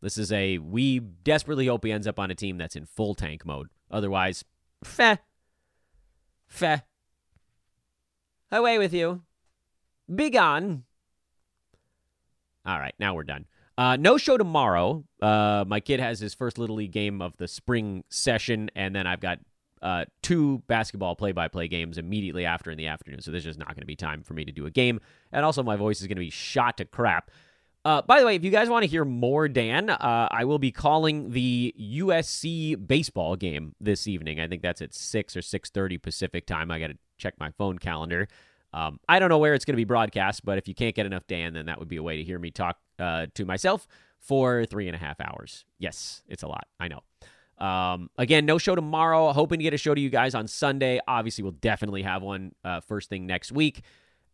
This 0.00 0.18
is 0.18 0.30
a 0.32 0.58
we 0.58 1.00
desperately 1.00 1.66
hope 1.66 1.84
he 1.84 1.92
ends 1.92 2.06
up 2.06 2.18
on 2.18 2.30
a 2.30 2.34
team 2.34 2.58
that's 2.58 2.76
in 2.76 2.86
full 2.86 3.14
tank 3.14 3.44
mode. 3.44 3.68
Otherwise, 3.90 4.44
feh. 4.84 5.16
Feh. 6.46 6.78
Away 8.50 8.78
with 8.78 8.94
you. 8.94 9.22
Be 10.12 10.30
gone. 10.30 10.84
All 12.64 12.78
right, 12.78 12.94
now 12.98 13.14
we're 13.14 13.24
done. 13.24 13.46
Uh, 13.76 13.96
no 13.96 14.18
show 14.18 14.36
tomorrow. 14.36 15.04
Uh, 15.22 15.64
my 15.66 15.80
kid 15.80 16.00
has 16.00 16.18
his 16.18 16.34
first 16.34 16.58
Little 16.58 16.76
League 16.76 16.92
game 16.92 17.22
of 17.22 17.36
the 17.36 17.46
spring 17.46 18.04
session, 18.08 18.70
and 18.74 18.94
then 18.94 19.06
I've 19.06 19.20
got 19.20 19.38
uh, 19.80 20.04
two 20.22 20.62
basketball 20.66 21.14
play 21.14 21.32
by 21.32 21.48
play 21.48 21.68
games 21.68 21.98
immediately 21.98 22.44
after 22.44 22.70
in 22.70 22.78
the 22.78 22.88
afternoon. 22.88 23.20
So 23.20 23.30
there's 23.30 23.44
just 23.44 23.58
not 23.58 23.68
going 23.68 23.82
to 23.82 23.86
be 23.86 23.96
time 23.96 24.22
for 24.22 24.34
me 24.34 24.44
to 24.44 24.52
do 24.52 24.66
a 24.66 24.70
game. 24.70 25.00
And 25.32 25.44
also, 25.44 25.62
my 25.62 25.76
voice 25.76 26.00
is 26.00 26.06
going 26.06 26.16
to 26.16 26.20
be 26.20 26.30
shot 26.30 26.78
to 26.78 26.84
crap. 26.84 27.30
Uh, 27.88 28.02
by 28.02 28.20
the 28.20 28.26
way, 28.26 28.34
if 28.34 28.44
you 28.44 28.50
guys 28.50 28.68
want 28.68 28.82
to 28.82 28.86
hear 28.86 29.02
more 29.02 29.48
Dan, 29.48 29.88
uh, 29.88 30.28
I 30.30 30.44
will 30.44 30.58
be 30.58 30.70
calling 30.70 31.30
the 31.30 31.74
USC 31.80 32.86
baseball 32.86 33.34
game 33.34 33.74
this 33.80 34.06
evening. 34.06 34.40
I 34.40 34.46
think 34.46 34.60
that's 34.60 34.82
at 34.82 34.92
six 34.92 35.34
or 35.34 35.40
six 35.40 35.70
thirty 35.70 35.96
Pacific 35.96 36.44
time. 36.44 36.70
I 36.70 36.80
got 36.80 36.88
to 36.88 36.98
check 37.16 37.32
my 37.40 37.50
phone 37.52 37.78
calendar. 37.78 38.28
Um, 38.74 39.00
I 39.08 39.18
don't 39.18 39.30
know 39.30 39.38
where 39.38 39.54
it's 39.54 39.64
going 39.64 39.72
to 39.72 39.78
be 39.78 39.84
broadcast, 39.84 40.44
but 40.44 40.58
if 40.58 40.68
you 40.68 40.74
can't 40.74 40.94
get 40.94 41.06
enough 41.06 41.26
Dan, 41.26 41.54
then 41.54 41.64
that 41.64 41.78
would 41.78 41.88
be 41.88 41.96
a 41.96 42.02
way 42.02 42.18
to 42.18 42.24
hear 42.24 42.38
me 42.38 42.50
talk 42.50 42.76
uh, 42.98 43.24
to 43.32 43.46
myself 43.46 43.88
for 44.18 44.66
three 44.66 44.86
and 44.86 44.94
a 44.94 44.98
half 44.98 45.18
hours. 45.18 45.64
Yes, 45.78 46.22
it's 46.28 46.42
a 46.42 46.46
lot. 46.46 46.66
I 46.78 46.88
know. 46.88 47.00
Um, 47.56 48.10
again, 48.18 48.44
no 48.44 48.58
show 48.58 48.74
tomorrow. 48.74 49.32
Hoping 49.32 49.60
to 49.60 49.62
get 49.62 49.72
a 49.72 49.78
show 49.78 49.94
to 49.94 50.00
you 50.00 50.10
guys 50.10 50.34
on 50.34 50.46
Sunday. 50.46 51.00
Obviously, 51.08 51.42
we'll 51.42 51.52
definitely 51.52 52.02
have 52.02 52.20
one 52.20 52.54
uh, 52.62 52.80
first 52.80 53.08
thing 53.08 53.26
next 53.26 53.50
week. 53.50 53.80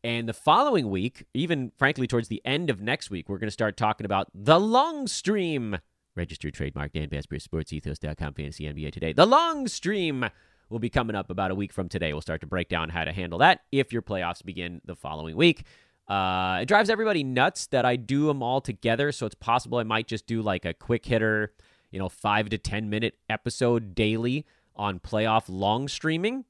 And 0.04 0.28
the 0.28 0.34
following 0.34 0.90
week, 0.90 1.24
even 1.32 1.72
frankly 1.78 2.06
towards 2.06 2.28
the 2.28 2.42
end 2.44 2.68
of 2.68 2.78
next 2.78 3.08
week, 3.08 3.26
we're 3.26 3.38
going 3.38 3.48
to 3.48 3.52
start 3.52 3.78
talking 3.78 4.04
about 4.04 4.28
the 4.34 4.60
long 4.60 5.06
stream. 5.06 5.78
Registered 6.14 6.52
trademark 6.52 6.92
Dan 6.92 7.08
Besbris, 7.08 7.48
sportsethos.com, 7.48 8.34
fantasy 8.34 8.64
NBA 8.64 8.92
today. 8.92 9.14
The 9.14 9.24
long 9.24 9.66
stream 9.66 10.26
will 10.68 10.78
be 10.78 10.90
coming 10.90 11.16
up 11.16 11.30
about 11.30 11.50
a 11.50 11.54
week 11.54 11.72
from 11.72 11.88
today. 11.88 12.12
We'll 12.12 12.20
start 12.20 12.42
to 12.42 12.46
break 12.46 12.68
down 12.68 12.90
how 12.90 13.04
to 13.04 13.12
handle 13.12 13.38
that 13.38 13.60
if 13.72 13.94
your 13.94 14.02
playoffs 14.02 14.44
begin 14.44 14.82
the 14.84 14.94
following 14.94 15.36
week. 15.36 15.64
Uh, 16.06 16.58
it 16.60 16.66
drives 16.66 16.90
everybody 16.90 17.24
nuts 17.24 17.68
that 17.68 17.86
I 17.86 17.96
do 17.96 18.26
them 18.26 18.42
all 18.42 18.60
together, 18.60 19.10
so 19.10 19.24
it's 19.24 19.34
possible 19.34 19.78
I 19.78 19.84
might 19.84 20.06
just 20.06 20.26
do 20.26 20.42
like 20.42 20.66
a 20.66 20.74
quick 20.74 21.06
hitter, 21.06 21.54
you 21.90 21.98
know, 21.98 22.10
five 22.10 22.50
to 22.50 22.58
10 22.58 22.90
minute 22.90 23.14
episode 23.30 23.94
daily 23.94 24.44
on 24.76 25.00
playoff 25.00 25.44
long 25.48 25.88
streaming. 25.88 26.44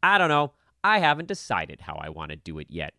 I 0.00 0.16
don't 0.16 0.28
know. 0.28 0.52
I 0.88 1.00
haven't 1.00 1.28
decided 1.28 1.82
how 1.82 1.96
I 1.96 2.08
want 2.08 2.30
to 2.30 2.36
do 2.36 2.58
it 2.58 2.68
yet. 2.70 2.94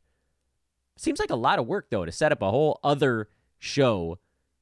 Seems 0.96 1.20
like 1.20 1.32
a 1.32 1.36
lot 1.36 1.58
of 1.58 1.66
work, 1.66 1.88
though, 1.90 2.06
to 2.06 2.12
set 2.12 2.32
up 2.32 2.42
a 2.42 2.52
whole 2.52 2.80
other 2.84 3.30
show 3.58 4.20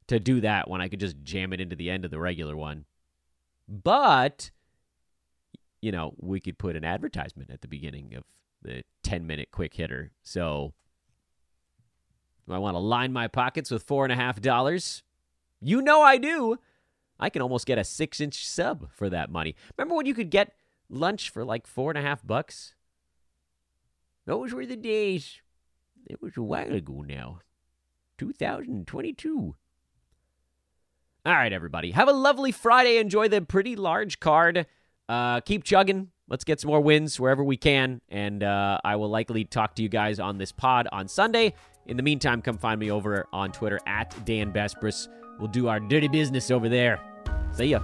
to 0.08 0.18
do 0.18 0.40
that 0.42 0.70
when 0.70 0.80
I 0.80 0.88
could 0.88 1.02
just 1.02 1.22
jam 1.24 1.52
it 1.52 1.60
into 1.60 1.76
the 1.76 1.90
end 1.90 2.06
of 2.06 2.12
the 2.12 2.20
regular 2.20 2.56
one. 2.56 2.86
But, 3.68 4.52
you 5.82 5.92
know, 5.92 6.14
we 6.18 6.40
could 6.40 6.58
put 6.58 6.78
an 6.78 6.86
advertisement 6.86 7.52
at 7.52 7.60
the 7.60 7.68
beginning 7.68 8.16
of 8.16 8.24
the 8.62 8.84
10 9.04 9.28
minute 9.28 9.50
quick 9.52 9.74
hitter. 9.74 10.12
So, 10.24 10.74
do 12.48 12.54
I 12.54 12.60
want 12.60 12.76
to 12.76 12.80
line 12.80 13.12
my 13.12 13.28
pockets 13.28 13.70
with 13.70 13.84
four 13.84 14.06
and 14.06 14.14
a 14.14 14.16
half 14.16 14.40
dollars? 14.40 15.04
You 15.60 15.82
know 15.82 16.02
I 16.02 16.18
do. 16.18 16.60
I 17.20 17.30
can 17.30 17.42
almost 17.42 17.66
get 17.66 17.78
a 17.78 17.84
six 17.84 18.22
inch 18.22 18.48
sub 18.48 18.90
for 18.92 19.10
that 19.10 19.30
money. 19.30 19.56
Remember 19.78 19.96
when 19.96 20.06
you 20.06 20.14
could 20.14 20.30
get 20.30 20.54
lunch 20.90 21.30
for 21.30 21.44
like 21.44 21.68
four 21.68 21.92
and 21.92 21.98
a 21.98 22.02
half 22.02 22.26
bucks? 22.26 22.74
Those 24.28 24.54
were 24.54 24.66
the 24.66 24.76
days. 24.76 25.42
It 26.06 26.22
was 26.22 26.36
a 26.38 26.44
while 26.44 26.74
ago 26.74 27.02
now. 27.08 27.40
2022. 28.18 29.56
All 31.26 31.34
right, 31.34 31.52
everybody. 31.52 31.92
Have 31.92 32.10
a 32.10 32.14
lovely 32.14 32.52
Friday. 32.52 32.98
Enjoy 32.98 33.30
the 33.30 33.42
pretty 33.42 33.76
large 33.76 34.20
card. 34.20 34.68
Uh, 35.08 35.40
keep 35.42 35.64
chugging. 35.64 36.10
Let's 36.30 36.44
get 36.44 36.60
some 36.60 36.70
more 36.70 36.82
wins 36.82 37.18
wherever 37.20 37.44
we 37.44 37.56
can. 37.56 38.02
And 38.10 38.44
uh, 38.44 38.80
I 38.84 38.98
will 38.98 39.10
likely 39.10 39.46
talk 39.46 39.76
to 39.76 39.82
you 39.82 39.90
guys 39.90 40.20
on 40.20 40.38
this 40.38 40.52
pod 40.52 40.90
on 40.92 41.08
Sunday. 41.08 41.54
In 41.86 41.96
the 41.96 42.04
meantime, 42.04 42.42
come 42.42 42.58
find 42.58 42.82
me 42.82 42.92
over 42.92 43.28
on 43.32 43.54
Twitter 43.54 43.80
at 43.88 44.14
Dan 44.26 44.52
Besbris. 44.52 45.08
We'll 45.40 45.48
do 45.48 45.70
our 45.70 45.80
dirty 45.80 46.10
business 46.10 46.52
over 46.52 46.68
there. 46.68 47.00
See 47.54 47.68
ya. 47.68 47.80